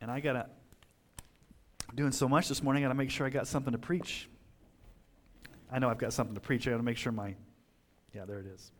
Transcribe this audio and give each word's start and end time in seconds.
And 0.00 0.10
I 0.10 0.20
got 0.20 0.32
to, 0.32 0.46
doing 1.94 2.12
so 2.12 2.28
much 2.28 2.48
this 2.48 2.62
morning, 2.62 2.84
I 2.84 2.86
got 2.86 2.92
to 2.92 2.98
make 2.98 3.10
sure 3.10 3.26
I 3.26 3.30
got 3.30 3.46
something 3.46 3.72
to 3.72 3.78
preach. 3.78 4.28
I 5.70 5.78
know 5.78 5.90
I've 5.90 5.98
got 5.98 6.12
something 6.12 6.34
to 6.34 6.40
preach. 6.40 6.66
I 6.66 6.70
got 6.70 6.78
to 6.78 6.82
make 6.82 6.96
sure 6.96 7.12
my, 7.12 7.34
yeah, 8.14 8.24
there 8.24 8.40
it 8.40 8.46
is. 8.46 8.70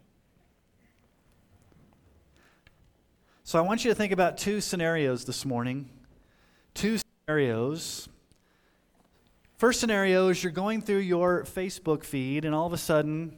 So 3.44 3.58
I 3.58 3.62
want 3.62 3.84
you 3.84 3.90
to 3.90 3.94
think 3.94 4.12
about 4.12 4.38
two 4.38 4.60
scenarios 4.60 5.24
this 5.24 5.44
morning. 5.44 5.90
Two 6.72 6.98
scenarios. 7.26 8.08
First 9.56 9.80
scenario 9.80 10.28
is 10.28 10.42
you're 10.42 10.52
going 10.52 10.80
through 10.80 10.98
your 10.98 11.44
Facebook 11.44 12.02
feed, 12.02 12.46
and 12.46 12.54
all 12.54 12.66
of 12.66 12.72
a 12.72 12.78
sudden, 12.78 13.36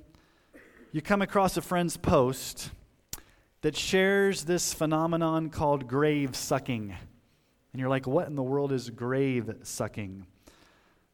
you 0.93 1.03
come 1.03 1.21
across 1.21 1.57
a 1.57 1.63
friend's 1.63 1.97
post 1.97 2.71
that 3.63 3.77
shares 3.77 4.45
this 4.45 4.73
phenomenon 4.73 5.51
called 5.51 5.89
grave 5.89 6.37
sucking. 6.37 6.95
And 7.73 7.81
you're 7.81 7.89
like, 7.89 8.07
what 8.07 8.27
in 8.27 8.35
the 8.35 8.43
world 8.43 8.73
is 8.73 8.91
grave 8.91 9.51
sucking? 9.63 10.27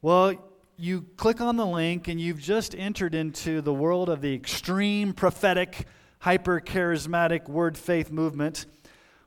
Well, 0.03 0.35
you 0.77 1.03
click 1.17 1.41
on 1.41 1.57
the 1.57 1.67
link 1.67 2.09
and 2.09 2.21
you've 2.21 2.41
just 2.41 2.75
entered 2.75 3.15
into 3.15 3.61
the 3.61 3.73
world 3.73 4.09
of 4.09 4.21
the 4.21 4.35
extreme 4.35 5.13
prophetic, 5.13 5.87
hyper 6.21 6.61
charismatic 6.61 7.49
word 7.49 7.79
faith 7.79 8.11
movement 8.11 8.67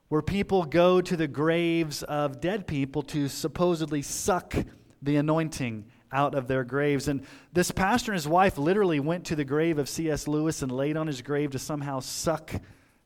where 0.09 0.21
people 0.21 0.65
go 0.65 0.99
to 0.99 1.15
the 1.15 1.27
graves 1.27 2.03
of 2.03 2.41
dead 2.41 2.67
people 2.67 3.02
to 3.02 3.29
supposedly 3.29 4.02
suck 4.02 4.53
the 5.02 5.15
anointing 5.15 5.85
out 6.11 6.35
of 6.35 6.49
their 6.49 6.65
graves. 6.65 7.07
And 7.07 7.25
this 7.53 7.71
pastor 7.71 8.11
and 8.11 8.17
his 8.17 8.27
wife 8.27 8.57
literally 8.57 8.99
went 8.99 9.25
to 9.27 9.37
the 9.37 9.45
grave 9.45 9.77
of 9.77 9.87
C.S. 9.87 10.27
Lewis 10.27 10.61
and 10.61 10.69
laid 10.69 10.97
on 10.97 11.07
his 11.07 11.21
grave 11.21 11.52
to 11.52 11.59
somehow 11.59 12.02
suck 12.02 12.52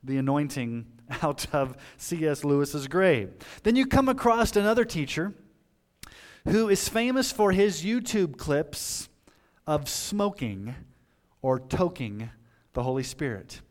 the 0.05 0.17
anointing 0.17 0.85
out 1.21 1.47
of 1.53 1.75
C.S. 1.97 2.43
Lewis's 2.43 2.87
grave. 2.87 3.33
Then 3.63 3.75
you 3.75 3.85
come 3.85 4.09
across 4.09 4.55
another 4.55 4.85
teacher 4.85 5.33
who 6.47 6.69
is 6.69 6.87
famous 6.87 7.31
for 7.31 7.51
his 7.51 7.83
YouTube 7.83 8.37
clips 8.37 9.09
of 9.65 9.89
smoking 9.89 10.75
or 11.41 11.59
toking 11.59 12.29
the 12.73 12.83
Holy 12.83 13.03
Spirit. 13.03 13.61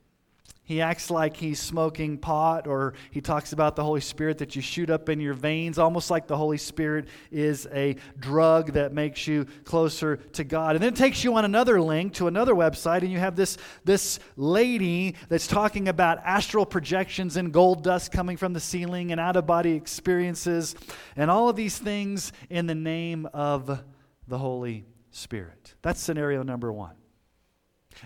He 0.67 0.81
acts 0.81 1.11
like 1.11 1.37
he's 1.37 1.61
smoking 1.61 2.17
pot, 2.17 2.67
or 2.67 2.95
he 3.11 3.21
talks 3.21 3.53
about 3.53 3.77
the 3.77 3.85
Holy 3.85 4.01
Spirit 4.01 4.39
that 4.39 4.57
you 4.57 4.63
shoot 4.63 4.89
up 4.89 5.11
in 5.11 5.21
your 5.21 5.35
veins, 5.35 5.79
almost 5.79 6.11
like 6.11 6.27
the 6.27 6.39
Holy 6.39 6.57
Spirit 6.57 7.09
is 7.31 7.69
a 7.71 7.97
drug 8.19 8.73
that 8.73 8.95
makes 8.95 9.27
you 9.27 9.45
closer 9.65 10.17
to 10.17 10.43
God. 10.43 10.75
And 10.75 10.83
then 10.83 10.95
it 10.95 10.97
takes 10.97 11.23
you 11.23 11.35
on 11.35 11.45
another 11.45 11.83
link 11.83 12.15
to 12.15 12.29
another 12.29 12.55
website, 12.55 13.03
and 13.03 13.13
you 13.13 13.19
have 13.19 13.37
this, 13.37 13.59
this 13.85 14.19
lady 14.37 15.17
that's 15.29 15.47
talking 15.47 15.89
about 15.89 16.19
astral 16.25 16.65
projections 16.65 17.37
and 17.37 17.53
gold 17.53 17.85
dust 17.85 18.11
coming 18.11 18.39
from 18.39 18.55
the 18.55 18.61
ceiling 18.61 19.13
and 19.13 19.21
out 19.21 19.37
of 19.37 19.47
body 19.47 19.73
experiences, 19.73 20.75
and 21.15 21.31
all 21.31 21.51
of 21.51 21.57
these 21.57 21.77
things 21.77 22.33
in 22.49 22.67
the 22.67 22.75
name 22.75 23.29
of 23.35 23.85
the 24.29 24.39
Holy 24.39 24.87
Spirit. 25.11 25.75
That's 25.83 26.01
scenario 26.01 26.43
number 26.43 26.73
one. 26.73 26.95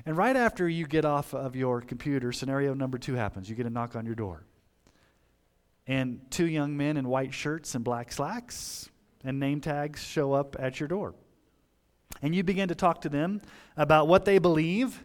And 0.04 0.16
right 0.16 0.36
after 0.36 0.68
you 0.68 0.86
get 0.86 1.04
off 1.04 1.34
of 1.34 1.56
your 1.56 1.80
computer, 1.80 2.32
scenario 2.32 2.74
number 2.74 2.98
two 2.98 3.14
happens. 3.14 3.48
You 3.48 3.56
get 3.56 3.66
a 3.66 3.70
knock 3.70 3.96
on 3.96 4.06
your 4.06 4.14
door. 4.14 4.44
And 5.86 6.20
two 6.30 6.46
young 6.46 6.76
men 6.76 6.96
in 6.96 7.08
white 7.08 7.32
shirts 7.32 7.74
and 7.74 7.82
black 7.82 8.12
slacks 8.12 8.90
and 9.24 9.40
name 9.40 9.60
tags 9.60 10.02
show 10.02 10.32
up 10.32 10.56
at 10.58 10.78
your 10.80 10.88
door. 10.88 11.14
And 12.22 12.34
you 12.34 12.42
begin 12.42 12.68
to 12.68 12.74
talk 12.74 13.00
to 13.02 13.08
them 13.08 13.40
about 13.76 14.08
what 14.08 14.24
they 14.24 14.38
believe, 14.38 15.02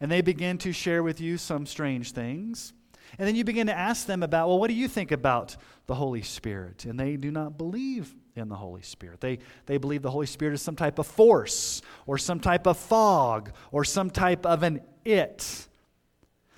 and 0.00 0.10
they 0.10 0.20
begin 0.20 0.58
to 0.58 0.72
share 0.72 1.02
with 1.02 1.20
you 1.20 1.38
some 1.38 1.66
strange 1.66 2.12
things. 2.12 2.72
And 3.18 3.26
then 3.26 3.36
you 3.36 3.44
begin 3.44 3.68
to 3.68 3.72
ask 3.72 4.06
them 4.06 4.22
about, 4.22 4.48
well, 4.48 4.58
what 4.58 4.68
do 4.68 4.74
you 4.74 4.88
think 4.88 5.12
about 5.12 5.56
the 5.86 5.94
Holy 5.94 6.22
Spirit? 6.22 6.84
And 6.84 6.98
they 6.98 7.16
do 7.16 7.30
not 7.30 7.56
believe 7.56 8.14
in 8.36 8.48
the 8.48 8.56
Holy 8.56 8.82
Spirit. 8.82 9.20
They, 9.20 9.38
they 9.66 9.78
believe 9.78 10.02
the 10.02 10.10
Holy 10.10 10.26
Spirit 10.26 10.54
is 10.54 10.62
some 10.62 10.76
type 10.76 10.98
of 10.98 11.06
force 11.06 11.82
or 12.06 12.18
some 12.18 12.40
type 12.40 12.66
of 12.66 12.76
fog 12.76 13.52
or 13.72 13.84
some 13.84 14.10
type 14.10 14.44
of 14.44 14.62
an 14.62 14.80
it. 15.04 15.66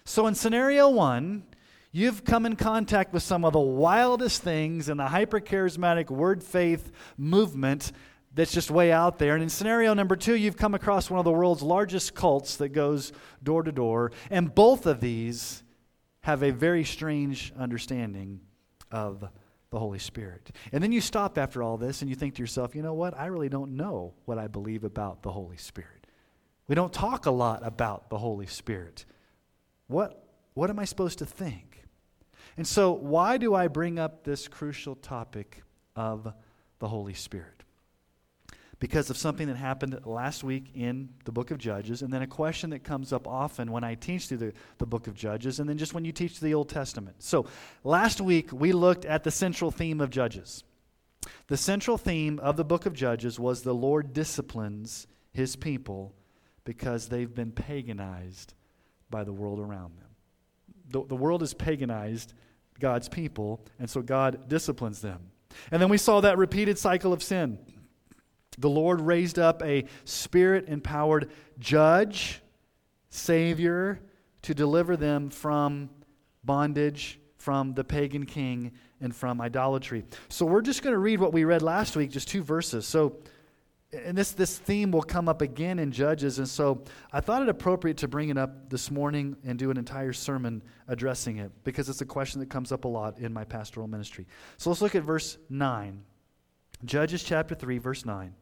So 0.04 0.26
in 0.26 0.34
scenario 0.34 0.88
one, 0.88 1.44
you've 1.92 2.24
come 2.24 2.46
in 2.46 2.56
contact 2.56 3.12
with 3.12 3.22
some 3.22 3.44
of 3.44 3.52
the 3.52 3.60
wildest 3.60 4.42
things 4.42 4.88
in 4.88 4.96
the 4.96 5.06
hypercharismatic 5.06 6.10
word 6.10 6.42
faith 6.42 6.90
movement 7.16 7.92
that's 8.34 8.52
just 8.52 8.70
way 8.70 8.92
out 8.92 9.18
there. 9.18 9.34
And 9.34 9.42
in 9.42 9.48
scenario 9.48 9.94
number 9.94 10.16
two, 10.16 10.34
you've 10.34 10.56
come 10.56 10.74
across 10.74 11.10
one 11.10 11.18
of 11.18 11.24
the 11.24 11.32
world's 11.32 11.62
largest 11.62 12.14
cults 12.14 12.56
that 12.56 12.70
goes 12.70 13.12
door 13.42 13.62
to 13.62 13.72
door. 13.72 14.12
And 14.30 14.54
both 14.54 14.86
of 14.86 15.00
these 15.00 15.62
have 16.20 16.42
a 16.42 16.50
very 16.50 16.84
strange 16.84 17.52
understanding 17.58 18.40
of 18.90 19.28
the 19.70 19.78
Holy 19.78 19.98
Spirit. 19.98 20.50
And 20.72 20.82
then 20.82 20.92
you 20.92 21.00
stop 21.00 21.36
after 21.36 21.62
all 21.62 21.76
this 21.76 22.00
and 22.00 22.08
you 22.08 22.16
think 22.16 22.34
to 22.34 22.42
yourself, 22.42 22.74
you 22.74 22.82
know 22.82 22.94
what? 22.94 23.18
I 23.18 23.26
really 23.26 23.48
don't 23.48 23.76
know 23.76 24.14
what 24.24 24.38
I 24.38 24.46
believe 24.46 24.84
about 24.84 25.22
the 25.22 25.32
Holy 25.32 25.56
Spirit. 25.56 26.06
We 26.68 26.74
don't 26.74 26.92
talk 26.92 27.26
a 27.26 27.30
lot 27.30 27.66
about 27.66 28.10
the 28.10 28.18
Holy 28.18 28.46
Spirit. 28.46 29.04
What, 29.86 30.22
what 30.54 30.70
am 30.70 30.78
I 30.78 30.84
supposed 30.84 31.18
to 31.18 31.26
think? 31.26 31.84
And 32.56 32.66
so, 32.66 32.92
why 32.92 33.38
do 33.38 33.54
I 33.54 33.68
bring 33.68 33.98
up 33.98 34.24
this 34.24 34.48
crucial 34.48 34.96
topic 34.96 35.62
of 35.94 36.32
the 36.78 36.88
Holy 36.88 37.14
Spirit? 37.14 37.57
Because 38.80 39.10
of 39.10 39.16
something 39.16 39.48
that 39.48 39.56
happened 39.56 39.98
last 40.04 40.44
week 40.44 40.70
in 40.74 41.08
the 41.24 41.32
book 41.32 41.50
of 41.50 41.58
Judges, 41.58 42.02
and 42.02 42.12
then 42.12 42.22
a 42.22 42.26
question 42.26 42.70
that 42.70 42.84
comes 42.84 43.12
up 43.12 43.26
often 43.26 43.72
when 43.72 43.82
I 43.82 43.94
teach 43.94 44.28
through 44.28 44.38
the, 44.38 44.52
the 44.78 44.86
book 44.86 45.08
of 45.08 45.14
Judges, 45.14 45.58
and 45.58 45.68
then 45.68 45.78
just 45.78 45.94
when 45.94 46.04
you 46.04 46.12
teach 46.12 46.38
the 46.38 46.54
Old 46.54 46.68
Testament. 46.68 47.16
So, 47.18 47.46
last 47.82 48.20
week 48.20 48.52
we 48.52 48.72
looked 48.72 49.04
at 49.04 49.24
the 49.24 49.30
central 49.30 49.70
theme 49.70 50.00
of 50.00 50.10
Judges. 50.10 50.62
The 51.48 51.56
central 51.56 51.98
theme 51.98 52.38
of 52.38 52.56
the 52.56 52.64
book 52.64 52.86
of 52.86 52.92
Judges 52.92 53.40
was 53.40 53.62
the 53.62 53.74
Lord 53.74 54.12
disciplines 54.12 55.06
his 55.32 55.56
people 55.56 56.14
because 56.64 57.08
they've 57.08 57.34
been 57.34 57.52
paganized 57.52 58.54
by 59.10 59.24
the 59.24 59.32
world 59.32 59.58
around 59.58 59.96
them. 59.96 60.08
The, 60.90 61.04
the 61.04 61.16
world 61.16 61.42
is 61.42 61.52
paganized 61.52 62.32
God's 62.78 63.08
people, 63.08 63.64
and 63.78 63.90
so 63.90 64.02
God 64.02 64.48
disciplines 64.48 65.00
them. 65.00 65.30
And 65.72 65.82
then 65.82 65.88
we 65.88 65.98
saw 65.98 66.20
that 66.20 66.38
repeated 66.38 66.78
cycle 66.78 67.12
of 67.12 67.22
sin 67.22 67.58
the 68.58 68.68
Lord 68.68 69.00
raised 69.00 69.38
up 69.38 69.62
a 69.62 69.84
spirit 70.04 70.68
empowered 70.68 71.30
judge, 71.58 72.42
savior, 73.10 74.00
to 74.42 74.54
deliver 74.54 74.96
them 74.96 75.30
from 75.30 75.90
bondage, 76.44 77.20
from 77.36 77.74
the 77.74 77.84
pagan 77.84 78.26
king, 78.26 78.72
and 79.00 79.14
from 79.14 79.40
idolatry. 79.40 80.04
So 80.28 80.44
we're 80.44 80.62
just 80.62 80.82
going 80.82 80.92
to 80.92 80.98
read 80.98 81.20
what 81.20 81.32
we 81.32 81.44
read 81.44 81.62
last 81.62 81.96
week, 81.96 82.10
just 82.10 82.28
two 82.28 82.42
verses. 82.42 82.86
So, 82.86 83.18
and 83.92 84.18
this, 84.18 84.32
this 84.32 84.58
theme 84.58 84.90
will 84.90 85.02
come 85.02 85.28
up 85.28 85.40
again 85.40 85.78
in 85.78 85.92
Judges. 85.92 86.38
And 86.38 86.48
so 86.48 86.84
I 87.12 87.20
thought 87.20 87.42
it 87.42 87.48
appropriate 87.48 87.96
to 87.98 88.08
bring 88.08 88.28
it 88.28 88.36
up 88.36 88.68
this 88.68 88.90
morning 88.90 89.36
and 89.44 89.58
do 89.58 89.70
an 89.70 89.78
entire 89.78 90.12
sermon 90.12 90.62
addressing 90.88 91.38
it 91.38 91.52
because 91.64 91.88
it's 91.88 92.00
a 92.00 92.06
question 92.06 92.40
that 92.40 92.50
comes 92.50 92.72
up 92.72 92.84
a 92.84 92.88
lot 92.88 93.18
in 93.18 93.32
my 93.32 93.44
pastoral 93.44 93.86
ministry. 93.86 94.26
So 94.56 94.68
let's 94.68 94.82
look 94.82 94.94
at 94.94 95.04
verse 95.04 95.38
9. 95.48 96.02
Judges 96.84 97.22
chapter 97.22 97.54
3, 97.54 97.78
verse 97.78 98.04
9. 98.04 98.34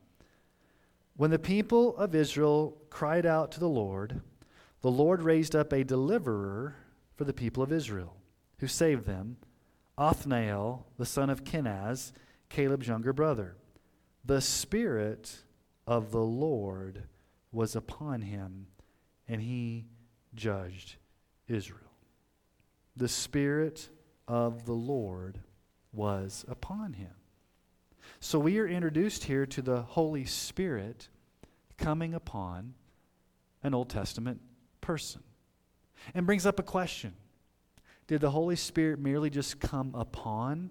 When 1.16 1.30
the 1.30 1.38
people 1.38 1.96
of 1.96 2.14
Israel 2.14 2.76
cried 2.90 3.24
out 3.24 3.50
to 3.52 3.60
the 3.60 3.68
Lord, 3.68 4.20
the 4.82 4.90
Lord 4.90 5.22
raised 5.22 5.56
up 5.56 5.72
a 5.72 5.82
deliverer 5.82 6.76
for 7.14 7.24
the 7.24 7.32
people 7.32 7.62
of 7.62 7.72
Israel, 7.72 8.16
who 8.58 8.66
saved 8.66 9.06
them, 9.06 9.38
Othniel, 9.96 10.86
the 10.98 11.06
son 11.06 11.30
of 11.30 11.42
Kenaz, 11.42 12.12
Caleb's 12.50 12.86
younger 12.86 13.14
brother. 13.14 13.56
The 14.26 14.42
Spirit 14.42 15.44
of 15.86 16.10
the 16.10 16.22
Lord 16.22 17.04
was 17.50 17.74
upon 17.74 18.20
him, 18.20 18.66
and 19.26 19.40
he 19.40 19.86
judged 20.34 20.96
Israel. 21.48 21.80
The 22.94 23.08
Spirit 23.08 23.88
of 24.28 24.66
the 24.66 24.72
Lord 24.72 25.40
was 25.92 26.44
upon 26.46 26.92
him. 26.92 27.14
So 28.20 28.38
we 28.38 28.58
are 28.58 28.66
introduced 28.66 29.24
here 29.24 29.46
to 29.46 29.62
the 29.62 29.82
Holy 29.82 30.24
Spirit 30.24 31.08
coming 31.76 32.14
upon 32.14 32.74
an 33.62 33.74
Old 33.74 33.90
Testament 33.90 34.40
person 34.80 35.22
and 36.14 36.26
brings 36.26 36.46
up 36.46 36.58
a 36.58 36.62
question 36.62 37.14
Did 38.06 38.20
the 38.20 38.30
Holy 38.30 38.56
Spirit 38.56 38.98
merely 38.98 39.30
just 39.30 39.60
come 39.60 39.94
upon 39.94 40.70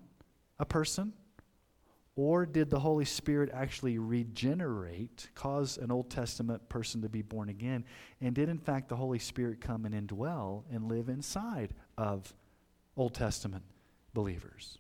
a 0.59 0.65
person? 0.65 1.13
Or 2.18 2.45
did 2.45 2.69
the 2.69 2.80
Holy 2.80 3.03
Spirit 3.03 3.50
actually 3.53 4.00
regenerate, 4.00 5.27
cause 5.36 5.77
an 5.77 5.92
Old 5.92 6.09
Testament 6.09 6.69
person 6.69 7.01
to 7.01 7.09
be 7.09 7.21
born 7.21 7.50
again? 7.50 7.83
And 8.21 8.33
did, 8.33 8.47
in 8.47 8.57
fact, 8.57 8.88
the 8.88 8.95
Holy 8.95 9.19
Spirit 9.19 9.59
come 9.59 9.86
and 9.86 9.94
indwell 9.94 10.63
and 10.71 10.88
live 10.88 11.09
inside 11.09 11.74
of 11.97 12.33
Old 12.95 13.13
Testament 13.13 13.65
believers? 14.13 14.77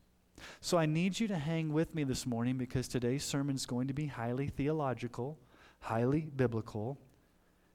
So 0.61 0.77
I 0.77 0.85
need 0.85 1.19
you 1.19 1.27
to 1.27 1.37
hang 1.37 1.73
with 1.73 1.93
me 1.95 2.03
this 2.03 2.25
morning 2.25 2.57
because 2.57 2.87
today's 2.87 3.23
sermon 3.23 3.55
is 3.55 3.65
going 3.65 3.87
to 3.87 3.93
be 3.93 4.07
highly 4.07 4.47
theological, 4.47 5.37
highly 5.79 6.21
biblical, 6.35 6.97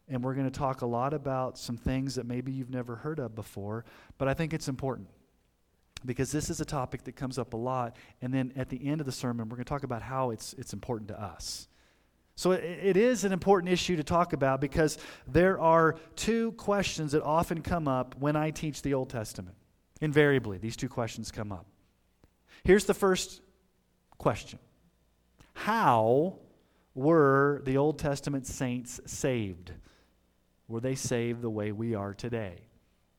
and 0.09 0.25
we're 0.25 0.35
going 0.35 0.51
to 0.51 0.59
talk 0.59 0.83
a 0.83 0.87
lot 0.87 1.15
about 1.15 1.57
some 1.57 1.77
things 1.77 2.17
that 2.17 2.27
maybe 2.27 2.51
you've 2.51 2.71
never 2.71 2.97
heard 2.97 3.21
of 3.21 3.35
before, 3.35 3.85
but 4.19 4.27
I 4.27 4.35
think 4.35 4.53
it's 4.53 4.69
important 4.69 5.09
because 6.05 6.33
this 6.33 6.51
is 6.51 6.61
a 6.61 6.65
topic 6.65 7.05
that 7.05 7.15
comes 7.15 7.39
up 7.39 7.55
a 7.55 7.57
lot. 7.57 7.97
And 8.21 8.33
then 8.33 8.53
at 8.57 8.69
the 8.69 8.87
end 8.87 9.01
of 9.01 9.07
the 9.07 9.12
sermon, 9.12 9.49
we're 9.49 9.57
going 9.57 9.65
to 9.65 9.69
talk 9.69 9.85
about 9.85 10.03
how 10.03 10.31
it's, 10.31 10.55
it's 10.55 10.73
important 10.73 11.09
to 11.09 11.23
us. 11.23 11.69
So 12.35 12.53
it, 12.53 12.65
it 12.65 12.97
is 12.97 13.25
an 13.25 13.33
important 13.33 13.73
issue 13.73 13.97
to 13.97 14.03
talk 14.03 14.33
about 14.33 14.61
because 14.61 14.99
there 15.29 15.61
are 15.61 15.97
two 16.17 16.53
questions 16.53 17.12
that 17.12 17.23
often 17.23 17.62
come 17.62 17.87
up 17.87 18.15
when 18.19 18.35
I 18.35 18.51
teach 18.51 18.83
the 18.83 18.95
Old 18.95 19.11
Testament. 19.11 19.57
Invariably, 20.01 20.59
these 20.59 20.77
two 20.77 20.89
questions 20.89 21.31
come 21.31 21.53
up. 21.53 21.67
Here's 22.65 22.85
the 22.85 22.95
first 22.95 23.41
question 24.19 24.59
How 25.55 26.39
were 26.95 27.62
the 27.65 27.77
Old 27.77 27.99
Testament 27.99 28.47
saints 28.47 29.01
saved? 29.07 29.73
Were 30.69 30.81
they 30.81 30.95
saved 30.95 31.43
the 31.43 31.51
way 31.51 31.73
we 31.73 31.95
are 31.95 32.15
today? 32.15 32.57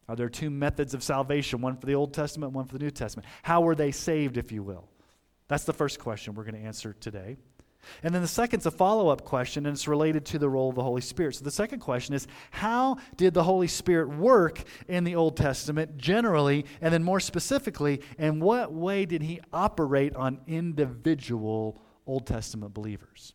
Are 0.08 0.16
there 0.16 0.30
two 0.30 0.50
methods 0.50 0.94
of 0.94 1.04
salvation, 1.04 1.62
one 1.62 1.78
for 1.78 1.86
the 1.86 1.96
Old 1.96 2.14
Testament, 2.14 2.54
one 2.54 2.66
for 2.66 2.78
the 2.78 2.84
New 2.84 2.92
Testament? 2.92 3.28
How 3.44 3.62
were 3.62 3.76
they 3.76 3.92
saved, 3.92 4.38
if 4.38 4.52
you 4.52 4.64
will? 4.64 4.88
That's 5.48 5.64
the 5.66 5.74
first 5.74 6.00
question 6.00 6.34
we're 6.34 6.44
going 6.44 6.56
to 6.56 6.66
answer 6.66 6.94
today. 6.94 7.38
And 8.04 8.14
then 8.14 8.22
the 8.22 8.28
second's 8.28 8.66
a 8.66 8.72
follow 8.72 9.10
up 9.10 9.24
question, 9.26 9.66
and 9.66 9.74
it's 9.74 9.88
related 9.88 10.26
to 10.28 10.40
the 10.40 10.50
role 10.50 10.70
of 10.70 10.76
the 10.76 10.84
Holy 10.84 11.02
Spirit. 11.02 11.36
So 11.36 11.44
the 11.44 11.52
second 11.52 11.80
question 11.80 12.14
is 12.14 12.28
how 12.52 12.98
did 13.18 13.34
the 13.34 13.44
Holy 13.44 13.68
Spirit 13.68 14.10
work 14.10 14.64
in 14.88 15.04
the 15.04 15.16
Old 15.16 15.38
Testament 15.38 15.98
generally, 15.98 16.66
and 16.82 16.94
then 16.94 17.04
more 17.04 17.20
specifically, 17.20 18.02
in 18.18 18.40
what 18.40 18.74
way 18.74 19.06
did 19.06 19.22
he 19.24 19.40
operate 19.52 20.16
on 20.16 20.40
individual 20.48 21.82
Old 22.06 22.28
Testament 22.28 22.74
believers? 22.74 23.34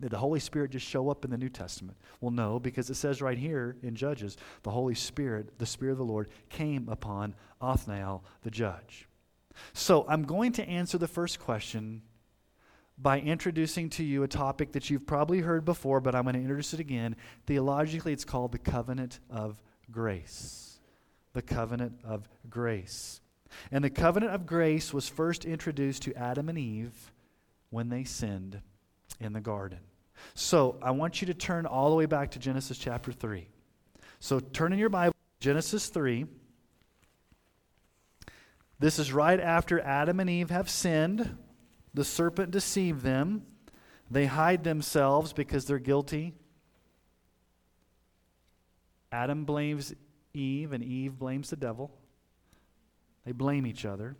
Did 0.00 0.12
the 0.12 0.18
Holy 0.18 0.40
Spirit 0.40 0.70
just 0.70 0.86
show 0.86 1.10
up 1.10 1.26
in 1.26 1.30
the 1.30 1.36
New 1.36 1.50
Testament? 1.50 1.98
Well, 2.20 2.30
no, 2.30 2.58
because 2.58 2.88
it 2.88 2.94
says 2.94 3.20
right 3.20 3.36
here 3.36 3.76
in 3.82 3.94
Judges, 3.94 4.38
the 4.62 4.70
Holy 4.70 4.94
Spirit, 4.94 5.58
the 5.58 5.66
Spirit 5.66 5.92
of 5.92 5.98
the 5.98 6.04
Lord, 6.04 6.30
came 6.48 6.88
upon 6.88 7.34
Othniel 7.60 8.24
the 8.42 8.50
judge. 8.50 9.06
So 9.74 10.06
I'm 10.08 10.22
going 10.22 10.52
to 10.52 10.66
answer 10.66 10.96
the 10.96 11.08
first 11.08 11.38
question 11.38 12.00
by 13.02 13.20
introducing 13.20 13.88
to 13.90 14.04
you 14.04 14.22
a 14.22 14.28
topic 14.28 14.72
that 14.72 14.90
you've 14.90 15.06
probably 15.06 15.40
heard 15.40 15.64
before, 15.64 16.00
but 16.00 16.14
I'm 16.14 16.24
going 16.24 16.34
to 16.34 16.40
introduce 16.40 16.74
it 16.74 16.80
again. 16.80 17.16
Theologically, 17.46 18.12
it's 18.12 18.24
called 18.24 18.52
the 18.52 18.58
covenant 18.58 19.20
of 19.30 19.62
grace. 19.90 20.78
The 21.32 21.42
covenant 21.42 21.94
of 22.04 22.28
grace. 22.48 23.20
And 23.72 23.82
the 23.82 23.90
covenant 23.90 24.32
of 24.32 24.46
grace 24.46 24.92
was 24.92 25.08
first 25.08 25.44
introduced 25.44 26.02
to 26.02 26.14
Adam 26.14 26.48
and 26.48 26.58
Eve 26.58 27.12
when 27.70 27.88
they 27.88 28.04
sinned 28.04 28.60
in 29.18 29.32
the 29.32 29.40
garden. 29.40 29.78
So 30.34 30.76
I 30.82 30.90
want 30.90 31.22
you 31.22 31.26
to 31.28 31.34
turn 31.34 31.66
all 31.66 31.90
the 31.90 31.96
way 31.96 32.06
back 32.06 32.32
to 32.32 32.38
Genesis 32.38 32.76
chapter 32.76 33.12
3. 33.12 33.48
So 34.18 34.40
turn 34.40 34.72
in 34.72 34.78
your 34.78 34.90
Bible, 34.90 35.14
Genesis 35.40 35.88
3. 35.88 36.26
This 38.78 38.98
is 38.98 39.12
right 39.12 39.40
after 39.40 39.80
Adam 39.80 40.20
and 40.20 40.28
Eve 40.28 40.50
have 40.50 40.68
sinned. 40.68 41.36
The 41.94 42.04
serpent 42.04 42.50
deceived 42.50 43.02
them. 43.02 43.46
They 44.10 44.26
hide 44.26 44.64
themselves 44.64 45.32
because 45.32 45.64
they're 45.64 45.78
guilty. 45.78 46.34
Adam 49.12 49.44
blames 49.44 49.94
Eve, 50.34 50.72
and 50.72 50.84
Eve 50.84 51.18
blames 51.18 51.50
the 51.50 51.56
devil. 51.56 51.90
They 53.24 53.32
blame 53.32 53.66
each 53.66 53.84
other. 53.84 54.16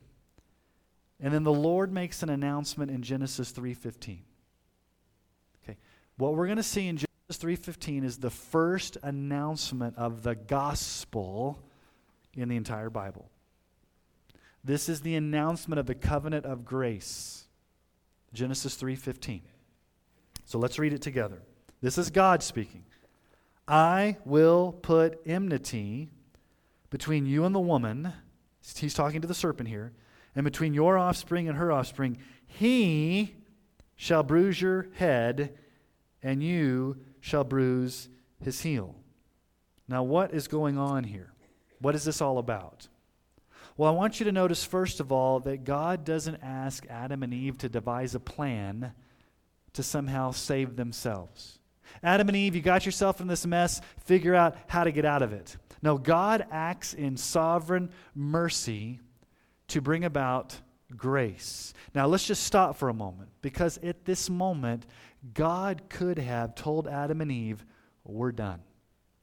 And 1.21 1.33
then 1.33 1.45
the 1.45 1.53
Lord 1.53 1.93
makes 1.93 2.23
an 2.23 2.31
announcement 2.31 2.91
in 2.91 3.03
Genesis 3.03 3.53
3:15. 3.53 4.23
Okay. 5.63 5.77
What 6.17 6.35
we're 6.35 6.47
going 6.47 6.57
to 6.57 6.63
see 6.63 6.89
in 6.89 6.97
Genesis 6.97 7.39
3:15 7.39 8.05
is 8.05 8.19
the 8.19 8.31
first 8.31 8.97
announcement 9.03 9.97
of 9.97 10.23
the 10.23 10.35
gospel 10.35 11.63
in 12.35 12.49
the 12.49 12.57
entire 12.57 12.91
Bible. 12.91 13.31
This 14.65 14.89
is 14.89 15.01
the 15.03 15.15
announcement 15.15 15.79
of 15.79 15.87
the 15.87 15.95
covenant 15.95 16.47
of 16.47 16.65
grace. 16.65 17.47
Genesis 18.33 18.77
3:15. 18.77 19.43
So 20.45 20.59
let's 20.59 20.79
read 20.79 20.93
it 20.93 21.03
together. 21.03 21.43
This 21.81 21.99
is 21.99 22.11
God 22.11 22.43
speaking. 22.43 22.85
I 23.67 24.17
will 24.25 24.73
put 24.73 25.21
enmity 25.25 26.11
between 26.91 27.27
you 27.27 27.45
and 27.45 27.55
the 27.55 27.61
woman. 27.61 28.13
He's 28.77 28.95
talking 28.95 29.21
to 29.21 29.29
the 29.29 29.35
serpent 29.35 29.69
here. 29.69 29.93
And 30.35 30.45
between 30.45 30.75
your 30.75 30.99
offspring 30.99 31.49
and 31.49 31.57
her 31.57 31.73
offspring, 31.73 32.19
he 32.47 33.35
shall 33.97 34.23
bruise 34.23 34.61
your 34.61 34.89
head, 34.95 35.57
and 36.23 36.43
you 36.43 36.99
shall 37.21 37.45
bruise 37.45 38.09
his 38.41 38.63
heel. 38.63 38.97
Now, 39.89 40.03
what 40.03 40.33
is 40.33 40.49
going 40.49 40.79
on 40.79 41.05
here? 41.05 41.33
What 41.81 41.95
is 41.95 42.05
this 42.05 42.21
all 42.21 42.39
about? 42.39 42.89
Well, 43.81 43.91
I 43.91 43.97
want 43.97 44.21
you 44.21 44.25
to 44.25 44.33
notice, 44.33 44.63
first 44.63 45.01
of 45.01 45.11
all, 45.11 45.41
that 45.41 45.65
God 45.65 46.05
doesn't 46.05 46.43
ask 46.43 46.85
Adam 46.91 47.23
and 47.23 47.33
Eve 47.33 47.57
to 47.57 47.69
devise 47.71 48.15
a 48.15 48.21
plan 48.21 48.93
to 49.73 49.83
somehow 49.83 50.33
save 50.33 50.77
themselves. 50.77 51.59
Adam 52.03 52.29
and 52.29 52.37
Eve, 52.37 52.55
you 52.55 52.61
got 52.61 52.85
yourself 52.85 53.23
in 53.23 53.27
this 53.27 53.47
mess, 53.47 53.81
figure 54.05 54.35
out 54.35 54.55
how 54.67 54.85
to 54.85 54.93
get 54.93 55.07
out 55.07 55.23
of 55.23 55.33
it. 55.33 55.57
No, 55.81 55.97
God 55.97 56.45
acts 56.51 56.93
in 56.93 57.17
sovereign 57.17 57.89
mercy 58.15 59.01
to 59.69 59.81
bring 59.81 60.05
about 60.05 60.61
grace. 60.95 61.73
Now, 61.95 62.07
let's 62.07 62.27
just 62.27 62.43
stop 62.43 62.77
for 62.77 62.91
a 62.91 62.95
moment 62.95 63.31
because 63.41 63.79
at 63.79 64.05
this 64.05 64.29
moment, 64.29 64.85
God 65.33 65.85
could 65.89 66.19
have 66.19 66.55
told 66.55 66.87
Adam 66.87 67.23
and 67.23 67.33
Eve, 67.33 67.65
We're 68.05 68.33
done. 68.33 68.61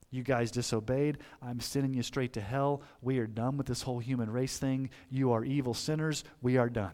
You 0.10 0.24
guys 0.24 0.52
disobeyed. 0.52 1.18
I'm 1.42 1.60
sending 1.60 1.94
you 1.94 2.02
straight 2.02 2.34
to 2.34 2.42
hell. 2.42 2.82
We 3.02 3.20
are 3.20 3.28
done 3.28 3.58
with 3.58 3.68
this 3.68 3.82
whole 3.82 4.00
human 4.00 4.30
race 4.30 4.58
thing. 4.58 4.90
You 5.10 5.32
are 5.34 5.44
evil 5.44 5.74
sinners. 5.74 6.24
We 6.42 6.58
are 6.58 6.70
done. 6.70 6.94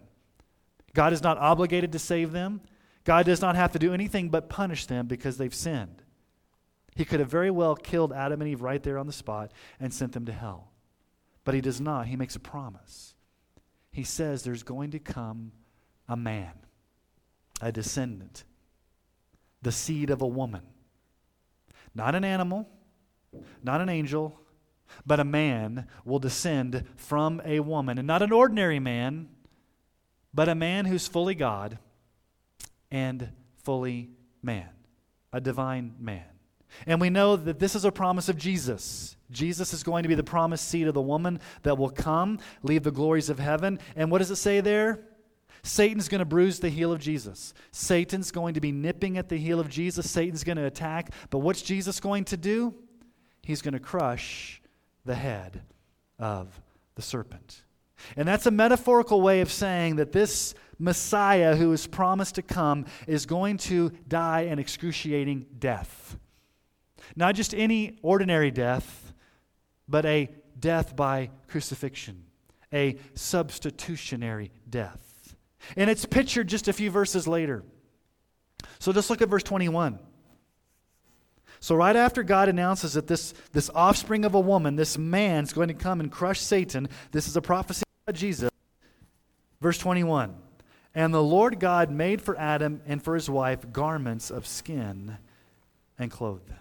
God 0.93 1.13
is 1.13 1.21
not 1.21 1.37
obligated 1.37 1.91
to 1.91 1.99
save 1.99 2.31
them. 2.31 2.61
God 3.03 3.25
does 3.25 3.41
not 3.41 3.55
have 3.55 3.71
to 3.73 3.79
do 3.79 3.93
anything 3.93 4.29
but 4.29 4.49
punish 4.49 4.85
them 4.85 5.07
because 5.07 5.37
they've 5.37 5.53
sinned. 5.53 6.01
He 6.95 7.05
could 7.05 7.19
have 7.19 7.29
very 7.29 7.51
well 7.51 7.75
killed 7.75 8.13
Adam 8.13 8.41
and 8.41 8.49
Eve 8.49 8.61
right 8.61 8.81
there 8.81 8.97
on 8.97 9.07
the 9.07 9.13
spot 9.13 9.51
and 9.79 9.93
sent 9.93 10.13
them 10.13 10.25
to 10.25 10.31
hell. 10.31 10.71
But 11.43 11.55
he 11.55 11.61
does 11.61 11.81
not. 11.81 12.07
He 12.07 12.15
makes 12.15 12.35
a 12.35 12.39
promise. 12.39 13.15
He 13.91 14.03
says 14.03 14.43
there's 14.43 14.63
going 14.63 14.91
to 14.91 14.99
come 14.99 15.51
a 16.07 16.15
man, 16.15 16.53
a 17.61 17.71
descendant 17.71 18.43
the 19.63 19.71
seed 19.71 20.09
of 20.09 20.21
a 20.21 20.27
woman. 20.27 20.61
Not 21.95 22.15
an 22.15 22.23
animal, 22.23 22.69
not 23.63 23.81
an 23.81 23.89
angel, 23.89 24.39
but 25.05 25.19
a 25.19 25.23
man 25.23 25.87
will 26.05 26.19
descend 26.19 26.85
from 26.95 27.41
a 27.45 27.59
woman. 27.59 27.97
And 27.97 28.07
not 28.07 28.21
an 28.21 28.31
ordinary 28.31 28.79
man, 28.79 29.29
but 30.33 30.49
a 30.49 30.55
man 30.55 30.85
who's 30.85 31.07
fully 31.07 31.35
God 31.35 31.77
and 32.91 33.29
fully 33.63 34.09
man, 34.41 34.69
a 35.31 35.41
divine 35.41 35.95
man. 35.99 36.25
And 36.87 36.99
we 36.99 37.09
know 37.09 37.35
that 37.35 37.59
this 37.59 37.75
is 37.75 37.85
a 37.85 37.91
promise 37.91 38.29
of 38.29 38.37
Jesus. 38.37 39.15
Jesus 39.29 39.73
is 39.73 39.83
going 39.83 40.03
to 40.03 40.09
be 40.09 40.15
the 40.15 40.23
promised 40.23 40.67
seed 40.67 40.87
of 40.87 40.93
the 40.93 41.01
woman 41.01 41.39
that 41.63 41.77
will 41.77 41.89
come, 41.89 42.39
leave 42.61 42.83
the 42.83 42.91
glories 42.91 43.29
of 43.29 43.39
heaven. 43.39 43.79
And 43.95 44.11
what 44.11 44.19
does 44.19 44.31
it 44.31 44.37
say 44.37 44.59
there? 44.59 45.05
Satan's 45.61 46.09
going 46.09 46.19
to 46.19 46.25
bruise 46.25 46.59
the 46.59 46.69
heel 46.69 46.91
of 46.91 46.99
Jesus. 46.99 47.53
Satan's 47.71 48.31
going 48.31 48.55
to 48.55 48.61
be 48.61 48.71
nipping 48.71 49.17
at 49.17 49.29
the 49.29 49.37
heel 49.37 49.59
of 49.59 49.69
Jesus. 49.69 50.09
Satan's 50.09 50.43
going 50.43 50.57
to 50.57 50.65
attack. 50.65 51.11
But 51.29 51.39
what's 51.39 51.61
Jesus 51.61 51.99
going 51.99 52.25
to 52.25 52.37
do? 52.37 52.75
He's 53.43 53.61
going 53.61 53.73
to 53.73 53.79
crush 53.79 54.61
the 55.05 55.15
head 55.15 55.61
of 56.17 56.61
the 56.95 57.01
serpent. 57.01 57.63
And 58.15 58.27
that's 58.27 58.45
a 58.45 58.51
metaphorical 58.51 59.21
way 59.21 59.41
of 59.41 59.51
saying 59.51 59.97
that 59.97 60.11
this 60.11 60.55
Messiah 60.79 61.55
who 61.55 61.71
is 61.71 61.87
promised 61.87 62.35
to 62.35 62.41
come 62.41 62.85
is 63.07 63.25
going 63.25 63.57
to 63.57 63.91
die 64.07 64.41
an 64.41 64.59
excruciating 64.59 65.45
death. 65.59 66.17
Not 67.15 67.35
just 67.35 67.53
any 67.53 67.99
ordinary 68.01 68.51
death, 68.51 69.13
but 69.87 70.05
a 70.05 70.29
death 70.59 70.95
by 70.95 71.29
crucifixion, 71.47 72.23
a 72.73 72.97
substitutionary 73.13 74.51
death. 74.69 75.35
And 75.75 75.89
it's 75.89 76.05
pictured 76.05 76.47
just 76.47 76.67
a 76.67 76.73
few 76.73 76.89
verses 76.89 77.27
later. 77.27 77.63
So 78.79 78.91
just 78.91 79.09
look 79.09 79.21
at 79.21 79.29
verse 79.29 79.43
21. 79.43 79.99
So, 81.63 81.75
right 81.75 81.95
after 81.95 82.23
God 82.23 82.49
announces 82.49 82.95
that 82.95 83.07
this, 83.07 83.33
this 83.53 83.69
offspring 83.73 84.25
of 84.25 84.35
a 84.35 84.39
woman, 84.41 84.75
this 84.75 84.97
man, 84.97 85.45
is 85.45 85.53
going 85.53 85.69
to 85.69 85.73
come 85.73 86.01
and 86.01 86.11
crush 86.11 86.41
Satan, 86.41 86.89
this 87.13 87.25
is 87.25 87.37
a 87.37 87.41
prophecy 87.41 87.85
about 88.05 88.19
Jesus. 88.19 88.49
Verse 89.61 89.77
21 89.77 90.35
And 90.93 91.13
the 91.13 91.23
Lord 91.23 91.61
God 91.61 91.89
made 91.89 92.21
for 92.21 92.37
Adam 92.37 92.81
and 92.85 93.01
for 93.01 93.15
his 93.15 93.29
wife 93.29 93.71
garments 93.71 94.29
of 94.29 94.45
skin 94.45 95.17
and 95.97 96.11
clothed 96.11 96.49
them. 96.49 96.57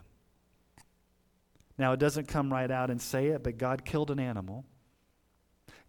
Now, 1.77 1.95
it 1.95 1.99
doesn't 1.99 2.29
come 2.29 2.53
right 2.53 2.71
out 2.71 2.89
and 2.89 3.03
say 3.03 3.27
it, 3.27 3.43
but 3.43 3.59
God 3.59 3.85
killed 3.85 4.13
an 4.13 4.21
animal. 4.21 4.65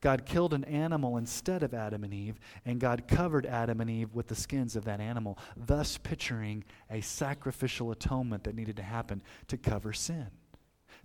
God 0.03 0.25
killed 0.25 0.53
an 0.53 0.65
animal 0.65 1.15
instead 1.15 1.63
of 1.63 1.73
Adam 1.73 2.03
and 2.03 2.13
Eve, 2.13 2.37
and 2.65 2.77
God 2.77 3.07
covered 3.07 3.45
Adam 3.45 3.79
and 3.79 3.89
Eve 3.89 4.13
with 4.13 4.27
the 4.27 4.35
skins 4.35 4.75
of 4.75 4.83
that 4.83 4.99
animal, 4.99 5.39
thus 5.55 5.97
picturing 5.97 6.65
a 6.91 6.99
sacrificial 6.99 7.89
atonement 7.89 8.43
that 8.43 8.53
needed 8.53 8.75
to 8.75 8.83
happen 8.83 9.21
to 9.47 9.57
cover 9.57 9.93
sin. 9.93 10.27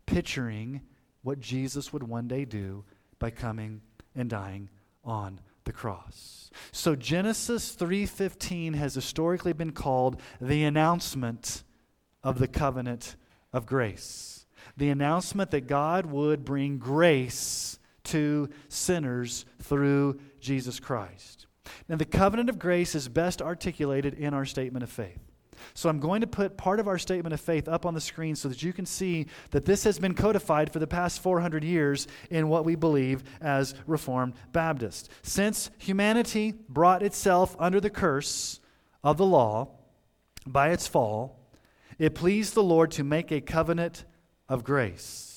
Picturing 0.04 0.80
what 1.22 1.38
Jesus 1.38 1.92
would 1.92 2.02
one 2.02 2.26
day 2.26 2.44
do 2.44 2.84
by 3.20 3.30
coming 3.30 3.82
and 4.16 4.28
dying 4.28 4.68
on 5.04 5.38
the 5.62 5.72
cross. 5.72 6.50
So 6.72 6.96
Genesis 6.96 7.76
3:15 7.76 8.74
has 8.74 8.96
historically 8.96 9.52
been 9.52 9.70
called 9.70 10.20
the 10.40 10.64
announcement 10.64 11.62
of 12.24 12.40
the 12.40 12.48
covenant 12.48 13.14
of 13.52 13.64
grace. 13.64 14.44
The 14.76 14.90
announcement 14.90 15.52
that 15.52 15.68
God 15.68 16.06
would 16.06 16.44
bring 16.44 16.78
grace 16.78 17.77
to 18.08 18.48
sinners 18.68 19.44
through 19.62 20.18
Jesus 20.40 20.80
Christ. 20.80 21.46
Now, 21.88 21.96
the 21.96 22.04
covenant 22.04 22.48
of 22.48 22.58
grace 22.58 22.94
is 22.94 23.08
best 23.08 23.42
articulated 23.42 24.14
in 24.14 24.34
our 24.34 24.44
statement 24.44 24.82
of 24.82 24.90
faith. 24.90 25.20
So, 25.74 25.88
I'm 25.88 25.98
going 25.98 26.20
to 26.20 26.26
put 26.26 26.56
part 26.56 26.80
of 26.80 26.88
our 26.88 26.98
statement 26.98 27.32
of 27.32 27.40
faith 27.40 27.68
up 27.68 27.84
on 27.84 27.94
the 27.94 28.00
screen 28.00 28.36
so 28.36 28.48
that 28.48 28.62
you 28.62 28.72
can 28.72 28.86
see 28.86 29.26
that 29.50 29.64
this 29.64 29.84
has 29.84 29.98
been 29.98 30.14
codified 30.14 30.72
for 30.72 30.78
the 30.78 30.86
past 30.86 31.20
400 31.20 31.64
years 31.64 32.06
in 32.30 32.48
what 32.48 32.64
we 32.64 32.74
believe 32.74 33.24
as 33.40 33.74
Reformed 33.86 34.34
Baptists. 34.52 35.08
Since 35.22 35.70
humanity 35.78 36.54
brought 36.68 37.02
itself 37.02 37.56
under 37.58 37.80
the 37.80 37.90
curse 37.90 38.60
of 39.02 39.16
the 39.16 39.26
law 39.26 39.68
by 40.46 40.70
its 40.70 40.86
fall, 40.86 41.38
it 41.98 42.14
pleased 42.14 42.54
the 42.54 42.62
Lord 42.62 42.92
to 42.92 43.04
make 43.04 43.32
a 43.32 43.40
covenant 43.40 44.04
of 44.48 44.62
grace. 44.62 45.27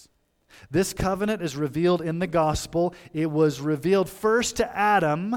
This 0.70 0.94
covenant 0.94 1.42
is 1.42 1.56
revealed 1.56 2.02
in 2.02 2.20
the 2.20 2.28
gospel. 2.28 2.94
It 3.14 3.32
was 3.32 3.60
revealed 3.60 4.10
first 4.10 4.58
to 4.58 4.78
Adam, 4.78 5.36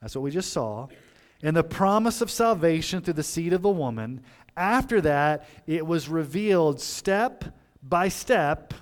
that's 0.00 0.14
what 0.14 0.22
we 0.22 0.30
just 0.30 0.52
saw, 0.52 0.88
in 1.42 1.54
the 1.54 1.64
promise 1.64 2.20
of 2.20 2.30
salvation 2.30 3.00
through 3.00 3.14
the 3.14 3.22
seed 3.22 3.52
of 3.52 3.62
the 3.62 3.68
woman. 3.68 4.22
After 4.56 5.00
that, 5.02 5.48
it 5.66 5.86
was 5.86 6.08
revealed 6.08 6.80
step 6.80 7.44
by 7.82 8.08
step 8.08 8.74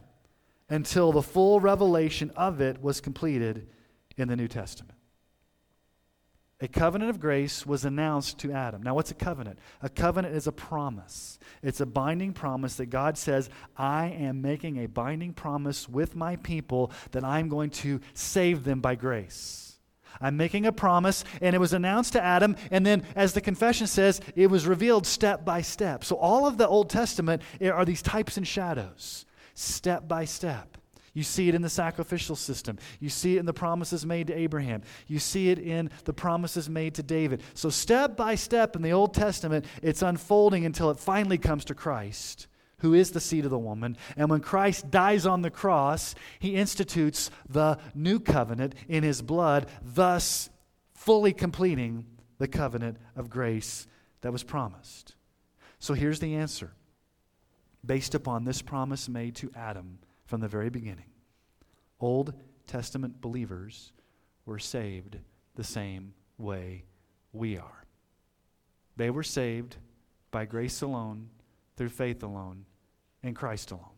until 0.68 1.12
the 1.12 1.22
full 1.22 1.60
revelation 1.60 2.30
of 2.36 2.60
it 2.60 2.82
was 2.82 3.00
completed 3.00 3.68
in 4.16 4.28
the 4.28 4.36
New 4.36 4.48
Testament. 4.48 4.95
A 6.60 6.68
covenant 6.68 7.10
of 7.10 7.20
grace 7.20 7.66
was 7.66 7.84
announced 7.84 8.38
to 8.38 8.50
Adam. 8.50 8.82
Now, 8.82 8.94
what's 8.94 9.10
a 9.10 9.14
covenant? 9.14 9.58
A 9.82 9.90
covenant 9.90 10.34
is 10.34 10.46
a 10.46 10.52
promise. 10.52 11.38
It's 11.62 11.80
a 11.80 11.86
binding 11.86 12.32
promise 12.32 12.76
that 12.76 12.86
God 12.86 13.18
says, 13.18 13.50
I 13.76 14.06
am 14.06 14.40
making 14.40 14.78
a 14.78 14.86
binding 14.86 15.34
promise 15.34 15.86
with 15.86 16.16
my 16.16 16.36
people 16.36 16.92
that 17.10 17.24
I'm 17.24 17.50
going 17.50 17.68
to 17.70 18.00
save 18.14 18.64
them 18.64 18.80
by 18.80 18.94
grace. 18.94 19.78
I'm 20.18 20.38
making 20.38 20.64
a 20.64 20.72
promise, 20.72 21.24
and 21.42 21.54
it 21.54 21.58
was 21.58 21.74
announced 21.74 22.14
to 22.14 22.22
Adam, 22.22 22.56
and 22.70 22.86
then, 22.86 23.02
as 23.14 23.34
the 23.34 23.42
confession 23.42 23.86
says, 23.86 24.22
it 24.34 24.46
was 24.46 24.66
revealed 24.66 25.06
step 25.06 25.44
by 25.44 25.60
step. 25.60 26.04
So, 26.04 26.16
all 26.16 26.46
of 26.46 26.56
the 26.56 26.66
Old 26.66 26.88
Testament 26.88 27.42
eh, 27.60 27.68
are 27.68 27.84
these 27.84 28.00
types 28.00 28.38
and 28.38 28.48
shadows, 28.48 29.26
step 29.52 30.08
by 30.08 30.24
step. 30.24 30.78
You 31.16 31.22
see 31.22 31.48
it 31.48 31.54
in 31.54 31.62
the 31.62 31.70
sacrificial 31.70 32.36
system. 32.36 32.76
You 33.00 33.08
see 33.08 33.36
it 33.36 33.40
in 33.40 33.46
the 33.46 33.54
promises 33.54 34.04
made 34.04 34.26
to 34.26 34.34
Abraham. 34.34 34.82
You 35.06 35.18
see 35.18 35.48
it 35.48 35.58
in 35.58 35.88
the 36.04 36.12
promises 36.12 36.68
made 36.68 36.96
to 36.96 37.02
David. 37.02 37.42
So, 37.54 37.70
step 37.70 38.18
by 38.18 38.34
step 38.34 38.76
in 38.76 38.82
the 38.82 38.92
Old 38.92 39.14
Testament, 39.14 39.64
it's 39.80 40.02
unfolding 40.02 40.66
until 40.66 40.90
it 40.90 40.98
finally 40.98 41.38
comes 41.38 41.64
to 41.64 41.74
Christ, 41.74 42.48
who 42.80 42.92
is 42.92 43.12
the 43.12 43.20
seed 43.20 43.46
of 43.46 43.50
the 43.50 43.58
woman. 43.58 43.96
And 44.14 44.28
when 44.28 44.40
Christ 44.40 44.90
dies 44.90 45.24
on 45.24 45.40
the 45.40 45.50
cross, 45.50 46.14
he 46.38 46.54
institutes 46.54 47.30
the 47.48 47.78
new 47.94 48.20
covenant 48.20 48.74
in 48.86 49.02
his 49.02 49.22
blood, 49.22 49.70
thus 49.82 50.50
fully 50.92 51.32
completing 51.32 52.04
the 52.36 52.46
covenant 52.46 52.98
of 53.16 53.30
grace 53.30 53.86
that 54.20 54.32
was 54.32 54.42
promised. 54.42 55.14
So, 55.78 55.94
here's 55.94 56.20
the 56.20 56.34
answer 56.34 56.74
based 57.86 58.14
upon 58.14 58.44
this 58.44 58.60
promise 58.60 59.08
made 59.08 59.34
to 59.36 59.50
Adam 59.56 59.98
from 60.26 60.40
the 60.40 60.48
very 60.48 60.70
beginning. 60.70 61.10
Old 62.00 62.34
Testament 62.66 63.20
believers 63.20 63.92
were 64.44 64.58
saved 64.58 65.18
the 65.54 65.64
same 65.64 66.12
way 66.36 66.84
we 67.32 67.56
are. 67.56 67.84
They 68.96 69.10
were 69.10 69.22
saved 69.22 69.76
by 70.30 70.44
grace 70.44 70.82
alone, 70.82 71.30
through 71.76 71.90
faith 71.90 72.22
alone, 72.22 72.64
in 73.22 73.34
Christ 73.34 73.70
alone, 73.70 73.96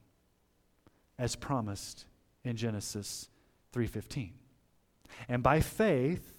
as 1.19 1.37
promised 1.37 2.07
in 2.45 2.57
Genesis 2.57 3.29
3:15. 3.73 4.35
And 5.29 5.43
by 5.43 5.61
faith, 5.61 6.39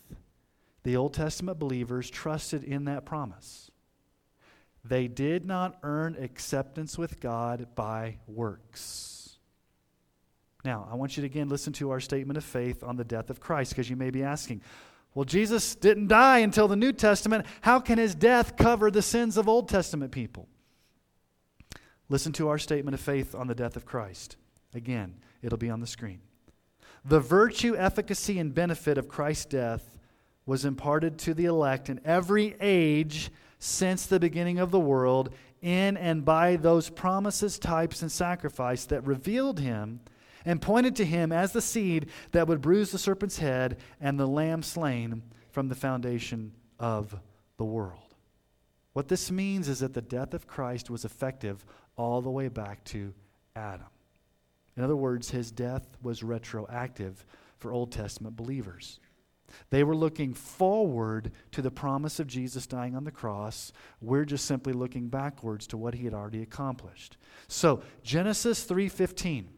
the 0.83 0.95
Old 0.95 1.13
Testament 1.13 1.59
believers 1.59 2.09
trusted 2.09 2.63
in 2.63 2.85
that 2.85 3.05
promise. 3.05 3.71
They 4.83 5.07
did 5.07 5.45
not 5.45 5.77
earn 5.83 6.15
acceptance 6.15 6.97
with 6.97 7.19
God 7.19 7.75
by 7.75 8.19
works. 8.27 9.18
Now, 10.63 10.87
I 10.91 10.95
want 10.95 11.15
you 11.15 11.21
to 11.21 11.27
again 11.27 11.49
listen 11.49 11.73
to 11.73 11.91
our 11.91 11.99
statement 11.99 12.37
of 12.37 12.43
faith 12.43 12.83
on 12.83 12.97
the 12.97 13.03
death 13.03 13.29
of 13.29 13.39
Christ 13.39 13.71
because 13.71 13.89
you 13.89 13.95
may 13.95 14.09
be 14.09 14.23
asking, 14.23 14.61
well, 15.13 15.25
Jesus 15.25 15.75
didn't 15.75 16.07
die 16.07 16.39
until 16.39 16.67
the 16.67 16.75
New 16.75 16.93
Testament. 16.93 17.45
How 17.61 17.79
can 17.79 17.97
his 17.97 18.13
death 18.13 18.57
cover 18.57 18.91
the 18.91 19.01
sins 19.01 19.37
of 19.37 19.47
Old 19.47 19.69
Testament 19.69 20.11
people? 20.11 20.47
Listen 22.09 22.33
to 22.33 22.49
our 22.49 22.57
statement 22.57 22.93
of 22.93 22.99
faith 22.99 23.33
on 23.33 23.47
the 23.47 23.55
death 23.55 23.75
of 23.75 23.85
Christ. 23.85 24.35
Again, 24.73 25.15
it'll 25.41 25.57
be 25.57 25.69
on 25.69 25.79
the 25.79 25.87
screen. 25.87 26.21
The 27.05 27.19
virtue, 27.19 27.75
efficacy, 27.77 28.39
and 28.39 28.53
benefit 28.53 28.97
of 28.97 29.07
Christ's 29.07 29.45
death 29.45 29.97
was 30.45 30.65
imparted 30.65 31.17
to 31.19 31.33
the 31.33 31.45
elect 31.45 31.89
in 31.89 32.01
every 32.03 32.55
age 32.59 33.31
since 33.59 34.05
the 34.05 34.19
beginning 34.19 34.59
of 34.59 34.71
the 34.71 34.79
world, 34.79 35.33
in 35.61 35.97
and 35.97 36.25
by 36.25 36.55
those 36.55 36.89
promises, 36.89 37.59
types, 37.59 38.01
and 38.01 38.11
sacrifice 38.11 38.85
that 38.85 39.05
revealed 39.05 39.59
him 39.59 39.99
and 40.45 40.61
pointed 40.61 40.95
to 40.97 41.05
him 41.05 41.31
as 41.31 41.51
the 41.51 41.61
seed 41.61 42.09
that 42.31 42.47
would 42.47 42.61
bruise 42.61 42.91
the 42.91 42.97
serpent's 42.97 43.39
head 43.39 43.77
and 43.99 44.19
the 44.19 44.27
lamb 44.27 44.63
slain 44.63 45.23
from 45.51 45.67
the 45.67 45.75
foundation 45.75 46.53
of 46.79 47.19
the 47.57 47.65
world. 47.65 48.15
What 48.93 49.07
this 49.07 49.31
means 49.31 49.69
is 49.69 49.79
that 49.79 49.93
the 49.93 50.01
death 50.01 50.33
of 50.33 50.47
Christ 50.47 50.89
was 50.89 51.05
effective 51.05 51.65
all 51.95 52.21
the 52.21 52.29
way 52.29 52.47
back 52.47 52.83
to 52.85 53.13
Adam. 53.55 53.87
In 54.75 54.83
other 54.83 54.95
words, 54.95 55.29
his 55.29 55.51
death 55.51 55.87
was 56.01 56.23
retroactive 56.23 57.25
for 57.57 57.73
Old 57.73 57.91
Testament 57.91 58.35
believers. 58.35 58.99
They 59.69 59.83
were 59.83 59.95
looking 59.95 60.33
forward 60.33 61.31
to 61.51 61.61
the 61.61 61.71
promise 61.71 62.19
of 62.19 62.27
Jesus 62.27 62.67
dying 62.67 62.95
on 62.95 63.03
the 63.03 63.11
cross. 63.11 63.71
We're 63.99 64.25
just 64.25 64.45
simply 64.45 64.73
looking 64.73 65.09
backwards 65.09 65.67
to 65.67 65.77
what 65.77 65.95
he 65.95 66.05
had 66.05 66.13
already 66.13 66.41
accomplished. 66.41 67.17
So, 67.47 67.81
Genesis 68.03 68.63
3:15 68.63 69.49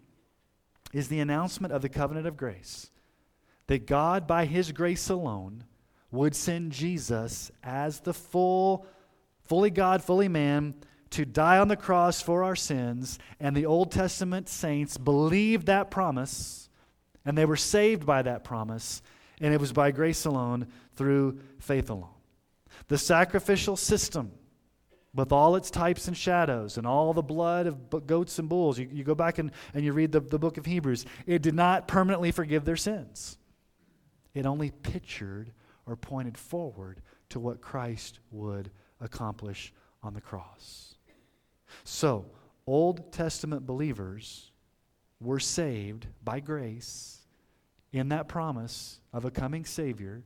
is 0.94 1.08
the 1.08 1.20
announcement 1.20 1.74
of 1.74 1.82
the 1.82 1.90
covenant 1.90 2.28
of 2.28 2.38
grace 2.38 2.90
that 3.68 3.88
God, 3.88 4.28
by 4.28 4.46
his 4.46 4.72
grace 4.72 5.10
alone, 5.10 5.64
would 6.12 6.36
send 6.36 6.74
Jesus 6.74 7.52
as 7.64 8.02
the 8.02 8.14
full, 8.14 8.86
fully 9.46 9.70
God, 9.70 10.04
fully 10.04 10.28
man, 10.28 10.76
to 11.12 11.26
die 11.26 11.58
on 11.58 11.70
the 11.70 11.78
cross 11.78 12.22
for 12.22 12.44
our 12.44 12.56
sins. 12.56 13.18
And 13.40 13.56
the 13.56 13.66
Old 13.66 13.92
Testament 13.92 14.50
saints 14.50 14.98
believed 14.98 15.68
that 15.68 15.90
promise, 15.90 16.70
and 17.24 17.38
they 17.38 17.46
were 17.46 17.56
saved 17.56 18.06
by 18.06 18.22
that 18.24 18.44
promise, 18.44 19.02
and 19.40 19.54
it 19.54 19.60
was 19.60 19.72
by 19.72 19.92
grace 19.92 20.26
alone, 20.26 20.68
through 20.96 21.40
faith 21.60 21.90
alone. 21.90 22.10
The 22.90 22.98
sacrificial 22.98 23.78
system 23.78 24.34
with 25.14 25.32
all 25.32 25.56
its 25.56 25.70
types 25.70 26.08
and 26.08 26.16
shadows 26.16 26.78
and 26.78 26.88
all 26.88 27.14
the 27.14 27.22
blood 27.22 27.68
of 27.68 28.08
goats 28.08 28.40
and 28.40 28.48
bulls. 28.48 28.80
You, 28.80 28.88
you 28.92 29.04
go 29.04 29.16
back 29.16 29.40
and, 29.40 29.52
and 29.74 29.84
you 29.84 29.92
read 29.94 30.12
the, 30.12 30.22
the 30.22 30.40
book 30.40 30.58
of 30.58 30.66
Hebrews. 30.66 31.06
It 31.26 31.42
did 31.42 31.56
not 31.56 31.88
permanently 31.88 32.32
forgive 32.32 32.66
their 32.66 32.78
sins, 32.78 33.38
it 34.34 34.46
only 34.46 34.72
pictured 34.72 35.52
or 35.86 35.96
pointed 35.96 36.38
forward 36.38 37.02
to 37.30 37.40
what 37.40 37.62
Christ 37.62 38.20
would 38.32 38.72
accomplish 39.00 39.74
on 40.04 40.14
the 40.14 40.22
cross. 40.22 40.96
So, 41.84 42.26
Old 42.68 43.12
Testament 43.12 43.66
believers 43.66 44.52
were 45.20 45.40
saved 45.40 46.08
by 46.24 46.40
grace 46.40 47.20
in 47.92 48.10
that 48.10 48.28
promise 48.28 49.00
of 49.14 49.26
a 49.26 49.32
coming 49.32 49.66
Savior 49.66 50.24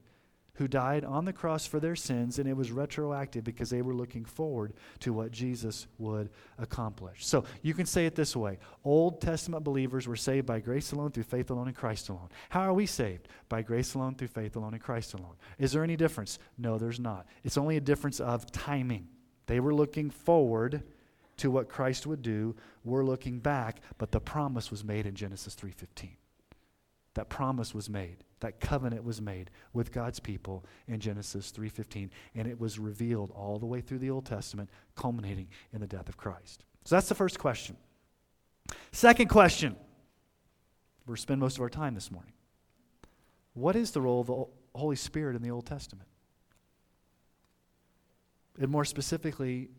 who 0.55 0.67
died 0.67 1.03
on 1.03 1.25
the 1.25 1.33
cross 1.33 1.65
for 1.65 1.79
their 1.79 1.95
sins, 1.95 2.39
and 2.39 2.47
it 2.47 2.55
was 2.55 2.71
retroactive 2.71 3.43
because 3.43 3.69
they 3.69 3.81
were 3.81 3.93
looking 3.93 4.25
forward 4.25 4.73
to 4.99 5.13
what 5.13 5.31
Jesus 5.31 5.87
would 5.97 6.29
accomplish. 6.57 7.25
So 7.25 7.43
you 7.61 7.73
can 7.73 7.85
say 7.85 8.05
it 8.05 8.15
this 8.15 8.35
way 8.35 8.57
Old 8.83 9.21
Testament 9.21 9.63
believers 9.63 10.07
were 10.07 10.15
saved 10.15 10.45
by 10.45 10.59
grace 10.59 10.91
alone, 10.91 11.11
through 11.11 11.23
faith 11.23 11.49
alone, 11.49 11.67
in 11.67 11.73
Christ 11.73 12.09
alone. 12.09 12.29
How 12.49 12.61
are 12.61 12.73
we 12.73 12.85
saved? 12.85 13.27
By 13.49 13.61
grace 13.61 13.93
alone, 13.93 14.15
through 14.15 14.29
faith 14.29 14.55
alone, 14.55 14.73
in 14.73 14.79
Christ 14.79 15.13
alone. 15.13 15.35
Is 15.59 15.71
there 15.71 15.83
any 15.83 15.95
difference? 15.95 16.39
No, 16.57 16.77
there's 16.77 16.99
not. 16.99 17.25
It's 17.43 17.57
only 17.57 17.77
a 17.77 17.81
difference 17.81 18.19
of 18.19 18.51
timing. 18.51 19.07
They 19.47 19.59
were 19.59 19.73
looking 19.73 20.09
forward 20.09 20.83
to 21.37 21.51
what 21.51 21.69
Christ 21.69 22.07
would 22.07 22.21
do. 22.21 22.55
We're 22.83 23.03
looking 23.03 23.39
back, 23.39 23.81
but 23.97 24.11
the 24.11 24.19
promise 24.19 24.71
was 24.71 24.83
made 24.83 25.05
in 25.05 25.15
Genesis 25.15 25.55
3:15. 25.55 26.17
That 27.13 27.29
promise 27.29 27.73
was 27.73 27.89
made. 27.89 28.24
That 28.41 28.59
covenant 28.59 29.03
was 29.03 29.21
made 29.21 29.49
with 29.73 29.91
God's 29.91 30.19
people 30.19 30.65
in 30.87 30.99
Genesis 30.99 31.51
3:15 31.51 32.09
and 32.35 32.47
it 32.47 32.59
was 32.59 32.77
revealed 32.77 33.31
all 33.31 33.59
the 33.59 33.65
way 33.65 33.81
through 33.81 33.99
the 33.99 34.09
Old 34.09 34.25
Testament 34.25 34.69
culminating 34.95 35.47
in 35.71 35.79
the 35.79 35.87
death 35.87 36.09
of 36.09 36.17
Christ. 36.17 36.65
So 36.83 36.95
that's 36.95 37.09
the 37.09 37.15
first 37.15 37.39
question. 37.39 37.77
Second 38.91 39.29
question. 39.29 39.75
We're 41.05 41.15
spend 41.15 41.39
most 41.39 41.57
of 41.57 41.61
our 41.61 41.69
time 41.69 41.93
this 41.93 42.11
morning. 42.11 42.33
What 43.53 43.75
is 43.75 43.91
the 43.91 44.01
role 44.01 44.21
of 44.21 44.27
the 44.27 44.45
Holy 44.77 44.95
Spirit 44.95 45.35
in 45.35 45.41
the 45.41 45.51
Old 45.51 45.65
Testament? 45.65 46.09
And 48.59 48.69
more 48.69 48.85
specifically, 48.85 49.69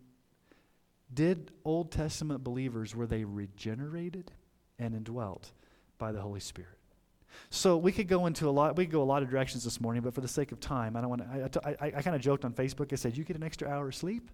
did 1.13 1.51
Old 1.65 1.93
Testament 1.93 2.45
believers 2.45 2.95
were 2.95 3.07
they 3.07 3.25
regenerated 3.25 4.33
and 4.79 4.95
indwelt 4.95 5.53
by 5.99 6.13
the 6.13 6.21
Holy 6.21 6.41
Spirit? 6.41 6.76
So 7.51 7.77
we 7.77 7.93
could 7.93 8.09
go 8.09 8.27
into 8.27 8.49
a 8.49 8.51
lot. 8.51 8.77
We 8.77 8.85
could 8.85 8.93
go 8.93 9.03
a 9.03 9.05
lot 9.05 9.23
of 9.23 9.31
directions 9.31 9.65
this 9.65 9.81
morning, 9.81 10.03
but 10.03 10.15
for 10.15 10.21
the 10.21 10.29
sake 10.29 10.53
of 10.53 10.61
time, 10.61 10.97
I 10.97 11.01
don't 11.01 11.11
want 11.11 11.53
to. 11.53 11.67
I, 11.67 11.71
I, 11.71 11.93
I 11.97 12.03
kind 12.03 12.17
of 12.17 12.23
joked 12.23 12.45
on 12.45 12.53
Facebook. 12.53 12.93
I 12.93 12.97
said, 12.97 13.17
"You 13.17 13.25
get 13.25 13.37
an 13.37 13.43
extra 13.43 13.69
hour 13.69 13.89
of 13.89 13.95
sleep, 13.95 14.31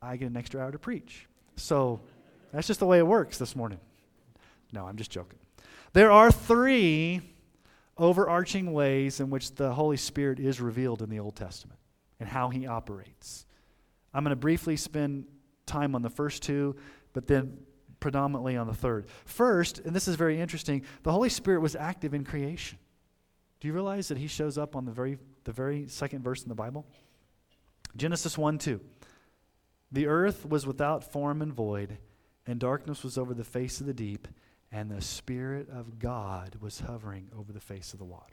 I 0.00 0.16
get 0.16 0.30
an 0.30 0.36
extra 0.36 0.60
hour 0.60 0.70
to 0.70 0.78
preach." 0.78 1.26
So 1.56 2.00
that's 2.52 2.66
just 2.66 2.80
the 2.80 2.86
way 2.86 2.98
it 2.98 3.06
works 3.06 3.38
this 3.38 3.56
morning. 3.56 3.80
No, 4.72 4.86
I'm 4.86 4.96
just 4.96 5.10
joking. 5.10 5.38
There 5.92 6.10
are 6.10 6.30
three 6.30 7.20
overarching 7.98 8.72
ways 8.72 9.20
in 9.20 9.28
which 9.30 9.54
the 9.54 9.72
Holy 9.72 9.96
Spirit 9.96 10.40
is 10.40 10.60
revealed 10.60 11.02
in 11.02 11.10
the 11.10 11.20
Old 11.20 11.36
Testament 11.36 11.78
and 12.20 12.28
how 12.28 12.48
He 12.48 12.66
operates. 12.66 13.46
I'm 14.14 14.24
going 14.24 14.30
to 14.30 14.36
briefly 14.36 14.76
spend 14.76 15.24
time 15.66 15.94
on 15.94 16.02
the 16.02 16.10
first 16.10 16.42
two, 16.42 16.76
but 17.12 17.26
then 17.26 17.58
predominantly 18.02 18.56
on 18.56 18.66
the 18.66 18.74
third. 18.74 19.06
First, 19.24 19.78
and 19.78 19.96
this 19.96 20.08
is 20.08 20.16
very 20.16 20.38
interesting, 20.38 20.84
the 21.04 21.12
Holy 21.12 21.30
Spirit 21.30 21.60
was 21.60 21.74
active 21.74 22.12
in 22.12 22.24
creation. 22.24 22.78
Do 23.60 23.68
you 23.68 23.72
realize 23.72 24.08
that 24.08 24.18
he 24.18 24.26
shows 24.26 24.58
up 24.58 24.76
on 24.76 24.84
the 24.84 24.92
very, 24.92 25.18
the 25.44 25.52
very 25.52 25.86
second 25.86 26.22
verse 26.22 26.42
in 26.42 26.50
the 26.50 26.54
Bible? 26.54 26.84
Genesis 27.96 28.36
1 28.36 28.58
2. 28.58 28.80
The 29.92 30.06
earth 30.06 30.44
was 30.44 30.66
without 30.66 31.12
form 31.12 31.40
and 31.40 31.52
void, 31.52 31.98
and 32.46 32.58
darkness 32.58 33.04
was 33.04 33.16
over 33.16 33.34
the 33.34 33.44
face 33.44 33.80
of 33.80 33.86
the 33.86 33.94
deep, 33.94 34.26
and 34.72 34.90
the 34.90 35.00
Spirit 35.00 35.68
of 35.70 35.98
God 35.98 36.56
was 36.60 36.80
hovering 36.80 37.28
over 37.38 37.52
the 37.52 37.60
face 37.60 37.92
of 37.92 37.98
the 38.00 38.04
waters. 38.04 38.32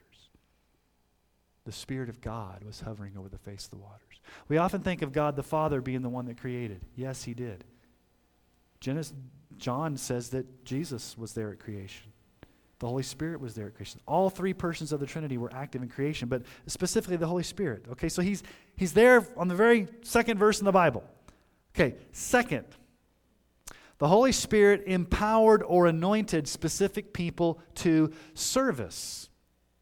The 1.65 1.71
Spirit 1.71 2.09
of 2.09 2.21
God 2.21 2.63
was 2.63 2.81
hovering 2.81 3.15
over 3.17 3.29
the 3.29 3.37
face 3.37 3.65
of 3.65 3.71
the 3.71 3.77
waters. 3.77 4.21
We 4.47 4.57
often 4.57 4.81
think 4.81 5.03
of 5.03 5.11
God 5.11 5.35
the 5.35 5.43
Father 5.43 5.81
being 5.81 6.01
the 6.01 6.09
one 6.09 6.25
that 6.25 6.39
created. 6.39 6.81
Yes, 6.95 7.23
he 7.23 7.35
did. 7.35 7.65
Genesis, 8.79 9.13
John 9.59 9.97
says 9.97 10.29
that 10.29 10.65
Jesus 10.65 11.17
was 11.17 11.33
there 11.33 11.51
at 11.51 11.59
creation. 11.59 12.11
The 12.79 12.87
Holy 12.87 13.03
Spirit 13.03 13.41
was 13.41 13.55
there 13.55 13.67
at 13.67 13.75
creation. 13.75 13.99
All 14.07 14.29
three 14.29 14.53
persons 14.53 14.93
of 14.93 15.01
the 15.01 15.05
Trinity 15.05 15.37
were 15.37 15.53
active 15.53 15.83
in 15.83 15.89
creation, 15.89 16.29
but 16.29 16.43
specifically 16.65 17.17
the 17.17 17.27
Holy 17.27 17.43
Spirit. 17.43 17.85
Okay, 17.91 18.07
so 18.07 18.21
he's, 18.21 18.41
he's 18.77 18.93
there 18.93 19.27
on 19.35 19.49
the 19.49 19.55
very 19.55 19.87
second 20.01 20.37
verse 20.37 20.59
in 20.59 20.65
the 20.65 20.71
Bible. 20.71 21.03
Okay, 21.75 21.95
second, 22.13 22.65
the 23.97 24.07
Holy 24.07 24.31
Spirit 24.31 24.83
empowered 24.87 25.61
or 25.61 25.87
anointed 25.87 26.47
specific 26.47 27.11
people 27.11 27.59
to 27.75 28.11
service. 28.33 29.29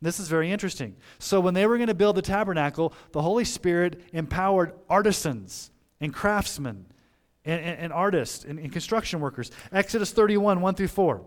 This 0.02 0.20
is 0.20 0.28
very 0.28 0.52
interesting. 0.52 0.96
So, 1.20 1.40
when 1.40 1.54
they 1.54 1.66
were 1.66 1.78
going 1.78 1.88
to 1.88 1.96
build 1.96 2.18
the 2.18 2.22
tabernacle, 2.22 2.94
the 3.12 3.22
Holy 3.22 3.46
Spirit 3.46 4.02
empowered 4.14 4.74
artisans 4.90 5.72
and 6.02 6.14
craftsmen 6.14 6.86
and, 7.48 7.64
and, 7.64 7.80
and 7.80 7.94
artists 7.94 8.46
and, 8.46 8.60
and 8.60 8.72
construction 8.72 9.20
workers. 9.20 9.50
Exodus 9.72 10.12
31, 10.12 10.62
1 10.62 10.76
through 10.76 10.88
4. 10.90 11.22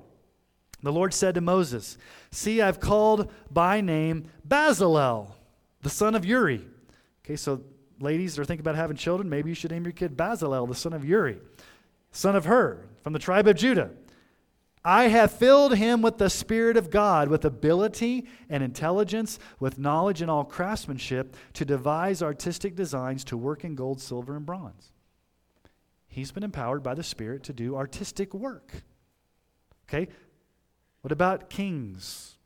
The 0.82 0.92
Lord 0.92 1.12
said 1.12 1.34
to 1.34 1.40
Moses, 1.40 1.98
See, 2.30 2.62
I've 2.62 2.78
called 2.78 3.30
by 3.50 3.80
name 3.80 4.30
Bezalel, 4.46 5.32
the 5.82 5.90
son 5.90 6.14
of 6.14 6.24
Uri. 6.24 6.64
Okay, 7.24 7.36
so 7.36 7.62
ladies 8.00 8.34
that 8.34 8.42
are 8.42 8.44
thinking 8.44 8.62
about 8.62 8.76
having 8.76 8.96
children. 8.96 9.28
Maybe 9.28 9.50
you 9.50 9.54
should 9.54 9.70
name 9.70 9.84
your 9.84 9.92
kid 9.92 10.16
Bezalel, 10.16 10.68
the 10.68 10.74
son 10.74 10.92
of 10.92 11.04
Uri, 11.04 11.38
son 12.12 12.36
of 12.36 12.46
Hur, 12.46 12.84
from 13.02 13.12
the 13.12 13.18
tribe 13.18 13.46
of 13.46 13.56
Judah. 13.56 13.90
I 14.82 15.08
have 15.08 15.30
filled 15.30 15.76
him 15.76 16.00
with 16.00 16.16
the 16.16 16.30
Spirit 16.30 16.78
of 16.78 16.90
God, 16.90 17.28
with 17.28 17.44
ability 17.44 18.26
and 18.48 18.62
intelligence, 18.62 19.38
with 19.58 19.78
knowledge 19.78 20.22
and 20.22 20.30
all 20.30 20.44
craftsmanship, 20.44 21.36
to 21.52 21.66
devise 21.66 22.22
artistic 22.22 22.76
designs, 22.76 23.22
to 23.24 23.36
work 23.36 23.62
in 23.62 23.74
gold, 23.74 24.00
silver, 24.00 24.36
and 24.36 24.46
bronze. 24.46 24.92
He's 26.10 26.32
been 26.32 26.42
empowered 26.42 26.82
by 26.82 26.94
the 26.94 27.04
Spirit 27.04 27.44
to 27.44 27.52
do 27.52 27.76
artistic 27.76 28.34
work. 28.34 28.82
Okay? 29.88 30.08
What 31.02 31.12
about 31.12 31.48
kings? 31.48 32.36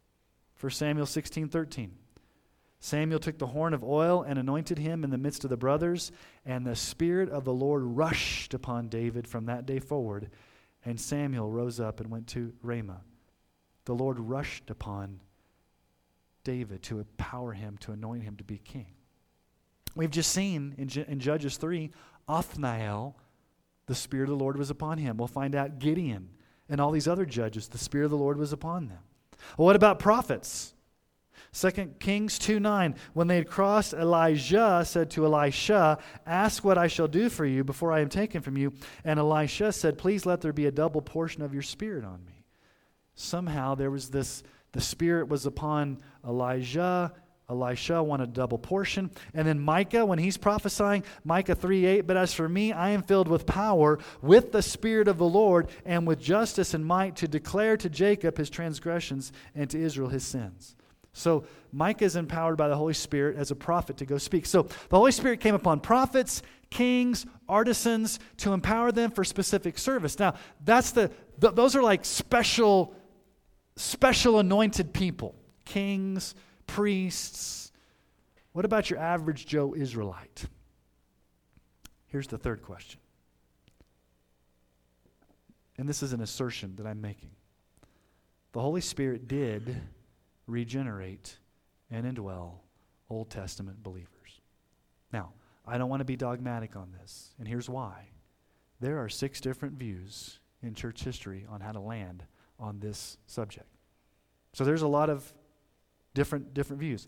1 0.61 0.71
Samuel 0.71 1.07
16 1.07 1.49
13. 1.49 1.93
Samuel 2.79 3.19
took 3.19 3.39
the 3.39 3.47
horn 3.47 3.73
of 3.73 3.83
oil 3.83 4.23
and 4.23 4.39
anointed 4.39 4.77
him 4.79 5.03
in 5.03 5.11
the 5.11 5.17
midst 5.17 5.45
of 5.45 5.51
the 5.51 5.57
brothers, 5.57 6.13
and 6.45 6.67
the 6.67 6.77
Spirit 6.77 7.31
of 7.31 7.45
the 7.45 7.53
Lord 7.53 7.83
rushed 7.83 8.53
upon 8.53 8.89
David 8.89 9.27
from 9.27 9.47
that 9.47 9.65
day 9.65 9.79
forward. 9.79 10.31
And 10.85 11.01
Samuel 11.01 11.51
rose 11.51 11.81
up 11.81 12.01
and 12.01 12.11
went 12.11 12.27
to 12.29 12.53
Ramah. 12.63 13.01
The 13.87 13.95
Lord 13.95 14.21
rushed 14.21 14.69
upon 14.69 15.21
David 16.45 16.83
to 16.83 16.99
empower 16.99 17.53
him, 17.53 17.79
to 17.79 17.93
anoint 17.93 18.25
him 18.25 18.37
to 18.37 18.45
be 18.45 18.59
king. 18.59 18.93
We've 19.97 20.11
just 20.11 20.33
seen 20.33 20.75
in, 20.77 20.91
in 21.09 21.21
Judges 21.21 21.57
3, 21.57 21.91
Othniel 22.29 23.17
the 23.87 23.95
Spirit 23.95 24.25
of 24.25 24.39
the 24.39 24.45
Lord 24.45 24.57
was 24.57 24.71
upon 24.71 24.99
him. 24.99 25.17
We'll 25.17 25.29
find 25.29 25.55
out 25.55 25.79
Gideon 25.79 26.31
and 26.69 26.81
all 26.81 26.91
these 26.91 27.09
other 27.09 27.27
judges, 27.27 27.69
the 27.69 27.79
Spirit 27.79 28.07
of 28.07 28.11
the 28.11 28.17
Lord 28.17 28.39
was 28.39 28.53
upon 28.53 28.89
them. 28.89 28.99
Well, 29.59 29.67
what 29.67 29.77
about 29.77 29.99
prophets? 29.99 30.75
2 31.53 31.71
Kings 32.01 32.39
2 32.39 32.59
9. 32.59 32.97
When 33.13 33.29
they 33.29 33.37
had 33.37 33.49
crossed, 33.49 33.93
Elijah 33.93 34.83
said 34.85 35.11
to 35.11 35.25
Elisha, 35.25 35.99
Ask 36.27 36.65
what 36.65 36.79
I 36.79 36.89
shall 36.89 37.07
do 37.07 37.29
for 37.29 37.47
you 37.47 37.63
before 37.63 37.93
I 37.93 38.01
am 38.01 38.09
taken 38.09 38.41
from 38.41 38.57
you. 38.57 38.73
And 39.05 39.21
Elisha 39.21 39.73
said, 39.73 39.99
Please 39.99 40.27
let 40.27 40.41
there 40.41 40.53
be 40.53 40.67
a 40.67 40.73
double 40.73 41.03
portion 41.03 41.43
of 41.43 41.53
your 41.53 41.63
spirit 41.63 42.05
on 42.05 42.25
me. 42.25 42.45
Somehow 43.15 43.75
there 43.75 43.91
was 43.91 44.11
this, 44.11 44.43
the 44.73 44.81
Spirit 44.81 45.29
was 45.29 45.47
upon 45.47 45.99
Elijah 46.27 47.13
Elisha 47.49 48.03
wanted 48.03 48.31
a 48.31 48.33
double 48.33 48.59
portion. 48.59 49.11
And 49.35 49.47
then 49.47 49.61
Micah, 49.61 50.07
when 50.07 50.19
he's 50.19 50.37
prophesying, 50.37 51.05
Micah 51.25 51.55
3 51.55 51.85
8, 51.85 52.01
but 52.03 52.17
as 52.17 52.33
for 52.33 52.49
me, 52.49 52.73
I 52.73 52.91
am 52.91 53.03
filled 53.03 53.29
with 53.29 53.47
power, 53.47 53.99
with 54.23 54.53
the 54.53 54.63
Spirit 54.63 55.09
of 55.09 55.19
the 55.19 55.27
Lord, 55.27 55.69
and 55.85 56.07
with 56.07 56.21
justice 56.21 56.75
and 56.75 56.85
might 56.85 57.17
to 57.17 57.29
declare 57.29 57.77
to 57.77 57.91
Jacob 57.91 58.39
his 58.39 58.51
transgressions 58.51 59.33
and 59.55 59.69
to 59.71 59.81
Israel 59.81 60.09
his 60.09 60.25
sins. 60.25 60.75
So 61.13 61.45
Micah 61.73 62.05
is 62.05 62.17
empowered 62.17 62.57
by 62.57 62.69
the 62.69 62.77
Holy 62.77 62.95
Spirit 62.95 63.37
as 63.37 63.51
a 63.51 63.57
prophet 63.57 63.99
to 63.99 64.07
go 64.07 64.19
speak. 64.19 64.47
So 64.47 64.63
the 64.63 64.97
Holy 64.97 65.13
Spirit 65.13 65.41
came 65.41 65.55
upon 65.55 65.81
prophets, 65.81 66.43
kings, 66.71 67.25
artisans 67.49 68.19
to 68.39 68.53
empower 68.53 68.91
them 68.91 69.13
for 69.13 69.23
specific 69.23 69.79
service. 69.79 70.19
Now, 70.19 70.35
that's 70.65 70.91
the 70.91 71.11
th- 71.41 71.55
those 71.55 71.77
are 71.77 71.83
like 71.83 72.05
special 72.05 72.95
special 73.77 74.41
anointed 74.41 74.93
people. 74.93 75.35
Kings, 75.65 76.35
priests. 76.67 77.73
What 78.53 78.65
about 78.65 78.91
your 78.91 78.99
average 78.99 79.47
Joe 79.47 79.75
Israelite? 79.77 80.45
Here's 82.07 82.29
the 82.29 82.39
third 82.39 82.63
question. 82.63 83.01
And 85.77 85.89
this 85.89 86.03
is 86.03 86.13
an 86.13 86.21
assertion 86.21 86.77
that 86.77 86.87
I'm 86.87 87.01
making. 87.01 87.31
The 88.53 88.61
Holy 88.61 88.81
Spirit 88.81 89.27
did 89.27 89.81
regenerate 90.47 91.37
and 91.91 92.07
indwell 92.07 92.59
Old 93.11 93.31
Testament 93.31 93.83
believers. 93.83 94.41
Now, 95.13 95.33
I 95.67 95.79
don't 95.79 95.89
want 95.89 96.01
to 96.01 96.05
be 96.05 96.17
dogmatic 96.17 96.77
on 96.77 96.93
this, 97.01 97.35
and 97.39 97.49
here's 97.49 97.69
why. 97.69 98.09
There 98.81 98.99
are 98.99 99.09
six 99.09 99.41
different 99.41 99.75
views 99.75 100.39
in 100.63 100.75
church 100.75 101.03
history 101.03 101.47
on 101.51 101.61
how 101.61 101.73
to 101.73 101.81
land 101.81 102.25
on 102.59 102.79
this 102.79 103.19
subject. 103.27 103.67
So 104.53 104.65
there's 104.65 104.83
a 104.83 104.89
lot 104.89 105.11
of 105.11 105.33
different, 106.15 106.55
different 106.55 106.81
views. 106.81 107.07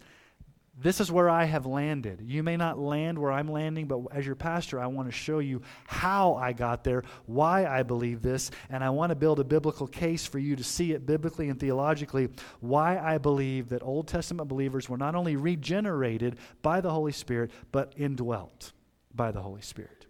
this 0.78 1.00
is 1.00 1.10
where 1.10 1.30
I 1.30 1.44
have 1.44 1.64
landed. 1.64 2.20
You 2.22 2.42
may 2.42 2.56
not 2.58 2.78
land 2.78 3.18
where 3.18 3.32
I'm 3.32 3.50
landing, 3.50 3.86
but 3.86 4.00
as 4.12 4.26
your 4.26 4.34
pastor, 4.34 4.78
I 4.78 4.86
want 4.88 5.08
to 5.08 5.12
show 5.12 5.38
you 5.38 5.62
how 5.86 6.34
I 6.34 6.52
got 6.52 6.84
there, 6.84 7.02
why 7.24 7.64
I 7.64 7.82
believe 7.82 8.20
this, 8.20 8.50
and 8.68 8.84
I 8.84 8.90
want 8.90 9.08
to 9.10 9.16
build 9.16 9.40
a 9.40 9.44
biblical 9.44 9.86
case 9.86 10.26
for 10.26 10.38
you 10.38 10.54
to 10.54 10.62
see 10.62 10.92
it 10.92 11.06
biblically 11.06 11.48
and 11.48 11.58
theologically 11.58 12.28
why 12.60 12.98
I 12.98 13.16
believe 13.16 13.70
that 13.70 13.82
Old 13.82 14.06
Testament 14.06 14.48
believers 14.50 14.86
were 14.86 14.98
not 14.98 15.14
only 15.14 15.36
regenerated 15.36 16.36
by 16.60 16.82
the 16.82 16.90
Holy 16.90 17.12
Spirit, 17.12 17.52
but 17.72 17.94
indwelt 17.96 18.72
by 19.14 19.32
the 19.32 19.40
Holy 19.40 19.62
Spirit. 19.62 20.04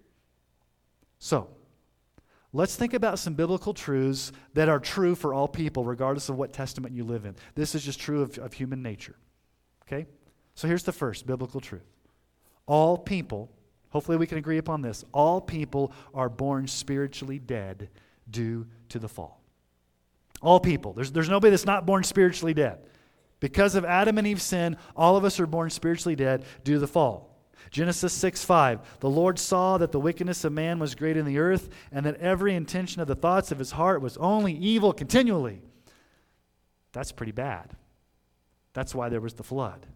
So, 1.21 1.49
Let's 2.57 2.75
think 2.75 2.95
about 2.95 3.19
some 3.19 3.35
biblical 3.35 3.75
truths 3.75 4.33
that 4.55 4.71
are 4.71 4.81
true 4.81 5.15
for 5.15 5.35
all 5.35 5.47
people, 5.47 5.85
regardless 5.85 6.31
of 6.31 6.39
what 6.39 6.55
testament 6.55 6.95
you 6.95 7.05
live 7.05 7.27
in. 7.27 7.37
This 7.55 7.75
is 7.75 7.85
just 7.85 8.01
true 8.01 8.23
of, 8.23 8.39
of 8.39 8.55
human 8.55 8.83
nature. 8.83 9.15
Okay? 9.83 10.07
So 10.55 10.67
here's 10.67 10.83
the 10.83 10.93
first 10.93 11.27
biblical 11.27 11.61
truth 11.61 11.85
all 12.65 12.97
people, 12.97 13.53
hopefully 13.91 14.17
we 14.17 14.27
can 14.27 14.39
agree 14.39 14.57
upon 14.57 14.81
this, 14.81 15.05
all 15.13 15.39
people 15.39 15.93
are 16.15 16.31
born 16.31 16.67
spiritually 16.67 17.39
dead 17.39 17.91
due 18.31 18.67
to 18.89 18.99
the 18.99 19.09
fall. 19.09 19.43
All 20.41 20.59
people. 20.59 20.95
There's, 20.95 21.13
there's 21.13 21.29
nobody 21.29 21.51
that's 21.51 21.67
not 21.67 21.85
born 21.85 22.05
spiritually 22.05 22.55
dead. 22.55 22.79
Because 23.39 23.75
of 23.75 23.85
Adam 23.85 24.17
and 24.17 24.27
Eve's 24.27 24.43
sin, 24.43 24.79
all 24.97 25.19
of 25.19 25.27
us 25.27 25.39
are 25.41 25.47
born 25.47 25.69
spiritually 25.69 26.17
dead 26.17 26.43
due 26.65 26.75
to 26.75 26.79
the 26.79 26.89
fall. 26.89 27.36
Genesis 27.71 28.13
6 28.13 28.45
5. 28.45 29.01
The 29.01 29.11
Lord 29.11 29.39
saw 29.39 29.79
that 29.79 29.93
the 29.93 30.01
wickedness 30.01 30.45
of 30.45 30.53
man 30.53 30.79
was 30.79 30.95
great 30.95 31.17
in 31.17 31.25
the 31.25 31.39
earth, 31.39 31.69
and 31.91 32.07
that 32.07 32.17
every 32.17 32.55
intention 32.55 33.01
of 33.01 33.09
the 33.09 33.15
thoughts 33.15 33.51
of 33.51 33.59
his 33.59 33.73
heart 33.73 34.01
was 34.01 34.17
only 34.19 34.53
evil 34.53 34.93
continually. 34.93 35.63
That's 36.93 37.13
pretty 37.13 37.33
bad. 37.33 37.73
That's 38.73 38.95
why 38.95 39.09
there 39.09 39.21
was 39.21 39.35
the 39.35 39.43
flood. 39.43 39.87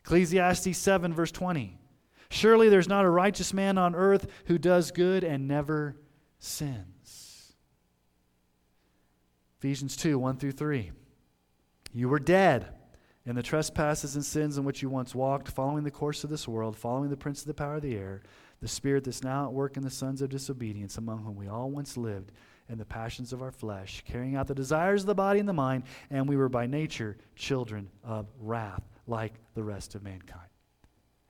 Ecclesiastes 0.00 0.76
7, 0.76 1.12
verse 1.12 1.32
20. 1.32 1.78
Surely 2.28 2.68
there's 2.68 2.88
not 2.88 3.04
a 3.04 3.10
righteous 3.10 3.52
man 3.52 3.78
on 3.78 3.94
earth 3.94 4.26
who 4.46 4.58
does 4.58 4.90
good 4.90 5.24
and 5.24 5.46
never 5.46 5.96
sins. 6.38 7.54
Ephesians 9.58 9.96
2, 9.96 10.18
1 10.18 10.36
through 10.36 10.52
3. 10.52 10.92
You 11.92 12.08
were 12.08 12.18
dead 12.18 12.75
in 13.26 13.34
the 13.34 13.42
trespasses 13.42 14.14
and 14.14 14.24
sins 14.24 14.56
in 14.56 14.64
which 14.64 14.82
you 14.82 14.88
once 14.88 15.14
walked, 15.14 15.48
following 15.48 15.82
the 15.82 15.90
course 15.90 16.22
of 16.22 16.30
this 16.30 16.46
world, 16.46 16.76
following 16.76 17.10
the 17.10 17.16
prince 17.16 17.40
of 17.40 17.48
the 17.48 17.54
power 17.54 17.76
of 17.76 17.82
the 17.82 17.96
air, 17.96 18.22
the 18.62 18.68
spirit 18.68 19.04
that's 19.04 19.24
now 19.24 19.46
at 19.46 19.52
work 19.52 19.76
in 19.76 19.82
the 19.82 19.90
sons 19.90 20.22
of 20.22 20.30
disobedience, 20.30 20.96
among 20.96 21.24
whom 21.24 21.34
we 21.34 21.48
all 21.48 21.70
once 21.70 21.96
lived 21.96 22.30
in 22.68 22.78
the 22.78 22.84
passions 22.84 23.32
of 23.32 23.42
our 23.42 23.50
flesh, 23.50 24.02
carrying 24.06 24.36
out 24.36 24.46
the 24.46 24.54
desires 24.54 25.02
of 25.02 25.06
the 25.06 25.14
body 25.14 25.40
and 25.40 25.48
the 25.48 25.52
mind, 25.52 25.82
and 26.10 26.28
we 26.28 26.36
were 26.36 26.48
by 26.48 26.66
nature 26.66 27.16
children 27.34 27.90
of 28.04 28.26
wrath 28.40 28.82
like 29.06 29.34
the 29.54 29.62
rest 29.62 29.94
of 29.94 30.02
mankind. 30.02 30.48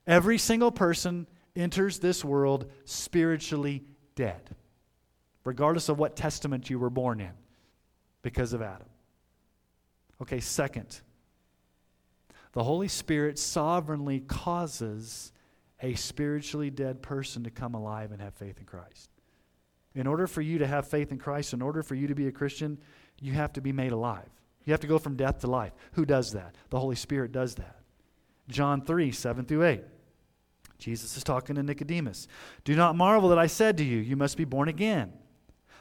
Every 0.06 0.38
single 0.38 0.70
person 0.70 1.26
enters 1.56 1.98
this 1.98 2.24
world 2.24 2.70
spiritually 2.84 3.84
dead, 4.14 4.54
regardless 5.44 5.88
of 5.88 5.98
what 5.98 6.14
testament 6.14 6.70
you 6.70 6.78
were 6.78 6.90
born 6.90 7.20
in, 7.20 7.32
because 8.22 8.52
of 8.52 8.62
Adam. 8.62 8.88
Okay, 10.22 10.40
second, 10.40 11.00
the 12.56 12.64
Holy 12.64 12.88
Spirit 12.88 13.38
sovereignly 13.38 14.20
causes 14.20 15.30
a 15.82 15.92
spiritually 15.92 16.70
dead 16.70 17.02
person 17.02 17.44
to 17.44 17.50
come 17.50 17.74
alive 17.74 18.12
and 18.12 18.22
have 18.22 18.32
faith 18.32 18.58
in 18.58 18.64
Christ. 18.64 19.10
In 19.94 20.06
order 20.06 20.26
for 20.26 20.40
you 20.40 20.56
to 20.56 20.66
have 20.66 20.88
faith 20.88 21.12
in 21.12 21.18
Christ, 21.18 21.52
in 21.52 21.60
order 21.60 21.82
for 21.82 21.94
you 21.94 22.06
to 22.06 22.14
be 22.14 22.28
a 22.28 22.32
Christian, 22.32 22.78
you 23.20 23.34
have 23.34 23.52
to 23.52 23.60
be 23.60 23.72
made 23.72 23.92
alive. 23.92 24.30
You 24.64 24.72
have 24.72 24.80
to 24.80 24.86
go 24.86 24.98
from 24.98 25.16
death 25.16 25.40
to 25.40 25.48
life. 25.48 25.74
Who 25.92 26.06
does 26.06 26.32
that? 26.32 26.54
The 26.70 26.80
Holy 26.80 26.96
Spirit 26.96 27.30
does 27.30 27.56
that. 27.56 27.76
John 28.48 28.80
3 28.80 29.12
7 29.12 29.44
through 29.44 29.66
8. 29.66 29.82
Jesus 30.78 31.14
is 31.14 31.24
talking 31.24 31.56
to 31.56 31.62
Nicodemus. 31.62 32.26
Do 32.64 32.74
not 32.74 32.96
marvel 32.96 33.28
that 33.28 33.38
I 33.38 33.48
said 33.48 33.76
to 33.76 33.84
you, 33.84 33.98
You 33.98 34.16
must 34.16 34.38
be 34.38 34.46
born 34.46 34.70
again. 34.70 35.12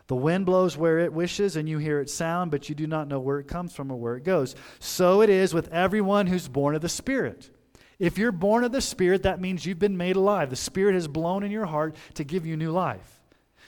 The 0.07 0.15
wind 0.15 0.45
blows 0.45 0.77
where 0.77 0.99
it 0.99 1.13
wishes, 1.13 1.55
and 1.55 1.67
you 1.67 1.79
hear 1.79 1.99
its 1.99 2.13
sound, 2.13 2.51
but 2.51 2.69
you 2.69 2.75
do 2.75 2.85
not 2.85 3.07
know 3.07 3.19
where 3.19 3.39
it 3.39 3.47
comes 3.47 3.73
from 3.73 3.91
or 3.91 3.95
where 3.95 4.15
it 4.15 4.23
goes. 4.23 4.55
So 4.79 5.21
it 5.21 5.29
is 5.29 5.53
with 5.53 5.71
everyone 5.73 6.27
who's 6.27 6.47
born 6.47 6.75
of 6.75 6.81
the 6.81 6.89
Spirit. 6.89 7.49
If 7.97 8.17
you're 8.17 8.31
born 8.31 8.63
of 8.63 8.71
the 8.71 8.81
Spirit, 8.81 9.23
that 9.23 9.41
means 9.41 9.65
you've 9.65 9.79
been 9.79 9.97
made 9.97 10.15
alive. 10.15 10.49
The 10.49 10.55
Spirit 10.55 10.93
has 10.93 11.07
blown 11.07 11.43
in 11.43 11.51
your 11.51 11.65
heart 11.65 11.95
to 12.15 12.23
give 12.23 12.45
you 12.45 12.55
new 12.55 12.71
life. 12.71 13.21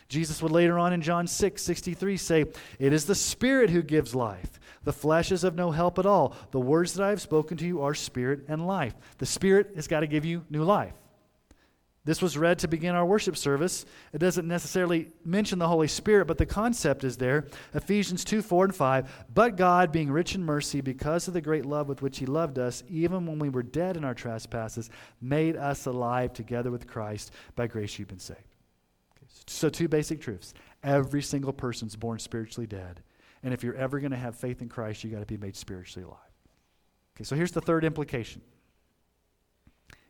Jesus 0.09 0.41
would 0.41 0.51
later 0.51 0.79
on 0.79 0.93
in 0.93 1.01
John 1.01 1.27
6 1.27 1.61
63 1.61 2.17
say, 2.17 2.45
It 2.79 2.93
is 2.93 3.05
the 3.05 3.15
Spirit 3.15 3.69
who 3.69 3.81
gives 3.81 4.15
life. 4.15 4.59
The 4.83 4.93
flesh 4.93 5.31
is 5.31 5.43
of 5.43 5.55
no 5.55 5.71
help 5.71 5.99
at 5.99 6.05
all. 6.05 6.35
The 6.51 6.59
words 6.59 6.93
that 6.93 7.03
I 7.03 7.09
have 7.09 7.21
spoken 7.21 7.57
to 7.57 7.65
you 7.65 7.81
are 7.81 7.93
spirit 7.93 8.45
and 8.47 8.65
life. 8.65 8.93
The 9.17 9.25
Spirit 9.25 9.71
has 9.75 9.87
got 9.87 9.99
to 10.01 10.07
give 10.07 10.23
you 10.23 10.45
new 10.49 10.63
life. 10.63 10.93
This 12.07 12.21
was 12.21 12.37
read 12.37 12.59
to 12.59 12.69
begin 12.69 12.95
our 12.95 13.05
worship 13.05 13.35
service. 13.35 13.85
It 14.13 14.19
doesn't 14.19 14.47
necessarily 14.47 15.11
mention 15.25 15.59
the 15.59 15.67
Holy 15.67 15.89
Spirit, 15.89 16.25
but 16.25 16.37
the 16.37 16.45
concept 16.45 17.03
is 17.03 17.17
there. 17.17 17.47
Ephesians 17.73 18.23
2 18.23 18.41
4 18.41 18.63
and 18.63 18.73
5. 18.73 19.25
But 19.33 19.57
God, 19.57 19.91
being 19.91 20.09
rich 20.09 20.33
in 20.33 20.41
mercy, 20.41 20.79
because 20.79 21.27
of 21.27 21.33
the 21.33 21.41
great 21.41 21.65
love 21.65 21.89
with 21.89 22.01
which 22.01 22.19
He 22.19 22.25
loved 22.25 22.59
us, 22.59 22.81
even 22.87 23.25
when 23.25 23.39
we 23.39 23.49
were 23.49 23.61
dead 23.61 23.97
in 23.97 24.05
our 24.05 24.13
trespasses, 24.13 24.89
made 25.19 25.57
us 25.57 25.85
alive 25.85 26.31
together 26.31 26.71
with 26.71 26.87
Christ. 26.87 27.33
By 27.57 27.67
grace 27.67 27.99
you've 27.99 28.07
been 28.07 28.19
saved. 28.19 28.39
So, 29.45 29.67
two 29.67 29.89
basic 29.89 30.21
truths. 30.21 30.53
Every 30.83 31.21
single 31.21 31.51
person's 31.51 31.97
born 31.97 32.19
spiritually 32.19 32.67
dead. 32.67 33.01
And 33.43 33.53
if 33.53 33.65
you're 33.65 33.75
ever 33.75 33.99
going 33.99 34.11
to 34.11 34.17
have 34.17 34.37
faith 34.37 34.61
in 34.61 34.69
Christ, 34.69 35.03
you've 35.03 35.11
got 35.11 35.19
to 35.19 35.25
be 35.25 35.35
made 35.35 35.57
spiritually 35.57 36.05
alive. 36.05 36.19
Okay, 37.17 37.25
so 37.25 37.35
here's 37.35 37.51
the 37.51 37.59
third 37.59 37.83
implication. 37.83 38.41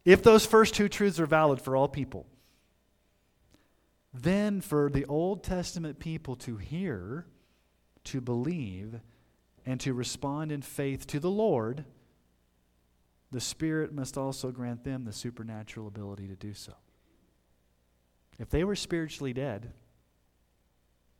If 0.07 0.23
those 0.23 0.45
first 0.45 0.73
two 0.73 0.87
truths 0.87 1.19
are 1.19 1.25
valid 1.25 1.59
for 1.59 1.75
all 1.75 1.89
people, 1.89 2.27
then 4.13 4.61
for 4.61 4.89
the 4.89 5.03
Old 5.03 5.43
Testament 5.43 5.99
people 5.99 6.37
to 6.37 6.55
hear, 6.55 7.25
to 8.05 8.21
believe, 8.21 9.01
and 9.65 9.81
to 9.81 9.93
respond 9.93 10.53
in 10.53 10.61
faith 10.61 11.07
to 11.07 11.19
the 11.19 11.29
Lord, 11.29 11.83
the 13.33 13.41
Spirit 13.41 13.93
must 13.93 14.17
also 14.17 14.49
grant 14.49 14.85
them 14.85 15.03
the 15.03 15.11
supernatural 15.11 15.87
ability 15.87 16.29
to 16.29 16.37
do 16.37 16.53
so. 16.53 16.71
If 18.39 18.49
they 18.49 18.63
were 18.63 18.77
spiritually 18.77 19.33
dead 19.33 19.73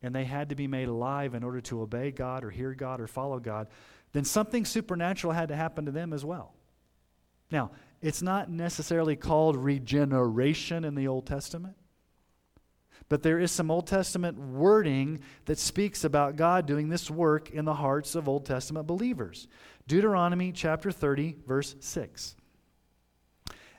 and 0.02 0.16
they 0.16 0.24
had 0.24 0.48
to 0.48 0.56
be 0.56 0.66
made 0.66 0.88
alive 0.88 1.34
in 1.34 1.44
order 1.44 1.60
to 1.60 1.82
obey 1.82 2.12
God 2.12 2.46
or 2.46 2.52
hear 2.52 2.74
God 2.74 3.02
or 3.02 3.08
follow 3.08 3.42
God, 3.42 3.68
then 4.14 4.24
something 4.24 4.64
supernatural 4.64 5.34
had 5.34 5.50
to 5.50 5.58
happen 5.58 5.84
to 5.88 5.92
them 5.92 6.14
as 6.14 6.24
well. 6.24 6.54
Now, 7.52 7.72
it's 8.02 8.22
not 8.22 8.50
necessarily 8.50 9.16
called 9.16 9.56
regeneration 9.56 10.84
in 10.84 10.96
the 10.96 11.08
Old 11.08 11.26
Testament, 11.26 11.76
but 13.10 13.24
there 13.24 13.40
is 13.40 13.52
some 13.52 13.72
Old 13.72 13.88
Testament 13.88 14.38
wording 14.38 15.22
that 15.46 15.58
speaks 15.58 16.04
about 16.04 16.36
God 16.36 16.66
doing 16.66 16.90
this 16.90 17.10
work 17.10 17.50
in 17.50 17.66
the 17.66 17.74
hearts 17.74 18.16
of 18.16 18.28
Old 18.28 18.46
Testament 18.46 18.86
believers. 18.86 19.48
Deuteronomy 19.88 20.52
chapter 20.52 20.92
30, 20.92 21.38
verse 21.48 21.76
6. 21.80 22.36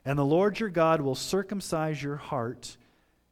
And 0.04 0.18
the 0.18 0.24
Lord 0.24 0.58
your 0.58 0.70
God 0.70 1.02
will 1.02 1.14
circumcise 1.14 2.02
your 2.02 2.16
heart 2.16 2.76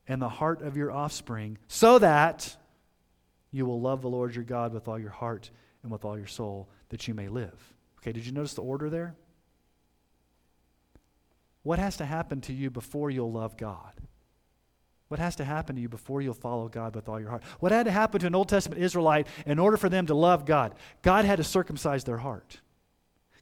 and 0.07 0.21
the 0.21 0.29
heart 0.29 0.63
of 0.63 0.77
your 0.77 0.93
offspring, 0.93 1.59
so 1.67 1.99
that 1.99 2.57
you 3.51 3.67
will 3.67 3.81
love 3.81 4.03
the 4.03 4.09
Lord 4.09 4.35
your 4.35 4.45
God 4.45 4.73
with 4.75 4.87
all 4.87 4.99
your 4.99 5.11
heart 5.11 5.51
and 5.83 5.91
with 5.91 6.05
all 6.05 6.19
your 6.19 6.27
soul, 6.27 6.69
that 6.91 7.09
you 7.09 7.15
may 7.15 7.29
live. 7.29 7.75
Okay, 7.99 8.13
did 8.13 8.27
you 8.27 8.33
notice 8.33 8.55
the 8.55 8.63
order 8.63 8.91
there? 8.91 9.17
What 11.67 11.81
has 11.81 11.97
to 11.97 12.05
happen 12.05 12.41
to 12.43 12.53
you 12.53 12.71
before 12.71 13.11
you'll 13.11 13.33
love 13.33 13.57
God? 13.57 13.91
What 15.09 15.19
has 15.19 15.35
to 15.35 15.45
happen 15.45 15.75
to 15.75 15.83
you 15.83 15.89
before 15.89 16.23
you'll 16.23 16.33
follow 16.33 16.69
God 16.69 16.95
with 16.95 17.09
all 17.09 17.19
your 17.19 17.31
heart? 17.31 17.43
What 17.59 17.73
had 17.73 17.87
to 17.87 17.91
happen 17.91 18.21
to 18.21 18.29
an 18.29 18.37
Old 18.37 18.49
Testament 18.49 18.81
Israelite 18.81 19.27
in 19.47 19.59
order 19.59 19.77
for 19.77 19.89
them 19.89 20.07
to 20.07 20.15
love 20.15 20.47
God? 20.47 20.77
God 21.03 21.25
had 21.25 21.39
to 21.39 21.45
circumcise 21.45 22.05
their 22.05 22.19
heart. 22.19 22.61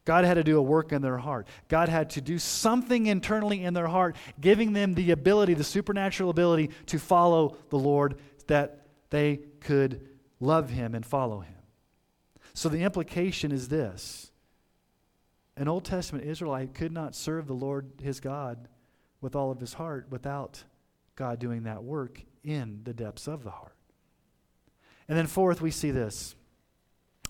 God 0.07 0.25
had 0.25 0.35
to 0.35 0.43
do 0.43 0.57
a 0.57 0.63
work 0.63 0.91
in 0.91 1.03
their 1.03 1.19
heart. 1.19 1.47
God 1.69 1.91
had 1.91 2.09
to 2.11 2.23
do 2.23 2.39
something 2.39 3.05
internally 3.09 3.63
in 3.63 3.75
their 3.75 3.89
heart, 3.89 4.17
giving 4.41 4.73
them 4.73 4.95
the 4.95 5.11
ability, 5.11 5.53
the 5.53 5.63
supernatural 5.63 6.31
ability 6.31 6.71
to 6.87 6.99
follow 6.99 7.59
the 7.69 7.79
Lord, 7.79 8.19
that 8.47 8.87
they 9.11 9.41
could 9.61 10.01
love 10.41 10.71
Him 10.71 10.95
and 10.95 11.05
follow 11.05 11.41
Him. 11.41 11.57
So 12.55 12.71
the 12.71 12.85
implication 12.85 13.53
is 13.53 13.69
this 13.69 14.24
an 15.57 15.69
Old 15.69 15.85
Testament 15.85 16.25
Israelite 16.25 16.75
could 16.75 16.93
not 16.93 17.15
serve 17.15 17.47
the 17.47 17.55
Lord 17.55 17.93
his 18.03 18.21
God 18.21 18.69
with 19.21 19.37
all 19.37 19.51
of 19.51 19.61
his 19.61 19.75
heart 19.75 20.07
without 20.11 20.65
God 21.17 21.39
doing 21.39 21.63
that 21.65 21.85
work 21.85 22.23
in 22.43 22.81
the 22.85 22.93
depths 22.93 23.29
of 23.29 23.45
the 23.45 23.51
heart. 23.51 23.77
And 25.09 25.17
then, 25.17 25.27
fourth, 25.27 25.61
we 25.61 25.71
see 25.71 25.91
this 25.91 26.35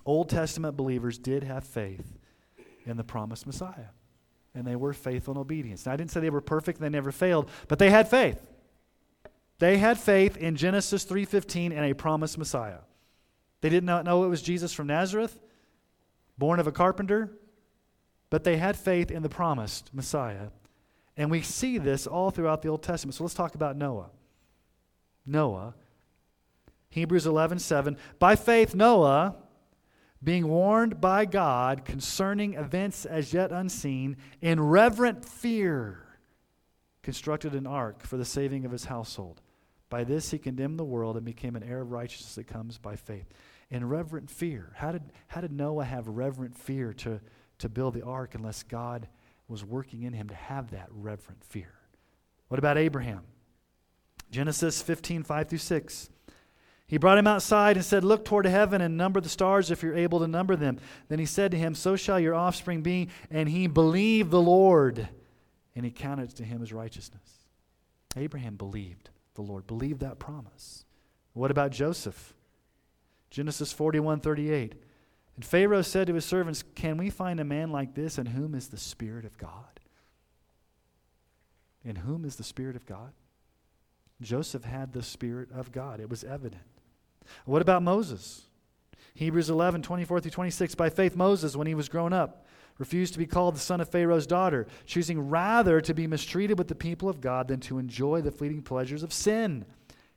Old 0.06 0.28
Testament 0.28 0.76
believers 0.76 1.18
did 1.18 1.44
have 1.44 1.64
faith 1.64 2.18
in 2.86 2.96
the 2.96 3.04
promised 3.04 3.46
Messiah. 3.46 3.90
And 4.54 4.66
they 4.66 4.76
were 4.76 4.92
faithful 4.92 5.32
and 5.32 5.40
obedience. 5.40 5.84
Now, 5.86 5.92
I 5.92 5.96
didn't 5.96 6.12
say 6.12 6.20
they 6.20 6.30
were 6.30 6.40
perfect 6.40 6.80
they 6.80 6.88
never 6.88 7.10
failed, 7.10 7.50
but 7.68 7.78
they 7.78 7.90
had 7.90 8.08
faith. 8.08 8.40
They 9.58 9.78
had 9.78 9.98
faith 9.98 10.36
in 10.36 10.56
Genesis 10.56 11.04
3:15 11.04 11.72
and 11.72 11.84
a 11.84 11.94
promised 11.94 12.38
Messiah. 12.38 12.80
They 13.60 13.68
did 13.68 13.84
not 13.84 14.04
know 14.04 14.24
it 14.24 14.28
was 14.28 14.42
Jesus 14.42 14.72
from 14.72 14.88
Nazareth, 14.88 15.40
born 16.38 16.60
of 16.60 16.66
a 16.66 16.72
carpenter, 16.72 17.32
but 18.34 18.42
they 18.42 18.56
had 18.56 18.76
faith 18.76 19.12
in 19.12 19.22
the 19.22 19.28
promised 19.28 19.94
Messiah. 19.94 20.48
And 21.16 21.30
we 21.30 21.40
see 21.40 21.78
this 21.78 22.04
all 22.04 22.32
throughout 22.32 22.62
the 22.62 22.68
Old 22.68 22.82
Testament. 22.82 23.14
So 23.14 23.22
let's 23.22 23.32
talk 23.32 23.54
about 23.54 23.76
Noah. 23.76 24.10
Noah, 25.24 25.76
Hebrews 26.88 27.26
11 27.26 27.60
7. 27.60 27.96
By 28.18 28.34
faith, 28.34 28.74
Noah, 28.74 29.36
being 30.20 30.48
warned 30.48 31.00
by 31.00 31.26
God 31.26 31.84
concerning 31.84 32.54
events 32.54 33.06
as 33.06 33.32
yet 33.32 33.52
unseen, 33.52 34.16
in 34.40 34.60
reverent 34.60 35.24
fear, 35.24 36.04
constructed 37.04 37.54
an 37.54 37.68
ark 37.68 38.04
for 38.04 38.16
the 38.16 38.24
saving 38.24 38.64
of 38.64 38.72
his 38.72 38.86
household. 38.86 39.42
By 39.88 40.02
this 40.02 40.32
he 40.32 40.38
condemned 40.38 40.80
the 40.80 40.84
world 40.84 41.16
and 41.16 41.24
became 41.24 41.54
an 41.54 41.62
heir 41.62 41.82
of 41.82 41.92
righteousness 41.92 42.34
that 42.34 42.48
comes 42.48 42.78
by 42.78 42.96
faith. 42.96 43.28
In 43.70 43.88
reverent 43.88 44.28
fear. 44.28 44.72
How 44.74 44.90
did, 44.90 45.04
how 45.28 45.40
did 45.40 45.52
Noah 45.52 45.84
have 45.84 46.08
reverent 46.08 46.58
fear 46.58 46.92
to, 46.94 47.20
to 47.64 47.68
build 47.70 47.94
the 47.94 48.04
ark 48.04 48.34
unless 48.34 48.62
God 48.62 49.08
was 49.48 49.64
working 49.64 50.02
in 50.02 50.12
him 50.12 50.28
to 50.28 50.34
have 50.34 50.70
that 50.72 50.88
reverent 50.90 51.42
fear? 51.42 51.72
What 52.48 52.58
about 52.58 52.76
Abraham? 52.76 53.22
Genesis 54.30 54.82
15, 54.82 55.22
5 55.22 55.48
through 55.48 55.58
6. 55.58 56.10
He 56.86 56.98
brought 56.98 57.16
him 57.16 57.26
outside 57.26 57.76
and 57.76 57.84
said, 57.84 58.04
Look 58.04 58.26
toward 58.26 58.44
heaven 58.44 58.82
and 58.82 58.98
number 58.98 59.18
the 59.18 59.30
stars 59.30 59.70
if 59.70 59.82
you're 59.82 59.96
able 59.96 60.20
to 60.20 60.28
number 60.28 60.56
them. 60.56 60.78
Then 61.08 61.18
he 61.18 61.24
said 61.24 61.50
to 61.52 61.56
him, 61.56 61.74
So 61.74 61.96
shall 61.96 62.20
your 62.20 62.34
offspring 62.34 62.82
be. 62.82 63.08
And 63.30 63.48
he 63.48 63.66
believed 63.66 64.30
the 64.30 64.42
Lord, 64.42 65.08
and 65.74 65.86
he 65.86 65.90
counted 65.90 66.36
to 66.36 66.44
him 66.44 66.62
as 66.62 66.70
righteousness. 66.70 67.46
Abraham 68.14 68.56
believed 68.56 69.08
the 69.34 69.42
Lord, 69.42 69.66
believed 69.66 70.00
that 70.00 70.18
promise. 70.18 70.84
What 71.32 71.50
about 71.50 71.72
Joseph? 71.72 72.34
Genesis 73.30 73.72
41 73.72 74.20
38. 74.20 74.74
And 75.36 75.44
Pharaoh 75.44 75.82
said 75.82 76.06
to 76.06 76.14
his 76.14 76.24
servants, 76.24 76.62
Can 76.74 76.96
we 76.96 77.10
find 77.10 77.40
a 77.40 77.44
man 77.44 77.70
like 77.70 77.94
this 77.94 78.18
in 78.18 78.26
whom 78.26 78.54
is 78.54 78.68
the 78.68 78.76
Spirit 78.76 79.24
of 79.24 79.36
God? 79.36 79.80
In 81.84 81.96
whom 81.96 82.24
is 82.24 82.36
the 82.36 82.44
Spirit 82.44 82.76
of 82.76 82.86
God? 82.86 83.12
Joseph 84.22 84.64
had 84.64 84.92
the 84.92 85.02
Spirit 85.02 85.48
of 85.52 85.72
God. 85.72 86.00
It 86.00 86.08
was 86.08 86.24
evident. 86.24 86.62
What 87.44 87.62
about 87.62 87.82
Moses? 87.82 88.42
Hebrews 89.14 89.50
11, 89.50 89.82
24 89.82 90.20
through 90.20 90.30
26. 90.30 90.74
By 90.74 90.90
faith, 90.90 91.16
Moses, 91.16 91.56
when 91.56 91.66
he 91.66 91.74
was 91.74 91.88
grown 91.88 92.12
up, 92.12 92.46
refused 92.78 93.12
to 93.12 93.18
be 93.18 93.26
called 93.26 93.54
the 93.54 93.60
son 93.60 93.80
of 93.80 93.88
Pharaoh's 93.88 94.26
daughter, 94.26 94.66
choosing 94.86 95.28
rather 95.28 95.80
to 95.80 95.94
be 95.94 96.06
mistreated 96.06 96.58
with 96.58 96.68
the 96.68 96.74
people 96.74 97.08
of 97.08 97.20
God 97.20 97.48
than 97.48 97.60
to 97.60 97.78
enjoy 97.78 98.20
the 98.20 98.32
fleeting 98.32 98.62
pleasures 98.62 99.02
of 99.02 99.12
sin. 99.12 99.64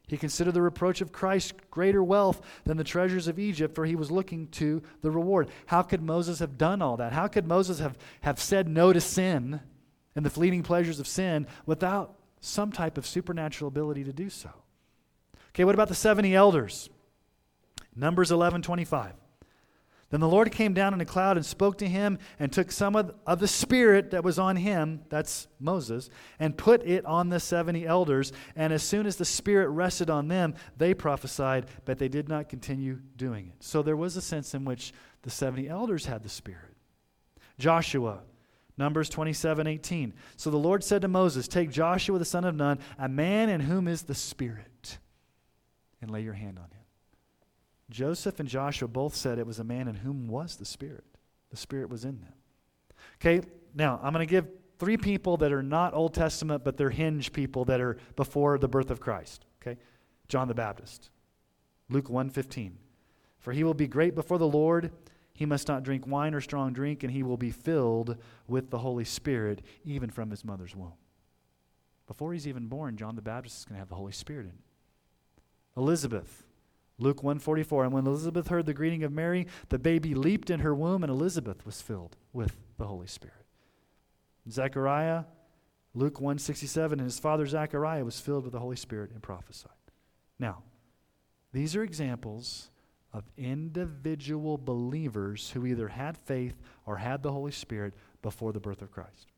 He 0.07 0.17
considered 0.17 0.53
the 0.53 0.61
reproach 0.61 1.01
of 1.01 1.11
Christ 1.11 1.53
greater 1.69 2.01
wealth 2.01 2.41
than 2.63 2.77
the 2.77 2.83
treasures 2.83 3.27
of 3.27 3.37
Egypt, 3.37 3.75
for 3.75 3.85
he 3.85 3.95
was 3.95 4.09
looking 4.09 4.47
to 4.49 4.81
the 5.01 5.11
reward. 5.11 5.49
How 5.65 5.81
could 5.81 6.01
Moses 6.01 6.39
have 6.39 6.57
done 6.57 6.81
all 6.81 6.95
that? 6.97 7.11
How 7.11 7.27
could 7.27 7.45
Moses 7.45 7.79
have, 7.79 7.97
have 8.21 8.39
said 8.39 8.69
no 8.69 8.93
to 8.93 9.01
sin 9.01 9.59
and 10.15 10.25
the 10.25 10.29
fleeting 10.29 10.63
pleasures 10.63 11.01
of 11.01 11.07
sin 11.07 11.45
without 11.65 12.15
some 12.39 12.71
type 12.71 12.97
of 12.97 13.05
supernatural 13.05 13.67
ability 13.67 14.05
to 14.05 14.13
do 14.13 14.29
so? 14.29 14.49
Okay, 15.49 15.65
what 15.65 15.75
about 15.75 15.89
the 15.89 15.95
70 15.95 16.33
elders? 16.33 16.89
Numbers 17.93 18.31
11 18.31 18.61
25. 18.61 19.11
Then 20.09 20.21
the 20.21 20.27
Lord 20.27 20.51
came 20.53 20.73
down 20.73 20.93
in 20.93 21.01
a 21.01 21.05
cloud 21.05 21.35
and 21.35 21.45
spoke 21.45 21.77
to 21.79 21.87
him 21.87 22.17
and 22.39 22.51
took 22.51 22.71
some 22.71 22.95
of, 22.95 23.13
of 23.25 23.39
the 23.39 23.47
Spirit 23.47 24.11
that 24.11 24.23
was 24.23 24.39
on 24.39 24.55
him, 24.55 25.01
that's 25.09 25.47
Moses, 25.59 26.09
and 26.39 26.57
put 26.57 26.81
it 26.83 27.05
on 27.05 27.27
the 27.27 27.41
70 27.41 27.85
elders. 27.85 28.31
And 28.55 28.71
as 28.71 28.83
soon 28.83 29.05
as 29.05 29.17
the 29.17 29.25
Spirit 29.25 29.67
rested 29.67 30.09
on 30.09 30.29
them, 30.29 30.55
they 30.77 30.93
prophesied, 30.93 31.65
but 31.83 31.97
they 31.97 32.07
did 32.07 32.29
not 32.29 32.47
continue 32.47 32.99
doing 33.17 33.47
it. 33.47 33.61
So 33.61 33.81
there 33.81 33.97
was 33.97 34.15
a 34.15 34.21
sense 34.21 34.53
in 34.53 34.63
which 34.63 34.93
the 35.23 35.29
70 35.29 35.67
elders 35.67 36.05
had 36.05 36.23
the 36.23 36.29
Spirit. 36.29 36.75
Joshua, 37.59 38.21
Numbers 38.77 39.09
27 39.09 39.67
18. 39.67 40.13
So 40.37 40.49
the 40.49 40.57
Lord 40.57 40.85
said 40.85 41.01
to 41.01 41.09
Moses, 41.09 41.49
Take 41.49 41.69
Joshua 41.69 42.17
the 42.17 42.25
son 42.25 42.45
of 42.45 42.55
Nun, 42.55 42.79
a 42.97 43.09
man 43.09 43.49
in 43.49 43.59
whom 43.59 43.89
is 43.89 44.03
the 44.03 44.15
Spirit, 44.15 44.99
and 46.01 46.09
lay 46.09 46.21
your 46.21 46.33
hand 46.33 46.59
on 46.59 46.65
him 46.65 46.76
Joseph 47.89 48.39
and 48.39 48.49
Joshua 48.49 48.87
both 48.87 49.15
said 49.15 49.39
it 49.39 49.47
was 49.47 49.59
a 49.59 49.63
man 49.63 49.87
in 49.87 49.95
whom 49.95 50.27
was 50.27 50.57
the 50.57 50.65
Spirit. 50.65 51.05
The 51.49 51.57
Spirit 51.57 51.89
was 51.89 52.03
in 52.03 52.19
them. 52.19 52.33
Okay, 53.15 53.47
now 53.73 53.99
I'm 54.03 54.13
going 54.13 54.25
to 54.25 54.29
give 54.29 54.47
three 54.79 54.97
people 54.97 55.37
that 55.37 55.51
are 55.51 55.63
not 55.63 55.93
Old 55.93 56.13
Testament, 56.13 56.63
but 56.63 56.77
they're 56.77 56.89
hinge 56.89 57.31
people 57.31 57.65
that 57.65 57.79
are 57.79 57.97
before 58.15 58.57
the 58.57 58.67
birth 58.67 58.91
of 58.91 58.99
Christ. 58.99 59.45
Okay, 59.61 59.79
John 60.27 60.47
the 60.47 60.53
Baptist, 60.53 61.09
Luke 61.89 62.09
1:15. 62.09 62.73
For 63.39 63.53
he 63.53 63.63
will 63.63 63.73
be 63.73 63.87
great 63.87 64.15
before 64.15 64.37
the 64.37 64.47
Lord. 64.47 64.91
He 65.33 65.45
must 65.45 65.67
not 65.67 65.83
drink 65.83 66.07
wine 66.07 66.33
or 66.33 66.41
strong 66.41 66.73
drink, 66.73 67.03
and 67.03 67.11
he 67.13 67.23
will 67.23 67.37
be 67.37 67.51
filled 67.51 68.17
with 68.47 68.71
the 68.71 68.79
Holy 68.79 69.05
Spirit, 69.05 69.61
even 69.85 70.09
from 70.09 70.31
his 70.31 70.43
mother's 70.43 70.75
womb. 70.75 70.93
Before 72.07 72.33
he's 72.33 72.47
even 72.47 72.67
born, 72.67 72.97
John 72.97 73.15
the 73.15 73.21
Baptist 73.21 73.59
is 73.59 73.65
going 73.65 73.75
to 73.75 73.79
have 73.79 73.89
the 73.89 73.95
Holy 73.95 74.11
Spirit 74.11 74.45
in. 74.45 74.51
him. 74.51 74.63
Elizabeth, 75.77 76.46
Luke 76.99 77.23
144 77.23 77.85
And 77.85 77.93
when 77.93 78.07
Elizabeth 78.07 78.47
heard 78.47 78.65
the 78.65 78.73
greeting 78.73 79.03
of 79.03 79.11
Mary, 79.11 79.47
the 79.69 79.79
baby 79.79 80.15
leaped 80.15 80.49
in 80.49 80.61
her 80.61 80.73
womb, 80.73 81.03
and 81.03 81.11
Elizabeth 81.11 81.65
was 81.65 81.81
filled 81.81 82.17
with 82.33 82.57
the 82.77 82.87
Holy 82.87 83.07
Spirit. 83.07 83.45
Zechariah, 84.49 85.25
Luke 85.93 86.19
167 86.19 86.99
And 86.99 87.05
his 87.05 87.19
father 87.19 87.45
Zechariah 87.45 88.05
was 88.05 88.19
filled 88.19 88.43
with 88.43 88.53
the 88.53 88.59
Holy 88.59 88.75
Spirit 88.75 89.11
and 89.11 89.21
prophesied. 89.21 89.71
Now, 90.39 90.63
these 91.53 91.75
are 91.75 91.83
examples 91.83 92.69
of 93.13 93.23
individual 93.37 94.57
believers 94.57 95.51
who 95.51 95.65
either 95.65 95.87
had 95.87 96.17
faith 96.17 96.55
or 96.85 96.97
had 96.97 97.23
the 97.23 97.31
Holy 97.31 97.51
Spirit 97.51 97.93
before 98.21 98.51
the 98.51 98.59
birth 98.59 98.81
of 98.81 98.91
Christ. 98.91 99.31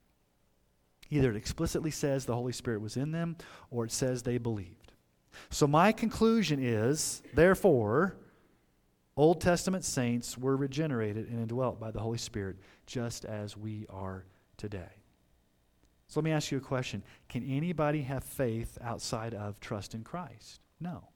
Either 1.10 1.32
it 1.32 1.36
explicitly 1.36 1.92
says 1.92 2.26
the 2.26 2.36
Holy 2.36 2.52
Spirit 2.52 2.82
was 2.82 2.98
in 2.98 3.12
them 3.12 3.36
or 3.72 3.86
it 3.86 3.92
says 3.92 4.24
they 4.24 4.38
believed. 4.38 4.79
So, 5.50 5.68
my 5.68 5.92
conclusion 5.92 6.60
is, 6.62 7.22
therefore, 7.34 8.16
Old 9.16 9.42
Testament 9.42 9.84
saints 9.84 10.38
were 10.38 10.56
regenerated 10.56 11.28
and 11.30 11.40
indwelt 11.40 11.80
by 11.80 11.92
the 11.92 12.00
Holy 12.00 12.18
Spirit 12.18 12.58
just 12.86 13.26
as 13.26 13.58
we 13.58 13.86
are 13.90 14.26
today. 14.58 15.00
So, 16.08 16.20
let 16.20 16.26
me 16.26 16.32
ask 16.32 16.52
you 16.52 16.58
a 16.58 16.62
question 16.62 17.04
Can 17.28 17.44
anybody 17.44 18.02
have 18.04 18.24
faith 18.24 18.78
outside 18.82 19.34
of 19.34 19.60
trust 19.60 19.94
in 19.94 20.04
Christ? 20.04 20.62
No. 20.80 21.10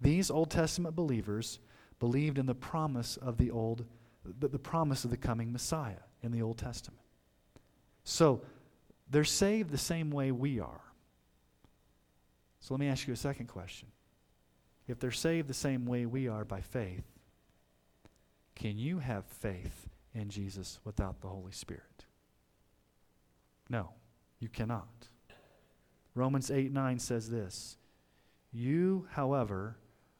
These 0.00 0.30
Old 0.30 0.50
Testament 0.50 0.94
believers 0.94 1.58
believed 1.98 2.38
in 2.38 2.46
the 2.46 2.54
promise 2.54 3.16
of 3.16 3.36
the 3.36 3.50
old 3.50 3.84
the, 4.38 4.48
the 4.48 4.58
promise 4.58 5.04
of 5.04 5.10
the 5.10 5.16
coming 5.16 5.52
Messiah 5.52 6.02
in 6.22 6.32
the 6.32 6.42
Old 6.42 6.58
Testament. 6.58 7.02
So, 8.04 8.42
they're 9.10 9.24
saved 9.24 9.70
the 9.70 9.78
same 9.78 10.10
way 10.10 10.32
we 10.32 10.60
are. 10.60 10.80
So 12.60 12.74
let 12.74 12.80
me 12.80 12.88
ask 12.88 13.06
you 13.06 13.12
a 13.12 13.16
second 13.16 13.46
question. 13.46 13.88
If 14.86 14.98
they're 14.98 15.10
saved 15.10 15.48
the 15.48 15.54
same 15.54 15.86
way 15.86 16.06
we 16.06 16.28
are 16.28 16.44
by 16.44 16.60
faith, 16.60 17.04
can 18.54 18.78
you 18.78 18.98
have 18.98 19.24
faith 19.26 19.88
in 20.14 20.30
Jesus 20.30 20.80
without 20.84 21.20
the 21.20 21.28
Holy 21.28 21.52
Spirit? 21.52 22.06
No, 23.68 23.90
you 24.40 24.48
cannot. 24.48 25.08
Romans 26.14 26.50
8 26.50 26.72
9 26.72 26.98
says 26.98 27.30
this 27.30 27.76
You, 28.50 29.06
however, 29.12 29.76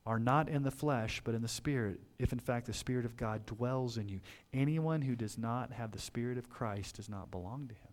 are 0.07 0.18
not 0.18 0.48
in 0.48 0.62
the 0.62 0.70
flesh, 0.70 1.20
but 1.24 1.35
in 1.35 1.42
the 1.42 1.48
Spirit, 1.48 2.01
if 2.18 2.33
in 2.33 2.38
fact 2.38 2.66
the 2.66 2.72
Spirit 2.72 3.05
of 3.05 3.16
God 3.16 3.44
dwells 3.44 3.98
in 3.98 4.09
you. 4.09 4.20
Anyone 4.55 5.03
who 5.03 5.14
does 5.14 5.37
not 5.37 5.72
have 5.72 5.92
the 5.92 5.98
Spirit 5.98 6.38
of 6.38 6.48
Christ 6.48 6.96
does 6.96 7.09
not 7.09 7.31
belong 7.31 7.68
to 7.68 7.74
him. 7.74 7.92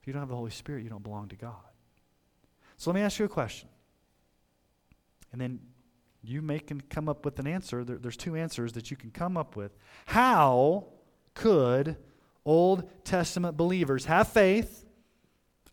If 0.00 0.06
you 0.06 0.12
don't 0.12 0.22
have 0.22 0.28
the 0.28 0.36
Holy 0.36 0.50
Spirit, 0.50 0.84
you 0.84 0.90
don't 0.90 1.02
belong 1.02 1.28
to 1.30 1.36
God. 1.36 1.73
So 2.76 2.90
let 2.90 2.96
me 2.96 3.02
ask 3.02 3.18
you 3.18 3.24
a 3.24 3.28
question. 3.28 3.68
And 5.32 5.40
then 5.40 5.60
you 6.22 6.40
may 6.42 6.58
can 6.58 6.80
come 6.80 7.08
up 7.08 7.24
with 7.24 7.38
an 7.38 7.46
answer. 7.46 7.84
There, 7.84 7.96
there's 7.96 8.16
two 8.16 8.36
answers 8.36 8.72
that 8.72 8.90
you 8.90 8.96
can 8.96 9.10
come 9.10 9.36
up 9.36 9.56
with. 9.56 9.76
How 10.06 10.86
could 11.34 11.96
Old 12.44 12.88
Testament 13.04 13.56
believers 13.56 14.06
have 14.06 14.28
faith, 14.28 14.84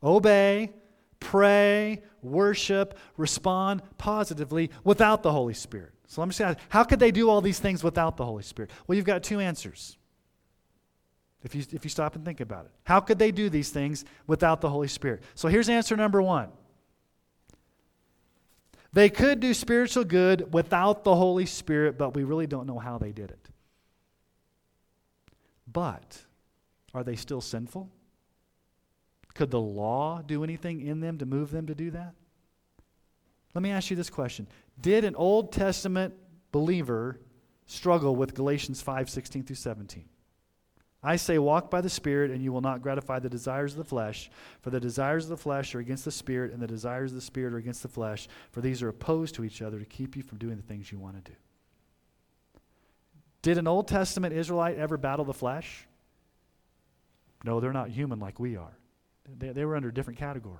obey, 0.03 0.73
pray, 1.19 2.01
worship, 2.21 2.97
respond 3.17 3.81
positively 3.97 4.71
without 4.83 5.23
the 5.23 5.31
Holy 5.31 5.53
Spirit? 5.53 5.93
So 6.07 6.21
let 6.21 6.27
me 6.27 6.33
say, 6.33 6.55
how 6.69 6.83
could 6.83 6.99
they 6.99 7.11
do 7.11 7.29
all 7.29 7.39
these 7.39 7.59
things 7.59 7.83
without 7.83 8.17
the 8.17 8.25
Holy 8.25 8.43
Spirit? 8.43 8.71
Well, 8.85 8.97
you've 8.97 9.05
got 9.05 9.23
two 9.23 9.39
answers. 9.39 9.97
If 11.43 11.55
you, 11.55 11.63
if 11.71 11.83
you 11.83 11.89
stop 11.89 12.15
and 12.15 12.25
think 12.25 12.41
about 12.41 12.65
it, 12.65 12.71
how 12.83 12.99
could 12.99 13.17
they 13.17 13.31
do 13.31 13.49
these 13.49 13.69
things 13.69 14.05
without 14.27 14.61
the 14.61 14.69
Holy 14.69 14.87
Spirit? 14.87 15.23
So 15.35 15.47
here's 15.47 15.69
answer 15.69 15.95
number 15.95 16.21
one 16.21 16.49
they 18.93 19.09
could 19.09 19.39
do 19.39 19.53
spiritual 19.53 20.03
good 20.03 20.53
without 20.53 21.03
the 21.03 21.15
Holy 21.15 21.45
Spirit, 21.45 21.97
but 21.97 22.13
we 22.13 22.23
really 22.23 22.47
don't 22.47 22.67
know 22.67 22.79
how 22.79 22.97
they 22.97 23.11
did 23.11 23.31
it. 23.31 23.49
But 25.71 26.21
are 26.93 27.03
they 27.03 27.15
still 27.15 27.41
sinful? 27.41 27.89
Could 29.33 29.51
the 29.51 29.61
law 29.61 30.21
do 30.21 30.43
anything 30.43 30.81
in 30.81 30.99
them 30.99 31.17
to 31.19 31.25
move 31.25 31.51
them 31.51 31.67
to 31.67 31.75
do 31.75 31.91
that? 31.91 32.13
Let 33.53 33.61
me 33.61 33.71
ask 33.71 33.89
you 33.89 33.95
this 33.95 34.09
question 34.09 34.47
Did 34.79 35.05
an 35.05 35.15
Old 35.15 35.51
Testament 35.51 36.13
believer 36.51 37.19
struggle 37.65 38.15
with 38.15 38.33
Galatians 38.33 38.81
5 38.81 39.09
16 39.09 39.43
through 39.43 39.55
17? 39.55 40.05
I 41.03 41.15
say, 41.15 41.39
walk 41.39 41.71
by 41.71 41.81
the 41.81 41.89
Spirit, 41.89 42.29
and 42.29 42.43
you 42.43 42.53
will 42.53 42.61
not 42.61 42.81
gratify 42.81 43.19
the 43.19 43.29
desires 43.29 43.71
of 43.71 43.79
the 43.79 43.83
flesh. 43.83 44.29
For 44.61 44.69
the 44.69 44.79
desires 44.79 45.23
of 45.25 45.29
the 45.29 45.37
flesh 45.37 45.73
are 45.73 45.79
against 45.79 46.05
the 46.05 46.11
Spirit, 46.11 46.53
and 46.53 46.61
the 46.61 46.67
desires 46.67 47.11
of 47.11 47.15
the 47.15 47.21
Spirit 47.21 47.53
are 47.53 47.57
against 47.57 47.81
the 47.81 47.89
flesh. 47.89 48.27
For 48.51 48.61
these 48.61 48.83
are 48.83 48.89
opposed 48.89 49.33
to 49.35 49.43
each 49.43 49.63
other 49.63 49.79
to 49.79 49.85
keep 49.85 50.15
you 50.15 50.21
from 50.21 50.37
doing 50.37 50.57
the 50.57 50.63
things 50.63 50.91
you 50.91 50.99
want 50.99 51.23
to 51.23 51.31
do. 51.31 51.37
Did 53.41 53.57
an 53.57 53.67
Old 53.67 53.87
Testament 53.87 54.35
Israelite 54.35 54.77
ever 54.77 54.97
battle 54.97 55.25
the 55.25 55.33
flesh? 55.33 55.87
No, 57.43 57.59
they're 57.59 57.73
not 57.73 57.89
human 57.89 58.19
like 58.19 58.39
we 58.39 58.55
are. 58.55 58.77
They, 59.39 59.49
they 59.49 59.65
were 59.65 59.75
under 59.75 59.89
a 59.89 59.93
different 59.93 60.19
category. 60.19 60.57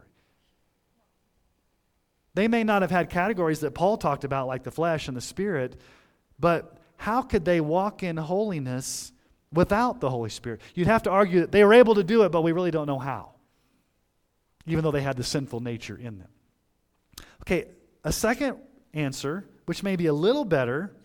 They 2.34 2.48
may 2.48 2.64
not 2.64 2.82
have 2.82 2.90
had 2.90 3.10
categories 3.10 3.60
that 3.60 3.76
Paul 3.76 3.98
talked 3.98 4.24
about, 4.24 4.48
like 4.48 4.64
the 4.64 4.72
flesh 4.72 5.08
and 5.08 5.16
the 5.16 5.22
spirit, 5.22 5.80
but 6.40 6.78
how 6.98 7.22
could 7.22 7.46
they 7.46 7.62
walk 7.62 8.04
in 8.04 8.18
holiness 8.18 9.12
without 9.54 10.00
the 10.00 10.10
Holy 10.10 10.30
Spirit. 10.30 10.62
You'd 10.76 10.88
have 10.88 11.04
to 11.04 11.10
argue 11.10 11.42
that 11.42 11.52
they 11.52 11.64
were 11.64 11.74
able 11.74 11.96
to 11.96 12.04
do 12.04 12.24
it, 12.24 12.30
but 12.30 12.42
we 12.42 12.52
really 12.52 12.72
don't 12.72 12.88
know 12.88 13.00
how, 13.00 13.32
even 14.66 14.84
though 14.84 14.92
they 14.92 15.02
had 15.02 15.18
the 15.18 15.24
sinful 15.24 15.60
nature 15.60 15.98
in 15.98 16.20
them. 16.20 16.30
Okay, 17.42 17.66
a 18.04 18.12
second 18.12 18.58
answer, 18.94 19.46
which 19.66 19.84
may 19.84 19.96
be 19.96 20.08
a 20.08 20.14
little 20.14 20.46
better. 20.46 20.96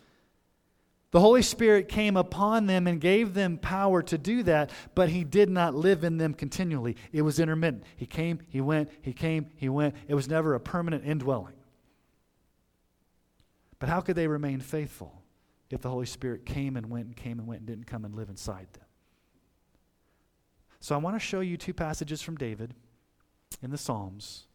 The 1.12 1.20
Holy 1.20 1.42
Spirit 1.42 1.88
came 1.88 2.16
upon 2.16 2.66
them 2.66 2.87
and 2.87 3.00
gave 3.00 3.32
them 3.32 3.59
power 3.59 4.02
to 4.02 4.18
do 4.18 4.42
that, 4.42 4.70
but 4.94 5.09
He 5.09 5.24
did 5.24 5.48
not 5.48 5.74
live 5.74 6.04
in 6.04 6.18
them 6.18 6.35
continually. 6.35 6.96
It 7.12 7.22
was 7.22 7.40
intermittent. 7.40 7.85
He 7.96 8.06
came, 8.06 8.40
He 8.48 8.61
went, 8.61 8.90
He 9.02 9.12
came, 9.12 9.46
He 9.56 9.68
went. 9.68 9.94
It 10.09 10.14
was 10.14 10.28
never 10.28 10.54
a 10.54 10.61
permanent 10.61 11.04
indwelling. 11.04 11.54
But 13.78 13.88
how 13.88 14.00
could 14.00 14.16
they 14.16 14.26
remain 14.26 14.61
faithful? 14.61 15.22
If 15.70 15.81
the 15.81 15.90
Holy 15.90 16.07
Spirit 16.07 16.46
came 16.46 16.76
and 16.76 16.88
went 16.88 17.07
and 17.07 17.16
came 17.16 17.38
and 17.38 17.46
went 17.46 17.61
and 17.61 17.66
didn't 17.66 17.87
come 17.87 18.05
and 18.05 18.14
live 18.14 18.29
inside 18.29 18.68
them. 18.72 18.85
So 20.81 20.94
I 20.94 20.98
want 20.98 21.16
to 21.16 21.20
show 21.20 21.40
you 21.40 21.57
two 21.57 21.74
passages 21.74 22.22
from 22.22 22.37
David 22.37 22.74
in 23.62 23.70
the 23.70 23.79
Psalms 23.79 24.46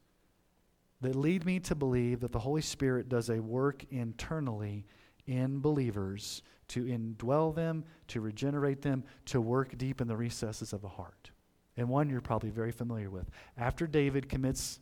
that 1.02 1.16
lead 1.16 1.46
me 1.46 1.60
to 1.60 1.76
believe 1.76 2.20
that 2.22 2.32
the 2.32 2.40
Holy 2.40 2.62
Spirit 2.62 3.10
does 3.10 3.30
a 3.30 3.42
work 3.42 3.84
internally 3.92 4.86
in 5.26 5.60
believers 5.60 6.44
to 6.70 6.86
indwell 6.86 7.54
them, 7.54 7.84
to 8.08 8.22
regenerate 8.22 8.82
them, 8.82 9.04
to 9.26 9.42
work 9.42 9.78
deep 9.78 10.00
in 10.00 10.08
the 10.08 10.16
recesses 10.16 10.74
of 10.74 10.82
the 10.82 10.88
heart. 10.88 11.32
And 11.76 11.90
one 11.90 12.10
you're 12.10 12.22
probably 12.22 12.50
very 12.50 12.72
familiar 12.72 13.10
with. 13.10 13.30
After 13.58 13.88
David 13.88 14.30
commits 14.30 14.80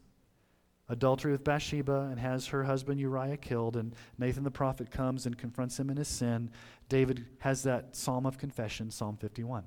adultery 0.89 1.31
with 1.31 1.43
Bathsheba 1.43 2.09
and 2.11 2.19
has 2.19 2.47
her 2.47 2.63
husband 2.63 2.99
Uriah 2.99 3.37
killed, 3.37 3.77
and 3.77 3.95
Nathan 4.17 4.43
the 4.43 4.51
prophet 4.51 4.91
comes 4.91 5.25
and 5.25 5.37
confronts 5.37 5.79
him 5.79 5.89
in 5.89 5.97
his 5.97 6.07
sin, 6.07 6.49
David 6.89 7.25
has 7.39 7.63
that 7.63 7.95
psalm 7.95 8.25
of 8.25 8.37
confession, 8.37 8.89
Psalm 8.91 9.15
51. 9.17 9.63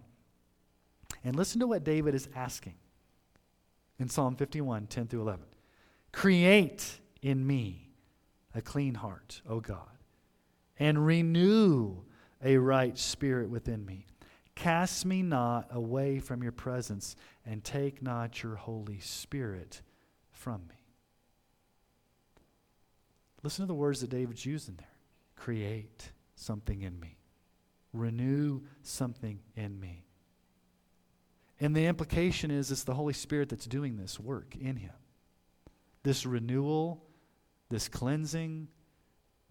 And 1.24 1.37
listen 1.37 1.61
to 1.61 1.66
what 1.66 1.85
David 1.85 2.14
is 2.14 2.28
asking 2.35 2.74
in 3.98 4.08
Psalm 4.08 4.35
51, 4.35 4.88
10 4.88 5.06
through 5.06 5.22
11. 5.22 5.44
Create 6.11 7.00
in 7.22 7.46
me 7.46 7.92
a 8.54 8.61
clean 8.61 8.94
heart, 8.94 9.40
O 9.48 9.61
God, 9.61 9.88
and 10.78 11.06
renew 11.06 11.98
a 12.44 12.56
right 12.56 12.98
spirit 12.98 13.48
within 13.48 13.87
me. 13.87 14.06
Cast 14.54 15.06
me 15.06 15.22
not 15.22 15.68
away 15.70 16.18
from 16.18 16.42
your 16.42 16.52
presence, 16.52 17.16
and 17.46 17.64
take 17.64 18.02
not 18.02 18.42
your 18.42 18.56
Holy 18.56 18.98
Spirit 18.98 19.80
from 20.30 20.62
me. 20.68 20.82
Listen 23.42 23.64
to 23.64 23.66
the 23.66 23.74
words 23.74 24.00
that 24.00 24.11
David's 24.11 24.46
using 24.46 24.76
there 24.76 24.87
create 25.37 26.12
something 26.37 26.83
in 26.83 26.98
me, 27.00 27.18
renew 27.92 28.61
something 28.83 29.40
in 29.57 29.78
me. 29.81 30.05
And 31.61 31.74
the 31.76 31.87
implication 31.87 32.50
is 32.50 32.70
it's 32.70 32.85
the 32.85 32.94
Holy 32.94 33.12
Spirit 33.12 33.48
that's 33.48 33.66
doing 33.66 33.96
this 33.96 34.18
work 34.20 34.57
in 34.61 34.76
him. 34.76 34.94
This 36.02 36.26
renewal, 36.26 37.05
this 37.68 37.88
cleansing, 37.88 38.68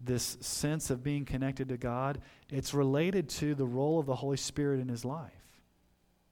this 0.00 0.36
sense 0.40 0.90
of 0.90 1.02
being 1.02 1.24
connected 1.24 1.68
to 1.68 1.76
God, 1.76 2.20
it's 2.50 2.74
related 2.74 3.28
to 3.30 3.54
the 3.54 3.66
role 3.66 3.98
of 3.98 4.06
the 4.06 4.16
Holy 4.16 4.36
Spirit 4.36 4.80
in 4.80 4.88
his 4.88 5.04
life. 5.04 5.32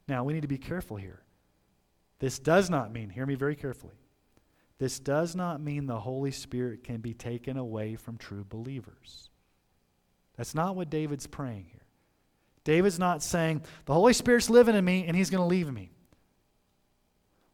Now, 0.08 0.24
we 0.24 0.32
need 0.32 0.42
to 0.42 0.48
be 0.48 0.58
careful 0.58 0.96
here. 0.96 1.22
This 2.18 2.38
does 2.38 2.68
not 2.68 2.92
mean, 2.92 3.10
hear 3.10 3.26
me 3.26 3.34
very 3.34 3.56
carefully, 3.56 3.94
this 4.80 4.98
does 4.98 5.36
not 5.36 5.60
mean 5.60 5.84
the 5.84 6.00
Holy 6.00 6.30
Spirit 6.30 6.82
can 6.82 7.02
be 7.02 7.12
taken 7.12 7.58
away 7.58 7.96
from 7.96 8.16
true 8.16 8.46
believers. 8.48 9.28
That's 10.38 10.54
not 10.54 10.74
what 10.74 10.88
David's 10.88 11.26
praying 11.26 11.66
here. 11.70 11.84
David's 12.64 12.98
not 12.98 13.22
saying, 13.22 13.62
the 13.84 13.92
Holy 13.92 14.14
Spirit's 14.14 14.48
living 14.48 14.74
in 14.74 14.82
me 14.82 15.04
and 15.06 15.14
he's 15.14 15.28
going 15.28 15.42
to 15.42 15.46
leave 15.46 15.70
me. 15.70 15.90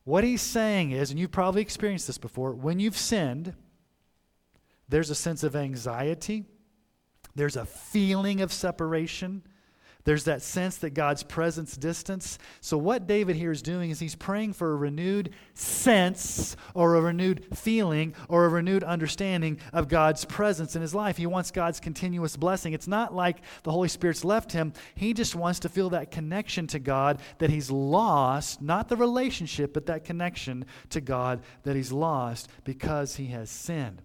What 0.05 0.23
he's 0.23 0.41
saying 0.41 0.93
is, 0.93 1.11
and 1.11 1.19
you've 1.19 1.33
probably 1.33 1.63
experienced 1.63 2.07
this 2.07 2.17
before, 2.17 2.53
when 2.53 2.79
you've 2.79 2.97
sinned, 2.97 3.55
there's 4.89 5.11
a 5.11 5.17
sense 5.17 5.43
of 5.43 5.57
anxiety, 5.57 6.45
there's 7.35 7.57
a 7.57 7.67
feeling 7.67 8.41
of 8.41 8.53
separation 8.53 9.43
there's 10.07 10.25
that 10.25 10.41
sense 10.41 10.77
that 10.79 10.95
God's 10.95 11.25
presence 11.25 11.77
distance. 11.77 12.39
So, 12.61 12.79
what 12.79 13.09
David 13.09 13.35
here 13.35 13.51
is 13.51 13.61
doing 13.61 13.91
is 13.91 13.99
he's 13.99 14.15
praying 14.15 14.53
for 14.53 14.73
a 14.73 14.77
renewed 14.77 15.31
sense 15.53 16.57
or 16.75 16.95
a 16.95 17.01
renewed 17.01 17.45
feeling 17.57 18.15
or 18.29 18.45
a 18.45 18.49
renewed 18.49 18.85
understanding 18.85 19.59
of 19.73 19.89
God's 19.89 20.25
presence 20.25 20.77
in 20.77 20.81
his 20.81 20.95
life. 20.95 21.17
He 21.17 21.27
wants 21.27 21.51
God's 21.51 21.81
continuous 21.81 22.37
blessing. 22.37 22.73
It's 22.73 22.87
not 22.87 23.15
like 23.15 23.39
the 23.65 23.73
Holy 23.73 23.89
Spirit's 23.89 24.25
left 24.25 24.53
him, 24.53 24.73
he 24.95 25.13
just 25.13 25.35
wants 25.35 25.59
to 25.61 25.69
feel 25.69 25.91
that 25.91 26.13
connection 26.13 26.69
to 26.69 26.79
God 26.79 27.19
that 27.39 27.51
he's 27.51 27.71
lost, 27.71 28.63
not 28.63 28.89
the 28.89 28.97
relationship, 28.97 29.75
but 29.75 29.87
that 29.87 30.05
connection 30.05 30.67
to 30.91 31.01
God 31.01 31.43
that 31.65 31.75
he's 31.75 31.91
lost 31.91 32.49
because 32.63 33.17
he 33.17 33.27
has 33.27 33.51
sinned. 33.51 34.03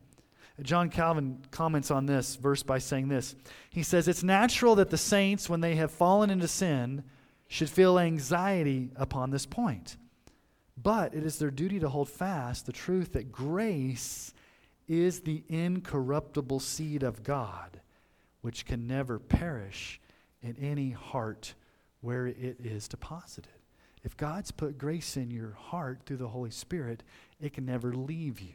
John 0.62 0.90
Calvin 0.90 1.40
comments 1.50 1.92
on 1.92 2.06
this 2.06 2.36
verse 2.36 2.62
by 2.64 2.78
saying 2.78 3.08
this. 3.08 3.36
He 3.70 3.84
says, 3.84 4.08
It's 4.08 4.24
natural 4.24 4.76
that 4.76 4.90
the 4.90 4.98
saints, 4.98 5.50
when 5.50 5.62
they 5.62 5.76
have 5.76 5.92
fallen 5.92 6.30
into 6.30 6.48
sin, 6.48 7.04
should 7.48 7.70
feel 7.70 8.00
anxiety 8.00 8.92
upon 8.96 9.30
this 9.30 9.46
point. 9.46 9.98
But 10.82 11.14
it 11.14 11.26
is 11.26 11.38
their 11.38 11.52
duty 11.52 11.80
to 11.80 11.90
hold 11.90 12.10
fast 12.10 12.66
the 12.66 12.72
truth 12.72 13.14
that 13.14 13.32
grace 13.32 14.34
is 14.88 15.22
the 15.22 15.44
incorruptible 15.48 16.60
seed 16.60 17.04
of 17.04 17.24
God, 17.24 17.82
which 18.42 18.66
can 18.66 18.88
never 18.88 19.20
perish 19.20 20.00
in 20.42 20.56
any 20.58 20.92
heart 20.92 21.54
where 22.02 22.28
it 22.28 22.58
is 22.64 22.88
deposited. 22.88 23.52
If 24.04 24.18
God's 24.18 24.52
put 24.52 24.78
grace 24.78 25.16
in 25.16 25.30
your 25.30 25.52
heart 25.52 26.02
through 26.06 26.18
the 26.18 26.30
Holy 26.30 26.50
Spirit, 26.50 27.04
it 27.40 27.54
can 27.54 27.66
never 27.66 27.94
leave 27.94 28.40
you. 28.40 28.54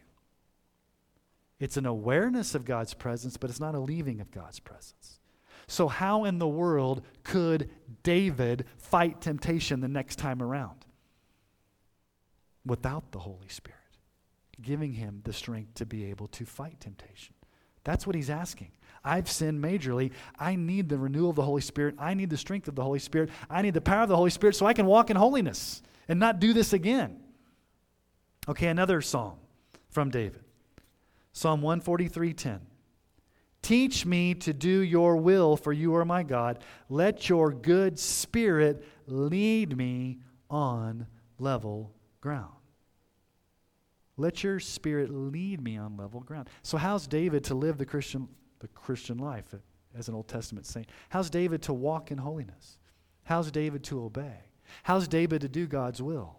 It's 1.59 1.77
an 1.77 1.87
awareness 1.87 2.55
of 2.55 2.65
God's 2.65 2.95
presence, 2.95 3.37
but 3.37 3.51
it's 3.51 3.61
not 3.61 3.75
a 3.75 3.81
leaving 3.81 4.21
of 4.21 4.31
God's 4.31 4.61
presence. 4.61 5.21
So, 5.67 5.89
how 5.89 6.25
in 6.25 6.39
the 6.39 6.47
world 6.47 7.03
could 7.25 7.71
David 8.03 8.67
fight 8.77 9.21
temptation 9.21 9.81
the 9.81 9.89
next 9.89 10.17
time 10.17 10.43
around? 10.43 10.85
Without 12.65 13.11
the 13.13 13.19
Holy 13.19 13.49
Spirit, 13.49 13.79
giving 14.61 14.93
him 14.93 15.23
the 15.25 15.33
strength 15.33 15.75
to 15.75 15.87
be 15.87 16.05
able 16.07 16.29
to 16.29 16.45
fight 16.45 16.79
temptation. 16.81 17.35
That's 17.85 18.07
what 18.07 18.17
he's 18.17 18.31
asking. 18.31 18.73
I've 19.05 19.31
sinned 19.31 19.63
majorly. 19.63 20.11
I 20.39 20.57
need 20.57 20.89
the 20.89 20.99
renewal 20.99 21.31
of 21.31 21.37
the 21.37 21.43
Holy 21.43 21.61
Spirit. 21.61 21.95
I 21.99 22.15
need 22.15 22.31
the 22.31 22.37
strength 22.37 22.67
of 22.67 22.75
the 22.75 22.83
Holy 22.83 22.99
Spirit. 22.99 23.31
I 23.49 23.63
need 23.63 23.75
the 23.75 23.81
power 23.81 24.03
of 24.03 24.09
the 24.09 24.17
Holy 24.17 24.31
Spirit 24.31 24.57
so 24.57 24.67
I 24.67 24.73
can 24.73 24.87
walk 24.87 25.11
in 25.11 25.17
holiness 25.17 25.83
and 26.09 26.19
not 26.19 26.41
do 26.41 26.53
this 26.53 26.73
again. 26.73 27.21
Okay, 28.49 28.67
another 28.67 29.01
psalm 29.01 29.37
from 29.89 30.11
David. 30.11 30.43
Psalm 31.37 31.61
143:10. 31.61 32.61
Teach 33.61 34.07
me 34.07 34.33
to 34.37 34.55
do 34.55 34.81
your 34.81 35.19
will, 35.19 35.55
for 35.55 35.71
you 35.71 35.95
are 35.95 36.05
my 36.07 36.23
God. 36.23 36.65
Let 36.89 37.29
your 37.29 37.53
good 37.53 37.99
spirit 37.99 38.83
lead 39.07 39.77
me 39.77 40.21
on 40.49 41.07
level 41.39 41.93
ground. 42.23 42.55
Let 44.17 44.43
your 44.45 44.59
spirit 44.61 45.11
lead 45.11 45.61
me 45.61 45.77
on 45.77 45.99
level 45.99 46.21
ground. 46.21 46.49
So 46.63 46.79
how's 46.79 47.07
David 47.07 47.45
to 47.45 47.55
live 47.55 47.77
the 47.77 47.85
Christian 47.85 48.29
the 48.61 48.69
Christian 48.69 49.19
life 49.19 49.55
as 49.95 50.09
an 50.09 50.15
Old 50.15 50.29
Testament 50.29 50.65
saint? 50.65 50.89
How's 51.11 51.29
David 51.29 51.61
to 51.65 51.75
walk 51.75 52.11
in 52.11 52.17
holiness? 52.17 52.79
How's 53.25 53.51
David 53.51 53.85
to 53.85 54.03
obey? 54.03 54.39
How's 54.85 55.07
David 55.07 55.43
to 55.43 55.51
do 55.51 55.67
God's 55.67 56.01
will? 56.01 56.39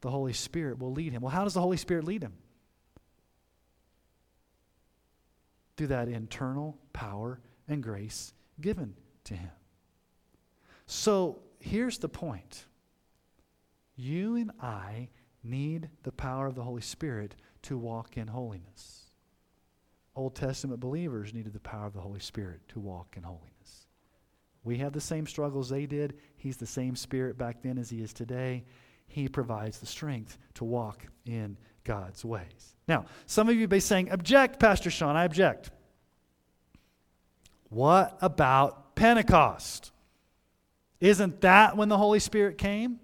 The 0.00 0.10
Holy 0.10 0.32
Spirit 0.32 0.80
will 0.80 0.90
lead 0.90 1.12
him. 1.12 1.22
Well, 1.22 1.30
how 1.30 1.44
does 1.44 1.54
the 1.54 1.60
Holy 1.60 1.76
Spirit 1.76 2.02
lead 2.02 2.24
him? 2.24 2.32
Through 5.76 5.88
that 5.88 6.08
internal 6.08 6.78
power 6.92 7.40
and 7.68 7.82
grace 7.82 8.32
given 8.60 8.94
to 9.24 9.34
him. 9.34 9.50
So 10.86 11.40
here's 11.58 11.98
the 11.98 12.08
point 12.08 12.66
you 13.96 14.36
and 14.36 14.50
I 14.60 15.08
need 15.42 15.88
the 16.02 16.12
power 16.12 16.46
of 16.46 16.54
the 16.54 16.62
Holy 16.62 16.82
Spirit 16.82 17.34
to 17.62 17.78
walk 17.78 18.16
in 18.16 18.28
holiness. 18.28 19.10
Old 20.14 20.34
Testament 20.34 20.80
believers 20.80 21.34
needed 21.34 21.52
the 21.52 21.60
power 21.60 21.86
of 21.86 21.92
the 21.92 22.00
Holy 22.00 22.20
Spirit 22.20 22.60
to 22.68 22.80
walk 22.80 23.16
in 23.16 23.22
holiness. 23.22 23.86
We 24.64 24.78
have 24.78 24.92
the 24.92 25.00
same 25.00 25.26
struggles 25.26 25.68
they 25.68 25.86
did. 25.86 26.14
He's 26.36 26.56
the 26.56 26.66
same 26.66 26.96
spirit 26.96 27.38
back 27.38 27.62
then 27.62 27.78
as 27.78 27.90
he 27.90 28.02
is 28.02 28.12
today. 28.12 28.64
He 29.06 29.28
provides 29.28 29.78
the 29.78 29.86
strength 29.86 30.38
to 30.54 30.64
walk 30.64 31.06
in 31.24 31.56
God's 31.86 32.24
ways. 32.24 32.74
Now, 32.88 33.06
some 33.26 33.48
of 33.48 33.54
you 33.54 33.62
may 33.62 33.76
be 33.76 33.80
saying, 33.80 34.10
Object, 34.12 34.60
Pastor 34.60 34.90
Sean, 34.90 35.16
I 35.16 35.24
object. 35.24 35.70
What 37.68 38.18
about 38.20 38.94
Pentecost? 38.94 39.92
Isn't 41.00 41.40
that 41.40 41.76
when 41.76 41.88
the 41.88 41.96
Holy 41.96 42.20
Spirit 42.20 42.58
came? 42.58 43.00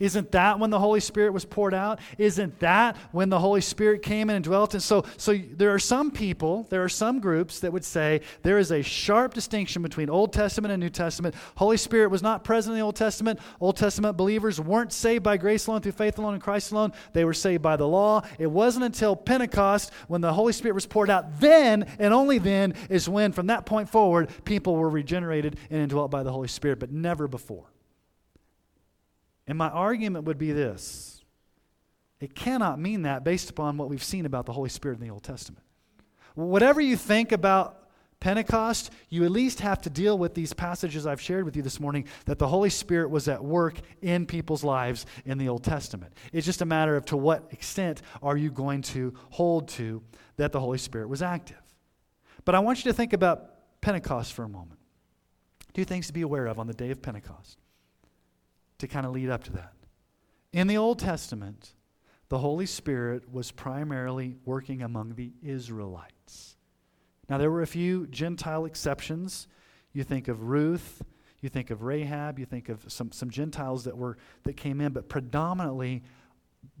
Isn't 0.00 0.32
that 0.32 0.58
when 0.58 0.70
the 0.70 0.80
Holy 0.80 0.98
Spirit 0.98 1.32
was 1.32 1.44
poured 1.44 1.72
out? 1.72 2.00
Isn't 2.18 2.58
that 2.58 2.96
when 3.12 3.28
the 3.28 3.38
Holy 3.38 3.60
Spirit 3.60 4.02
came 4.02 4.28
in 4.28 4.36
and 4.36 4.44
dwelt? 4.44 4.74
And 4.74 4.82
so, 4.82 5.04
so 5.16 5.36
there 5.36 5.72
are 5.72 5.78
some 5.78 6.10
people, 6.10 6.66
there 6.68 6.82
are 6.82 6.88
some 6.88 7.20
groups 7.20 7.60
that 7.60 7.72
would 7.72 7.84
say 7.84 8.20
there 8.42 8.58
is 8.58 8.72
a 8.72 8.82
sharp 8.82 9.34
distinction 9.34 9.82
between 9.82 10.10
Old 10.10 10.32
Testament 10.32 10.72
and 10.72 10.82
New 10.82 10.90
Testament. 10.90 11.36
Holy 11.56 11.76
Spirit 11.76 12.10
was 12.10 12.22
not 12.22 12.42
present 12.42 12.72
in 12.72 12.80
the 12.80 12.84
Old 12.84 12.96
Testament. 12.96 13.38
Old 13.60 13.76
Testament 13.76 14.16
believers 14.16 14.60
weren't 14.60 14.92
saved 14.92 15.22
by 15.22 15.36
grace 15.36 15.68
alone, 15.68 15.80
through 15.80 15.92
faith 15.92 16.18
alone, 16.18 16.34
in 16.34 16.40
Christ 16.40 16.72
alone. 16.72 16.92
They 17.12 17.24
were 17.24 17.32
saved 17.32 17.62
by 17.62 17.76
the 17.76 17.86
law. 17.86 18.22
It 18.40 18.50
wasn't 18.50 18.86
until 18.86 19.14
Pentecost 19.14 19.92
when 20.08 20.20
the 20.20 20.32
Holy 20.32 20.52
Spirit 20.52 20.74
was 20.74 20.86
poured 20.86 21.08
out. 21.08 21.38
Then, 21.38 21.86
and 22.00 22.12
only 22.12 22.38
then, 22.38 22.74
is 22.90 23.08
when, 23.08 23.30
from 23.30 23.46
that 23.46 23.64
point 23.64 23.88
forward, 23.88 24.28
people 24.44 24.74
were 24.74 24.90
regenerated 24.90 25.56
and 25.70 25.80
indwelt 25.80 26.10
by 26.10 26.24
the 26.24 26.32
Holy 26.32 26.48
Spirit, 26.48 26.80
but 26.80 26.90
never 26.90 27.28
before. 27.28 27.73
And 29.46 29.58
my 29.58 29.68
argument 29.68 30.24
would 30.24 30.38
be 30.38 30.52
this 30.52 31.22
it 32.20 32.34
cannot 32.34 32.78
mean 32.78 33.02
that 33.02 33.24
based 33.24 33.50
upon 33.50 33.76
what 33.76 33.90
we've 33.90 34.02
seen 34.02 34.24
about 34.24 34.46
the 34.46 34.52
Holy 34.52 34.70
Spirit 34.70 34.98
in 34.98 35.06
the 35.06 35.12
Old 35.12 35.22
Testament. 35.22 35.62
Whatever 36.34 36.80
you 36.80 36.96
think 36.96 37.32
about 37.32 37.84
Pentecost, 38.18 38.90
you 39.10 39.24
at 39.24 39.30
least 39.30 39.60
have 39.60 39.82
to 39.82 39.90
deal 39.90 40.16
with 40.16 40.32
these 40.32 40.54
passages 40.54 41.06
I've 41.06 41.20
shared 41.20 41.44
with 41.44 41.56
you 41.56 41.62
this 41.62 41.78
morning 41.78 42.06
that 42.24 42.38
the 42.38 42.48
Holy 42.48 42.70
Spirit 42.70 43.10
was 43.10 43.28
at 43.28 43.44
work 43.44 43.78
in 44.00 44.24
people's 44.24 44.64
lives 44.64 45.04
in 45.26 45.36
the 45.36 45.50
Old 45.50 45.62
Testament. 45.62 46.14
It's 46.32 46.46
just 46.46 46.62
a 46.62 46.64
matter 46.64 46.96
of 46.96 47.04
to 47.06 47.16
what 47.18 47.48
extent 47.50 48.00
are 48.22 48.38
you 48.38 48.50
going 48.50 48.80
to 48.82 49.12
hold 49.28 49.68
to 49.70 50.02
that 50.36 50.52
the 50.52 50.60
Holy 50.60 50.78
Spirit 50.78 51.08
was 51.08 51.20
active. 51.20 51.60
But 52.46 52.54
I 52.54 52.60
want 52.60 52.78
you 52.78 52.90
to 52.90 52.96
think 52.96 53.12
about 53.12 53.50
Pentecost 53.82 54.32
for 54.32 54.44
a 54.44 54.48
moment. 54.48 54.80
Two 55.74 55.84
things 55.84 56.06
to 56.06 56.14
be 56.14 56.22
aware 56.22 56.46
of 56.46 56.58
on 56.58 56.66
the 56.66 56.72
day 56.72 56.90
of 56.90 57.02
Pentecost 57.02 57.58
to 58.78 58.86
kind 58.86 59.06
of 59.06 59.12
lead 59.12 59.30
up 59.30 59.44
to 59.44 59.52
that. 59.52 59.72
In 60.52 60.66
the 60.66 60.76
Old 60.76 60.98
Testament, 60.98 61.74
the 62.28 62.38
Holy 62.38 62.66
Spirit 62.66 63.32
was 63.32 63.50
primarily 63.50 64.36
working 64.44 64.82
among 64.82 65.14
the 65.14 65.32
Israelites. 65.42 66.56
Now, 67.28 67.38
there 67.38 67.50
were 67.50 67.62
a 67.62 67.66
few 67.66 68.06
Gentile 68.06 68.64
exceptions. 68.64 69.48
You 69.92 70.04
think 70.04 70.28
of 70.28 70.42
Ruth, 70.42 71.02
you 71.40 71.48
think 71.48 71.70
of 71.70 71.82
Rahab, 71.82 72.38
you 72.38 72.46
think 72.46 72.68
of 72.68 72.84
some, 72.88 73.12
some 73.12 73.30
Gentiles 73.30 73.84
that, 73.84 73.96
were, 73.96 74.16
that 74.44 74.56
came 74.56 74.80
in, 74.80 74.92
but 74.92 75.08
predominantly, 75.08 76.02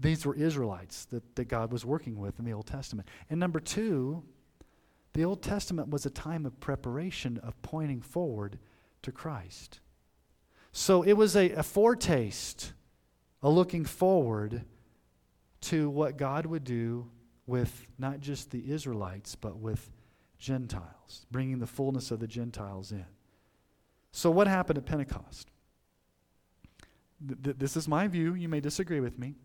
these 0.00 0.24
were 0.24 0.34
Israelites 0.34 1.04
that, 1.06 1.36
that 1.36 1.46
God 1.46 1.72
was 1.72 1.84
working 1.84 2.18
with 2.18 2.38
in 2.38 2.44
the 2.44 2.52
Old 2.52 2.66
Testament. 2.66 3.08
And 3.28 3.38
number 3.38 3.60
two, 3.60 4.22
the 5.12 5.24
Old 5.24 5.42
Testament 5.42 5.90
was 5.90 6.06
a 6.06 6.10
time 6.10 6.46
of 6.46 6.58
preparation, 6.60 7.38
of 7.38 7.60
pointing 7.62 8.00
forward 8.00 8.58
to 9.02 9.12
Christ. 9.12 9.80
So 10.76 11.04
it 11.04 11.12
was 11.12 11.36
a, 11.36 11.52
a 11.52 11.62
foretaste, 11.62 12.72
a 13.44 13.48
looking 13.48 13.84
forward 13.84 14.64
to 15.60 15.88
what 15.88 16.16
God 16.16 16.46
would 16.46 16.64
do 16.64 17.08
with 17.46 17.86
not 17.96 18.18
just 18.18 18.50
the 18.50 18.72
Israelites, 18.72 19.36
but 19.36 19.56
with 19.56 19.92
Gentiles, 20.36 21.26
bringing 21.30 21.60
the 21.60 21.68
fullness 21.68 22.10
of 22.10 22.18
the 22.18 22.26
Gentiles 22.26 22.90
in. 22.90 23.06
So, 24.10 24.32
what 24.32 24.48
happened 24.48 24.78
at 24.78 24.84
Pentecost? 24.84 25.48
Th- 27.24 27.56
this 27.56 27.76
is 27.76 27.86
my 27.86 28.08
view. 28.08 28.34
You 28.34 28.48
may 28.48 28.60
disagree 28.60 29.00
with 29.00 29.16
me. 29.16 29.36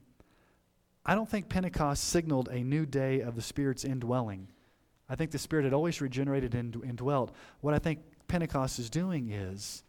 I 1.06 1.14
don't 1.14 1.30
think 1.30 1.48
Pentecost 1.48 2.06
signaled 2.06 2.50
a 2.50 2.64
new 2.64 2.88
day 2.88 3.20
of 3.22 3.36
the 3.36 3.44
Spirit's 3.44 3.86
indwelling. 3.86 4.48
I 5.08 5.16
think 5.16 5.30
the 5.30 5.38
Spirit 5.38 5.66
had 5.66 5.74
always 5.74 6.02
regenerated 6.02 6.56
and 6.56 6.76
indwelt. 6.84 7.36
What 7.62 7.76
I 7.76 7.80
think 7.80 8.00
Pentecost 8.28 8.80
is 8.80 8.90
doing 8.90 9.30
is 9.30 9.84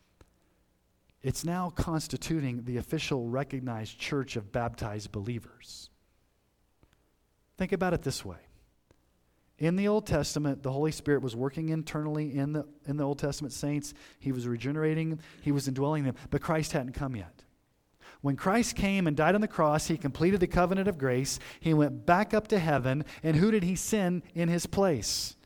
it's 1.23 1.45
now 1.45 1.71
constituting 1.71 2.65
the 2.65 2.79
official 2.79 3.27
recognized 3.27 3.99
church 3.99 4.37
of 4.37 4.53
baptized 4.53 5.13
believers. 5.13 5.91
Think 7.59 7.73
about 7.73 7.93
it 7.93 8.03
this 8.03 8.25
way. 8.25 8.39
In 9.59 9.77
the 9.77 9.89
Old 9.89 10.07
Testament, 10.07 10.63
the 10.63 10.73
Holy 10.73 10.91
Spirit 10.91 11.21
was 11.21 11.37
working 11.37 11.69
internally 11.69 12.35
in 12.35 12.55
the, 12.55 12.67
in 12.87 12.97
the 12.97 13.05
Old 13.05 13.19
Testament 13.19 13.53
saints. 13.53 13.93
He 14.19 14.33
was 14.33 14.49
regenerating, 14.49 15.21
He 15.43 15.53
was 15.53 15.69
indwelling 15.69 16.05
them, 16.05 16.15
but 16.31 16.41
Christ 16.41 16.73
hadn't 16.73 16.95
come 16.95 17.15
yet. 17.15 17.45
When 18.23 18.37
Christ 18.37 18.75
came 18.75 19.07
and 19.07 19.15
died 19.15 19.35
on 19.35 19.43
the 19.43 19.49
cross, 19.49 19.89
He 19.89 19.99
completed 19.99 20.41
the 20.41 20.47
covenant 20.47 20.89
of 20.89 20.97
grace. 20.97 21.39
He 21.61 21.75
went 21.75 22.07
back 22.07 22.33
up 22.33 22.49
to 22.49 22.59
heaven, 22.59 23.05
and 23.23 23.37
who 23.37 23.51
did 23.51 23.63
He 23.63 23.77
send 23.77 24.23
in 24.35 24.49
His 24.49 24.65
place? 24.65 25.37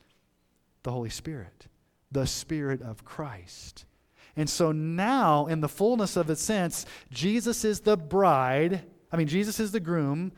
The 0.84 0.92
Holy 0.92 1.10
Spirit, 1.10 1.66
the 2.12 2.26
Spirit 2.26 2.80
of 2.80 3.04
Christ. 3.04 3.84
And 4.36 4.50
so 4.50 4.72
now, 4.72 5.46
in 5.46 5.60
the 5.60 5.68
fullness 5.68 6.16
of 6.16 6.28
its 6.28 6.42
sense, 6.42 6.86
Jesus 7.10 7.64
is 7.64 7.80
the 7.80 7.96
bride. 7.96 8.84
I 9.12 9.16
mean, 9.16 9.28
Jesus 9.28 9.60
is 9.60 9.72
the 9.72 9.80
groom. 9.80 10.32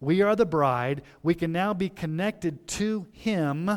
We 0.00 0.22
are 0.22 0.34
the 0.34 0.46
bride. 0.46 1.02
We 1.22 1.34
can 1.34 1.52
now 1.52 1.74
be 1.74 1.88
connected 1.88 2.66
to 2.68 3.06
Him. 3.12 3.70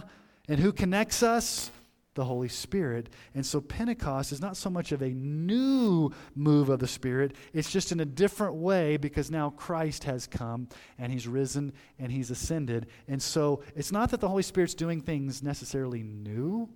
And 0.47 0.59
who 0.59 0.71
connects 0.71 1.21
us? 1.21 1.71
The 2.15 2.23
Holy 2.23 2.47
Spirit. 2.47 3.09
And 3.33 3.45
so 3.45 3.59
Pentecost 3.59 4.31
is 4.31 4.39
not 4.39 4.55
so 4.55 4.69
much 4.69 4.93
of 4.93 5.01
a 5.01 5.09
new 5.09 6.11
move 6.33 6.69
of 6.69 6.79
the 6.79 6.87
Spirit, 6.87 7.35
it's 7.51 7.69
just 7.69 7.91
in 7.91 7.99
a 7.99 8.05
different 8.05 8.55
way 8.55 8.95
because 8.95 9.29
now 9.29 9.49
Christ 9.49 10.05
has 10.05 10.25
come 10.25 10.69
and 10.97 11.11
He's 11.11 11.27
risen 11.27 11.73
and 11.99 12.09
He's 12.09 12.31
ascended. 12.31 12.87
And 13.09 13.21
so 13.21 13.61
it's 13.75 13.91
not 13.91 14.11
that 14.11 14.21
the 14.21 14.29
Holy 14.29 14.43
Spirit's 14.43 14.75
doing 14.75 15.01
things 15.01 15.43
necessarily 15.43 16.03
new. 16.03 16.69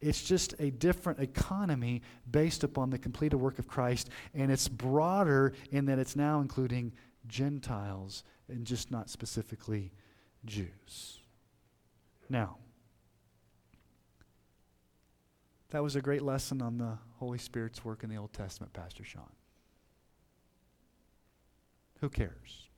It's 0.00 0.22
just 0.22 0.54
a 0.60 0.70
different 0.70 1.18
economy 1.18 2.02
based 2.30 2.62
upon 2.62 2.90
the 2.90 2.98
completed 2.98 3.36
work 3.36 3.58
of 3.58 3.66
Christ, 3.66 4.10
and 4.32 4.52
it's 4.52 4.68
broader 4.68 5.54
in 5.72 5.86
that 5.86 5.98
it's 5.98 6.14
now 6.14 6.40
including 6.40 6.92
Gentiles 7.26 8.22
and 8.48 8.64
just 8.64 8.90
not 8.90 9.10
specifically 9.10 9.92
Jews. 10.44 11.18
Now, 12.28 12.58
that 15.70 15.82
was 15.82 15.96
a 15.96 16.00
great 16.00 16.22
lesson 16.22 16.62
on 16.62 16.78
the 16.78 16.98
Holy 17.16 17.38
Spirit's 17.38 17.84
work 17.84 18.04
in 18.04 18.10
the 18.10 18.16
Old 18.16 18.32
Testament, 18.32 18.72
Pastor 18.72 19.04
Sean. 19.04 19.32
Who 22.00 22.08
cares? 22.08 22.68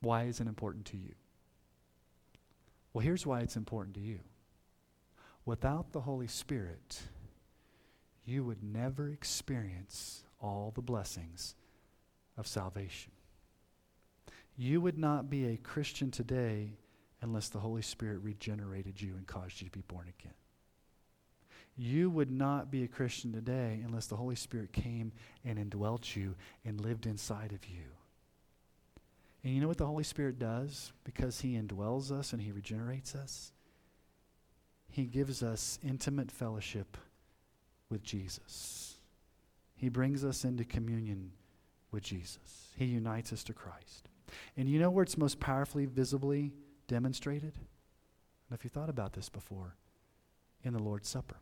Why 0.00 0.24
is 0.24 0.40
it 0.40 0.46
important 0.46 0.86
to 0.86 0.96
you? 0.96 1.14
Well, 2.92 3.02
here's 3.02 3.26
why 3.26 3.40
it's 3.40 3.56
important 3.56 3.94
to 3.96 4.00
you. 4.00 4.20
Without 5.46 5.92
the 5.92 6.00
Holy 6.00 6.26
Spirit, 6.26 7.02
you 8.24 8.44
would 8.44 8.62
never 8.62 9.08
experience 9.10 10.24
all 10.40 10.72
the 10.74 10.82
blessings 10.82 11.54
of 12.38 12.46
salvation. 12.46 13.12
You 14.56 14.80
would 14.80 14.98
not 14.98 15.28
be 15.28 15.46
a 15.46 15.56
Christian 15.56 16.10
today 16.10 16.78
unless 17.20 17.48
the 17.48 17.58
Holy 17.58 17.82
Spirit 17.82 18.20
regenerated 18.22 19.00
you 19.00 19.14
and 19.16 19.26
caused 19.26 19.60
you 19.60 19.68
to 19.68 19.78
be 19.78 19.84
born 19.86 20.06
again. 20.18 20.34
You 21.76 22.08
would 22.10 22.30
not 22.30 22.70
be 22.70 22.84
a 22.84 22.88
Christian 22.88 23.32
today 23.32 23.82
unless 23.84 24.06
the 24.06 24.16
Holy 24.16 24.36
Spirit 24.36 24.72
came 24.72 25.12
and 25.44 25.58
indwelt 25.58 26.14
you 26.14 26.36
and 26.64 26.80
lived 26.80 27.04
inside 27.04 27.52
of 27.52 27.68
you. 27.68 27.84
And 29.42 29.52
you 29.52 29.60
know 29.60 29.68
what 29.68 29.78
the 29.78 29.86
Holy 29.86 30.04
Spirit 30.04 30.38
does? 30.38 30.92
Because 31.02 31.40
He 31.40 31.54
indwells 31.54 32.12
us 32.12 32.32
and 32.32 32.40
He 32.40 32.52
regenerates 32.52 33.14
us? 33.14 33.52
He 34.94 35.06
gives 35.06 35.42
us 35.42 35.80
intimate 35.82 36.30
fellowship 36.30 36.96
with 37.90 38.04
Jesus. 38.04 38.94
He 39.74 39.88
brings 39.88 40.24
us 40.24 40.44
into 40.44 40.64
communion 40.64 41.32
with 41.90 42.04
Jesus. 42.04 42.68
He 42.76 42.84
unites 42.84 43.32
us 43.32 43.42
to 43.44 43.52
Christ. 43.52 44.08
And 44.56 44.68
you 44.68 44.78
know 44.78 44.90
where 44.90 45.02
it's 45.02 45.18
most 45.18 45.40
powerfully, 45.40 45.86
visibly 45.86 46.52
demonstrated? 46.86 47.54
And 47.56 48.56
if 48.56 48.62
you 48.62 48.70
thought 48.70 48.88
about 48.88 49.14
this 49.14 49.28
before, 49.28 49.74
in 50.62 50.72
the 50.72 50.82
Lord's 50.82 51.08
Supper. 51.08 51.38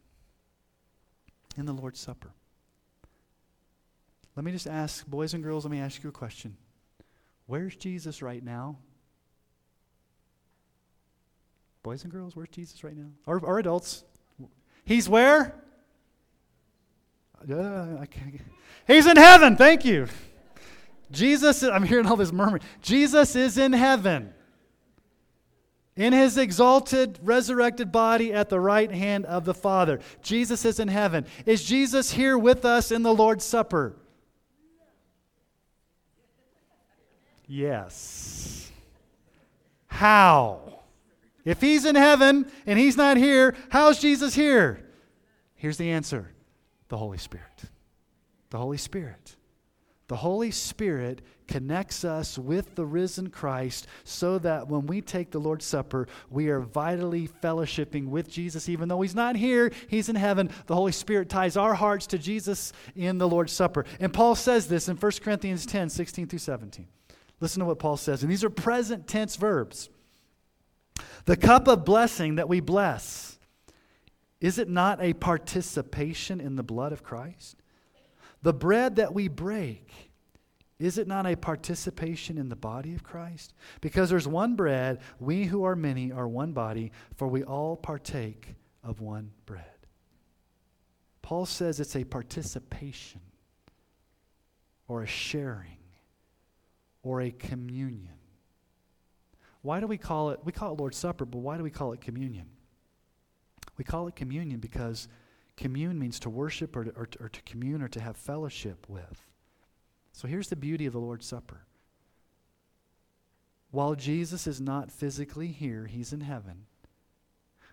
In 1.59 1.66
the 1.66 1.74
Lord's 1.74 2.00
Supper. 2.00 2.30
Let 4.34 4.46
me 4.46 4.53
just 4.53 4.66
ask, 4.66 5.07
boys 5.07 5.34
and 5.34 5.44
girls, 5.44 5.66
let 5.66 5.72
me 5.72 5.78
ask 5.78 6.03
you 6.03 6.09
a 6.09 6.12
question. 6.12 6.57
Where's 7.44 7.76
Jesus 7.76 8.22
right 8.22 8.42
now? 8.42 8.78
Boys 11.83 12.05
and 12.05 12.12
girls, 12.12 12.37
where's 12.37 12.49
Jesus 12.51 12.85
right 12.85 12.97
now? 12.97 13.11
Or, 13.26 13.41
or 13.41 13.59
adults? 13.59 14.05
He's 14.85 15.09
where? 15.09 15.55
Uh, 17.51 18.05
He's 18.87 19.07
in 19.07 19.16
heaven. 19.16 19.57
Thank 19.57 19.85
you. 19.85 20.07
Jesus, 21.11 21.62
I'm 21.62 21.83
hearing 21.83 22.07
all 22.07 22.16
this 22.16 22.33
murmuring. 22.33 22.62
Jesus 22.80 23.35
is 23.37 23.59
in 23.59 23.72
heaven. 23.72 24.33
in 25.97 26.12
his 26.12 26.39
exalted, 26.39 27.18
resurrected 27.22 27.93
body 27.93 28.33
at 28.33 28.49
the 28.49 28.59
right 28.59 28.91
hand 28.91 29.26
of 29.26 29.45
the 29.45 29.53
Father. 29.55 30.01
Jesus 30.22 30.64
is 30.64 30.80
in 30.80 30.89
heaven. 30.89 31.26
Is 31.45 31.62
Jesus 31.64 32.12
here 32.12 32.39
with 32.39 32.64
us 32.64 32.91
in 32.91 33.03
the 33.03 33.12
Lord's 33.14 33.45
Supper? 33.45 33.95
Yes. 37.47 38.70
How? 39.89 40.72
If 41.45 41.61
he's 41.61 41.84
in 41.84 41.97
heaven 41.97 42.51
and 42.66 42.78
he's 42.78 42.97
not 42.97 43.16
here, 43.16 43.55
how's 43.70 43.99
Jesus 43.99 44.34
here? 44.34 44.80
Here's 45.55 45.76
the 45.76 45.90
answer 45.90 46.32
the 46.88 46.97
Holy 46.99 47.18
Spirit. 47.18 47.62
The 48.51 48.59
Holy 48.59 48.76
Spirit. 48.76 49.36
The 50.09 50.16
Holy 50.16 50.51
Spirit 50.51 51.22
connects 51.47 52.05
us 52.05 52.38
with 52.38 52.74
the 52.74 52.84
risen 52.84 53.30
Christ 53.30 53.86
so 54.05 54.38
that 54.40 54.68
when 54.68 54.86
we 54.86 55.01
take 55.01 55.30
the 55.30 55.38
Lord's 55.38 55.64
Supper, 55.64 56.07
we 56.28 56.49
are 56.51 56.61
vitally 56.61 57.28
fellowshipping 57.43 58.09
with 58.09 58.28
Jesus. 58.28 58.68
Even 58.68 58.88
though 58.88 59.01
He's 59.01 59.14
not 59.14 59.36
here, 59.36 59.72
He's 59.88 60.11
in 60.11 60.16
heaven. 60.16 60.51
The 60.66 60.74
Holy 60.74 60.93
Spirit 60.93 61.30
ties 61.30 61.57
our 61.57 61.72
hearts 61.72 62.07
to 62.09 62.18
Jesus 62.18 62.72
in 62.95 63.16
the 63.16 63.28
Lord's 63.28 63.53
Supper. 63.53 63.86
And 64.01 64.12
Paul 64.12 64.34
says 64.34 64.66
this 64.66 64.88
in 64.88 64.97
1 64.97 65.12
Corinthians 65.22 65.64
10 65.64 65.88
16 65.88 66.26
through 66.26 66.38
17. 66.40 66.86
Listen 67.40 67.61
to 67.61 67.66
what 67.66 67.78
Paul 67.78 67.97
says. 67.97 68.22
And 68.22 68.30
these 68.30 68.45
are 68.45 68.51
present 68.51 69.07
tense 69.07 69.36
verbs. 69.36 69.88
The 71.25 71.37
cup 71.37 71.68
of 71.68 71.85
blessing 71.85 72.37
that 72.37 72.49
we 72.49 72.61
bless, 72.61 73.39
is 74.41 74.59
it 74.59 74.68
not 74.68 75.01
a 75.01 75.12
participation 75.12 76.41
in 76.41 76.57
the 76.57 76.62
blood 76.62 76.93
of 76.93 77.03
Christ? 77.03 77.57
The 78.43 78.53
bread 78.53 78.97
that 78.97 79.14
we 79.14 79.29
break, 79.29 79.93
is 80.81 80.99
it 80.99 81.07
not 81.07 81.27
a 81.27 81.37
participation 81.37 82.39
in 82.39 82.49
the 82.49 82.57
body 82.57 82.95
of 82.95 83.05
Christ? 83.05 83.55
Because 83.81 84.11
there's 84.11 84.27
one 84.27 84.57
bread, 84.57 84.99
we 85.20 85.45
who 85.45 85.62
are 85.62 85.77
many 85.77 86.11
are 86.11 86.27
one 86.27 86.53
body, 86.53 86.91
for 87.16 87.29
we 87.29 87.45
all 87.45 87.77
partake 87.77 88.57
of 88.83 89.01
one 89.01 89.31
bread. 89.47 89.64
Paul 91.23 91.47
says 91.47 91.79
it's 91.79 91.95
a 91.95 92.03
participation 92.03 93.20
or 94.89 95.03
a 95.03 95.07
sharing 95.07 95.79
or 97.05 97.20
a 97.20 97.31
communion. 97.31 98.18
Why 99.63 99.81
do 99.81 99.87
we 99.87 99.97
call 99.97 100.31
it, 100.31 100.41
we 100.45 100.53
call 100.53 100.73
it 100.73 100.79
Lord's 100.79 100.99
Supper, 100.99 101.25
but 101.25 101.39
why 101.39 101.57
do 101.57 101.63
we 101.63 101.71
call 101.71 101.93
it 101.93 102.01
communion? 102.01 102.47
We 103.79 103.85
call 103.85 104.09
it 104.09 104.17
communion 104.17 104.61
because 104.61 105.09
commune 105.57 105.99
means 105.99 106.21
to 106.21 106.31
worship 106.31 106.77
or 106.77 106.85
to, 106.85 106.91
or, 106.91 107.09
or 107.21 107.29
to 107.29 107.43
commune 107.43 107.83
or 107.83 107.89
to 107.89 108.01
have 108.01 108.17
fellowship 108.17 108.87
with. 108.89 109.25
So 110.13 110.29
here's 110.29 110.49
the 110.49 110.57
beauty 110.57 110.87
of 110.87 110.93
the 110.93 111.01
Lord's 111.01 111.27
Supper. 111.27 111.65
While 113.71 113.95
Jesus 113.95 114.47
is 114.47 114.61
not 114.61 114.93
physically 114.93 115.49
here, 115.49 115.87
he's 115.87 116.13
in 116.13 116.21
heaven. 116.21 116.67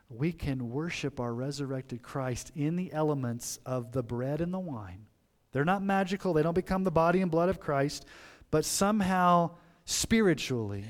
We 0.10 0.32
can 0.32 0.72
worship 0.72 1.20
our 1.20 1.34
resurrected 1.34 2.02
Christ 2.02 2.52
in 2.56 2.76
the 2.76 2.94
elements 2.94 3.60
of 3.66 3.92
the 3.92 4.02
bread 4.02 4.42
and 4.42 4.54
the 4.54 4.60
wine. 4.60 5.06
They're 5.52 5.66
not 5.66 5.84
magical, 5.84 6.34
they 6.34 6.44
don't 6.44 6.54
become 6.54 6.84
the 6.84 6.92
body 6.92 7.22
and 7.22 7.30
blood 7.30 7.50
of 7.50 7.60
Christ, 7.60 8.06
but 8.52 8.64
somehow 8.64 9.52
spiritually, 9.86 10.86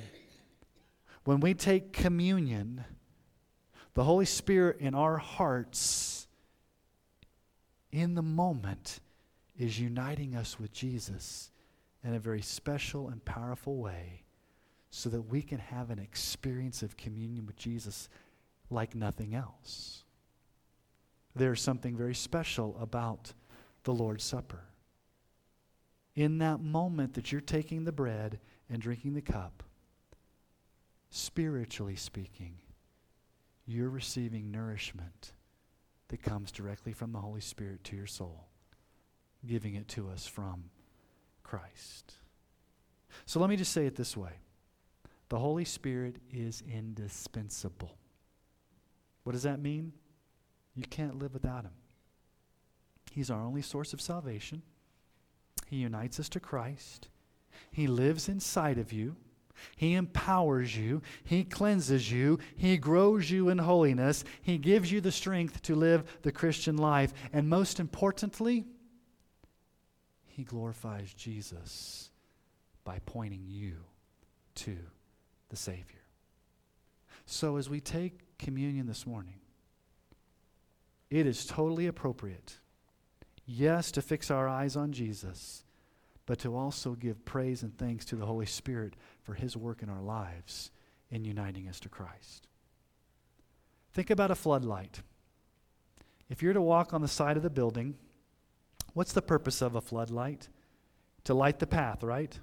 when 1.30 1.42
we 1.42 1.54
take 1.54 1.94
communion, 1.94 2.84
the 3.94 4.04
Holy 4.04 4.26
Spirit 4.26 4.78
in 4.80 4.96
our 4.96 5.18
hearts, 5.18 6.28
in 7.92 8.16
the 8.16 8.24
moment, 8.24 9.00
is 9.56 9.80
uniting 9.80 10.36
us 10.36 10.60
with 10.60 10.74
Jesus 10.74 11.52
in 12.04 12.16
a 12.16 12.20
very 12.20 12.42
special 12.42 13.10
and 13.10 13.24
powerful 13.26 13.78
way 13.78 14.24
so 14.90 15.08
that 15.08 15.22
we 15.22 15.44
can 15.44 15.60
have 15.60 15.92
an 15.92 16.00
experience 16.00 16.82
of 16.82 16.98
communion 16.98 17.46
with 17.46 17.58
Jesus 17.58 18.10
like 18.72 18.96
nothing 18.96 19.36
else. 19.36 20.04
There's 21.36 21.62
something 21.62 21.96
very 21.96 22.16
special 22.16 22.76
about 22.82 23.34
the 23.84 23.94
Lord's 23.94 24.24
Supper. 24.24 24.64
In 26.16 26.40
that 26.40 26.60
moment 26.60 27.14
that 27.14 27.32
you're 27.32 27.40
taking 27.40 27.84
the 27.84 27.92
bread 27.92 28.40
and 28.68 28.82
drinking 28.82 29.14
the 29.14 29.22
cup, 29.22 29.62
spiritually 31.10 31.96
speaking, 31.96 32.56
you're 33.66 33.90
receiving 33.90 34.52
nourishment 34.52 35.34
that 36.10 36.24
comes 36.24 36.52
directly 36.52 36.94
from 36.94 37.12
the 37.12 37.20
Holy 37.20 37.42
Spirit 37.42 37.84
to 37.86 37.96
your 37.96 38.08
soul 38.08 38.50
giving 39.46 39.76
it 39.76 39.88
to 39.90 40.10
us 40.10 40.28
from 40.28 40.66
Christ. 41.44 42.14
So 43.26 43.40
let 43.40 43.50
me 43.50 43.56
just 43.56 43.72
say 43.72 43.86
it 43.86 43.96
this 43.96 44.16
way 44.18 44.34
the 45.30 45.40
Holy 45.40 45.66
Spirit 45.66 46.18
is 46.32 46.64
indispensable. 46.72 47.98
What 49.24 49.34
does 49.34 49.44
that 49.44 49.60
mean? 49.60 49.94
You 50.76 50.84
can't 50.84 51.20
live 51.20 51.34
without 51.34 51.64
Him. 51.64 51.74
He's 53.12 53.30
our 53.30 53.44
only 53.44 53.62
source 53.62 53.94
of 53.94 54.02
salvation. 54.02 54.62
He 55.68 55.78
unites 55.78 56.20
us 56.20 56.30
to 56.30 56.40
Christ. 56.40 57.10
He 57.72 57.86
lives 57.86 58.30
inside 58.30 58.78
of 58.78 58.92
you. 58.92 59.16
He 59.76 59.94
empowers 59.94 60.76
you. 60.76 61.02
He 61.24 61.44
cleanses 61.44 62.12
you. 62.12 62.40
He 62.56 62.78
grows 62.78 63.30
you 63.30 63.50
in 63.50 63.58
holiness. 63.58 64.24
He 64.42 64.58
gives 64.58 64.92
you 64.92 65.02
the 65.02 65.12
strength 65.12 65.62
to 65.64 65.76
live 65.76 66.20
the 66.22 66.32
Christian 66.32 66.78
life. 66.78 67.14
And 67.34 67.50
most 67.50 67.80
importantly, 67.80 68.66
he 70.28 70.44
glorifies 70.44 71.14
Jesus 71.14 72.12
by 72.84 73.00
pointing 73.06 73.44
you 73.48 73.76
to 74.56 74.78
the 75.50 75.56
Savior. 75.56 75.84
So, 77.26 77.58
as 77.58 77.70
we 77.70 77.80
take 77.80 78.38
communion 78.38 78.88
this 78.88 79.06
morning, 79.06 79.36
it 81.10 81.28
is 81.28 81.46
totally 81.46 81.88
appropriate, 81.88 82.58
yes, 83.46 83.92
to 83.92 84.02
fix 84.02 84.32
our 84.32 84.48
eyes 84.48 84.76
on 84.76 84.92
Jesus, 84.92 85.64
but 86.26 86.40
to 86.40 86.56
also 86.56 86.94
give 86.94 87.26
praise 87.26 87.62
and 87.62 87.78
thanks 87.78 88.06
to 88.06 88.16
the 88.16 88.26
Holy 88.26 88.46
Spirit 88.46 88.96
for 89.30 89.36
His 89.36 89.56
work 89.56 89.84
in 89.84 89.90
our 89.90 90.02
lives 90.02 90.72
in 91.12 91.24
uniting 91.24 91.70
us 91.70 91.80
to 91.82 91.90
Christ. 91.90 92.48
Think 93.94 94.10
about 94.10 94.32
a 94.32 94.36
floodlight. 94.36 95.02
If 96.30 96.42
you're 96.42 96.54
to 96.54 96.62
walk 96.62 96.94
on 96.94 97.02
the 97.02 97.08
side 97.08 97.38
of 97.38 97.44
the 97.44 97.50
building, 97.50 97.96
What's 98.94 99.14
the 99.14 99.22
purpose 99.22 99.62
of 99.62 99.76
a 99.76 99.82
floodlight? 99.82 100.50
To 101.26 101.34
light 101.34 101.60
the 101.60 101.68
path, 101.68 102.04
right? 102.04 102.38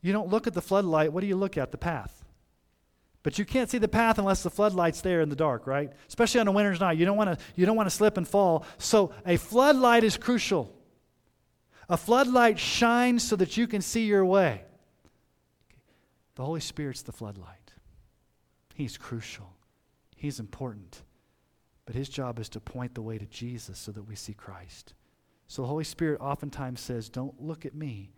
You 0.00 0.12
don't 0.12 0.28
look 0.28 0.46
at 0.46 0.54
the 0.54 0.62
floodlight, 0.62 1.12
what 1.12 1.20
do 1.20 1.26
you 1.26 1.36
look 1.36 1.56
at? 1.58 1.70
The 1.70 1.78
path. 1.78 2.24
But 3.22 3.38
you 3.38 3.44
can't 3.44 3.70
see 3.70 3.78
the 3.78 3.88
path 3.88 4.18
unless 4.18 4.42
the 4.42 4.50
floodlight's 4.50 5.00
there 5.00 5.20
in 5.20 5.28
the 5.28 5.36
dark, 5.36 5.66
right? 5.66 5.92
Especially 6.08 6.40
on 6.40 6.48
a 6.48 6.52
winter's 6.52 6.80
night. 6.80 6.98
You 6.98 7.04
don't 7.04 7.16
want 7.16 7.38
to 7.38 7.44
you 7.54 7.66
don't 7.66 7.76
want 7.76 7.88
to 7.88 7.94
slip 7.94 8.16
and 8.16 8.26
fall. 8.26 8.64
So 8.78 9.12
a 9.24 9.36
floodlight 9.36 10.04
is 10.04 10.16
crucial. 10.16 10.74
A 11.88 11.96
floodlight 11.96 12.58
shines 12.58 13.22
so 13.22 13.36
that 13.36 13.56
you 13.56 13.66
can 13.66 13.80
see 13.80 14.06
your 14.06 14.24
way. 14.24 14.64
The 16.34 16.44
Holy 16.44 16.60
Spirit's 16.60 17.02
the 17.02 17.12
floodlight. 17.12 17.72
He's 18.74 18.96
crucial. 18.96 19.52
He's 20.16 20.40
important. 20.40 21.02
But 21.84 21.94
his 21.94 22.08
job 22.08 22.38
is 22.38 22.48
to 22.50 22.60
point 22.60 22.94
the 22.94 23.02
way 23.02 23.18
to 23.18 23.26
Jesus 23.26 23.78
so 23.78 23.92
that 23.92 24.08
we 24.08 24.14
see 24.14 24.34
Christ. 24.34 24.94
So 25.46 25.62
the 25.62 25.68
Holy 25.68 25.84
Spirit 25.84 26.20
oftentimes 26.20 26.80
says, 26.80 27.08
Don't 27.08 27.40
look 27.42 27.66
at 27.66 27.74
me, 27.74 28.12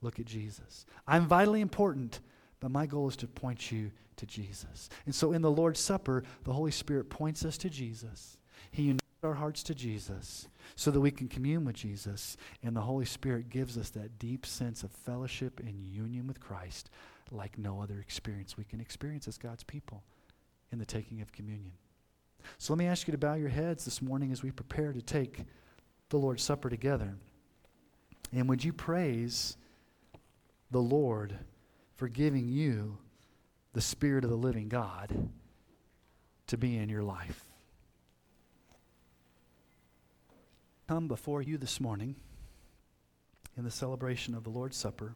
look 0.00 0.18
at 0.18 0.26
Jesus. 0.26 0.86
I'm 1.06 1.26
vitally 1.26 1.60
important, 1.60 2.20
but 2.60 2.70
my 2.70 2.86
goal 2.86 3.08
is 3.08 3.16
to 3.16 3.26
point 3.26 3.70
you 3.70 3.90
to 4.16 4.26
Jesus. 4.26 4.88
And 5.04 5.14
so 5.14 5.32
in 5.32 5.42
the 5.42 5.50
Lord's 5.50 5.80
Supper, 5.80 6.22
the 6.44 6.52
Holy 6.52 6.70
Spirit 6.70 7.10
points 7.10 7.44
us 7.44 7.58
to 7.58 7.70
Jesus. 7.70 8.38
He 8.70 8.84
unites 8.84 9.02
our 9.22 9.34
hearts 9.34 9.62
to 9.64 9.74
Jesus 9.74 10.48
so 10.76 10.90
that 10.90 11.00
we 11.00 11.10
can 11.10 11.28
commune 11.28 11.64
with 11.64 11.76
Jesus. 11.76 12.36
And 12.62 12.74
the 12.74 12.80
Holy 12.80 13.04
Spirit 13.04 13.50
gives 13.50 13.76
us 13.76 13.90
that 13.90 14.18
deep 14.18 14.46
sense 14.46 14.82
of 14.82 14.90
fellowship 14.90 15.60
and 15.60 15.84
union 15.84 16.26
with 16.26 16.40
Christ 16.40 16.88
like 17.30 17.58
no 17.58 17.80
other 17.80 18.00
experience 18.00 18.56
we 18.56 18.64
can 18.64 18.80
experience 18.80 19.28
as 19.28 19.38
God's 19.38 19.64
people 19.64 20.02
in 20.72 20.78
the 20.78 20.86
taking 20.86 21.20
of 21.20 21.32
communion. 21.32 21.72
So 22.58 22.72
let 22.72 22.78
me 22.78 22.86
ask 22.86 23.06
you 23.06 23.12
to 23.12 23.18
bow 23.18 23.34
your 23.34 23.48
heads 23.48 23.84
this 23.84 24.00
morning 24.00 24.32
as 24.32 24.42
we 24.42 24.50
prepare 24.50 24.92
to 24.92 25.02
take 25.02 25.40
the 26.08 26.18
Lord's 26.18 26.42
Supper 26.42 26.70
together. 26.70 27.14
And 28.32 28.48
would 28.48 28.64
you 28.64 28.72
praise 28.72 29.56
the 30.70 30.80
Lord 30.80 31.38
for 31.96 32.08
giving 32.08 32.48
you 32.48 32.98
the 33.72 33.80
Spirit 33.80 34.24
of 34.24 34.30
the 34.30 34.36
living 34.36 34.68
God 34.68 35.28
to 36.46 36.56
be 36.56 36.76
in 36.76 36.88
your 36.88 37.02
life? 37.02 37.44
Come 40.86 41.08
before 41.08 41.42
you 41.42 41.58
this 41.58 41.80
morning 41.80 42.16
in 43.56 43.64
the 43.64 43.70
celebration 43.70 44.34
of 44.34 44.44
the 44.44 44.50
Lord's 44.50 44.76
Supper. 44.76 45.14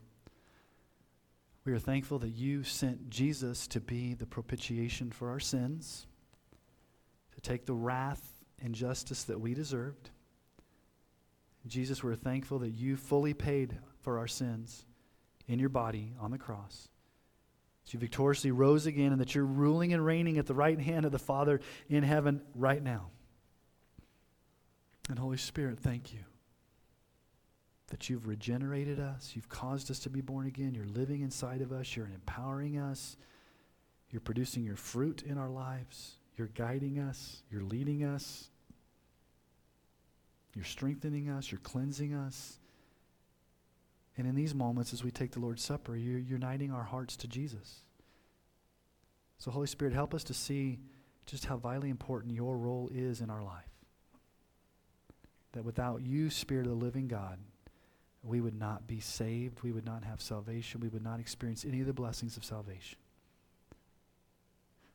We 1.64 1.72
are 1.72 1.78
thankful 1.78 2.18
that 2.20 2.30
you 2.30 2.64
sent 2.64 3.08
Jesus 3.08 3.66
to 3.68 3.80
be 3.80 4.14
the 4.14 4.26
propitiation 4.26 5.10
for 5.10 5.30
our 5.30 5.40
sins, 5.40 6.06
to 7.34 7.40
take 7.40 7.66
the 7.66 7.74
wrath 7.74 8.42
and 8.60 8.74
justice 8.74 9.24
that 9.24 9.40
we 9.40 9.54
deserved 9.54 10.10
Jesus, 11.66 12.02
we're 12.02 12.16
thankful 12.16 12.58
that 12.60 12.70
you 12.70 12.96
fully 12.96 13.34
paid 13.34 13.78
for 14.00 14.18
our 14.18 14.26
sins 14.26 14.84
in 15.46 15.58
your 15.58 15.68
body 15.68 16.14
on 16.20 16.30
the 16.30 16.38
cross. 16.38 16.88
that 17.84 17.92
you 17.92 18.00
victoriously 18.00 18.50
rose 18.50 18.86
again 18.86 19.12
and 19.12 19.20
that 19.20 19.34
you're 19.34 19.44
ruling 19.44 19.92
and 19.92 20.04
reigning 20.04 20.38
at 20.38 20.46
the 20.46 20.54
right 20.54 20.80
hand 20.80 21.04
of 21.04 21.12
the 21.12 21.18
Father 21.18 21.60
in 21.88 22.02
heaven 22.02 22.42
right 22.54 22.82
now. 22.82 23.10
And 25.08 25.18
Holy 25.18 25.36
Spirit, 25.36 25.78
thank 25.78 26.12
you 26.12 26.20
that 27.92 28.08
you've 28.08 28.26
regenerated 28.26 28.98
us. 28.98 29.32
You've 29.34 29.50
caused 29.50 29.90
us 29.90 29.98
to 29.98 30.10
be 30.10 30.22
born 30.22 30.46
again. 30.46 30.74
You're 30.74 30.86
living 30.86 31.20
inside 31.20 31.60
of 31.60 31.72
us. 31.72 31.94
You're 31.94 32.10
empowering 32.14 32.78
us. 32.78 33.18
You're 34.10 34.22
producing 34.22 34.64
your 34.64 34.76
fruit 34.76 35.22
in 35.26 35.36
our 35.36 35.50
lives. 35.50 36.16
You're 36.38 36.48
guiding 36.48 36.98
us. 36.98 37.42
You're 37.50 37.62
leading 37.62 38.02
us. 38.02 38.48
You're 40.54 40.64
strengthening 40.64 41.28
us. 41.28 41.52
You're 41.52 41.60
cleansing 41.60 42.14
us. 42.14 42.58
And 44.16 44.26
in 44.26 44.34
these 44.34 44.54
moments, 44.54 44.94
as 44.94 45.04
we 45.04 45.10
take 45.10 45.32
the 45.32 45.40
Lord's 45.40 45.62
Supper, 45.62 45.94
you're 45.94 46.18
uniting 46.18 46.72
our 46.72 46.84
hearts 46.84 47.14
to 47.18 47.28
Jesus. 47.28 47.82
So, 49.36 49.50
Holy 49.50 49.66
Spirit, 49.66 49.92
help 49.92 50.14
us 50.14 50.24
to 50.24 50.34
see 50.34 50.78
just 51.26 51.44
how 51.44 51.58
vitally 51.58 51.90
important 51.90 52.32
your 52.32 52.56
role 52.56 52.90
is 52.90 53.20
in 53.20 53.28
our 53.28 53.42
life. 53.42 53.68
That 55.52 55.64
without 55.64 56.00
you, 56.00 56.30
Spirit 56.30 56.64
of 56.64 56.72
the 56.72 56.84
living 56.84 57.06
God, 57.06 57.38
we 58.22 58.40
would 58.40 58.58
not 58.58 58.86
be 58.86 59.00
saved. 59.00 59.62
We 59.62 59.72
would 59.72 59.84
not 59.84 60.04
have 60.04 60.20
salvation. 60.20 60.80
We 60.80 60.88
would 60.88 61.02
not 61.02 61.20
experience 61.20 61.64
any 61.64 61.80
of 61.80 61.86
the 61.86 61.92
blessings 61.92 62.36
of 62.36 62.44
salvation. 62.44 62.98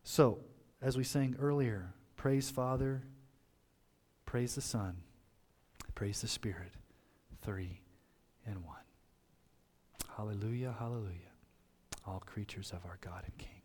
So, 0.04 0.40
as 0.82 0.98
we 0.98 1.04
sang 1.04 1.36
earlier, 1.40 1.94
praise 2.16 2.50
Father, 2.50 3.04
praise 4.26 4.56
the 4.56 4.62
Son, 4.62 4.96
praise 5.96 6.22
the 6.22 6.28
Spirit, 6.28 6.72
three 7.42 7.82
and 8.46 8.64
one. 8.64 8.76
Hallelujah, 10.16 10.74
hallelujah. 10.80 11.12
All 12.06 12.24
creatures 12.26 12.72
of 12.72 12.86
our 12.86 12.98
God 13.02 13.24
and 13.26 13.38
King. 13.38 13.57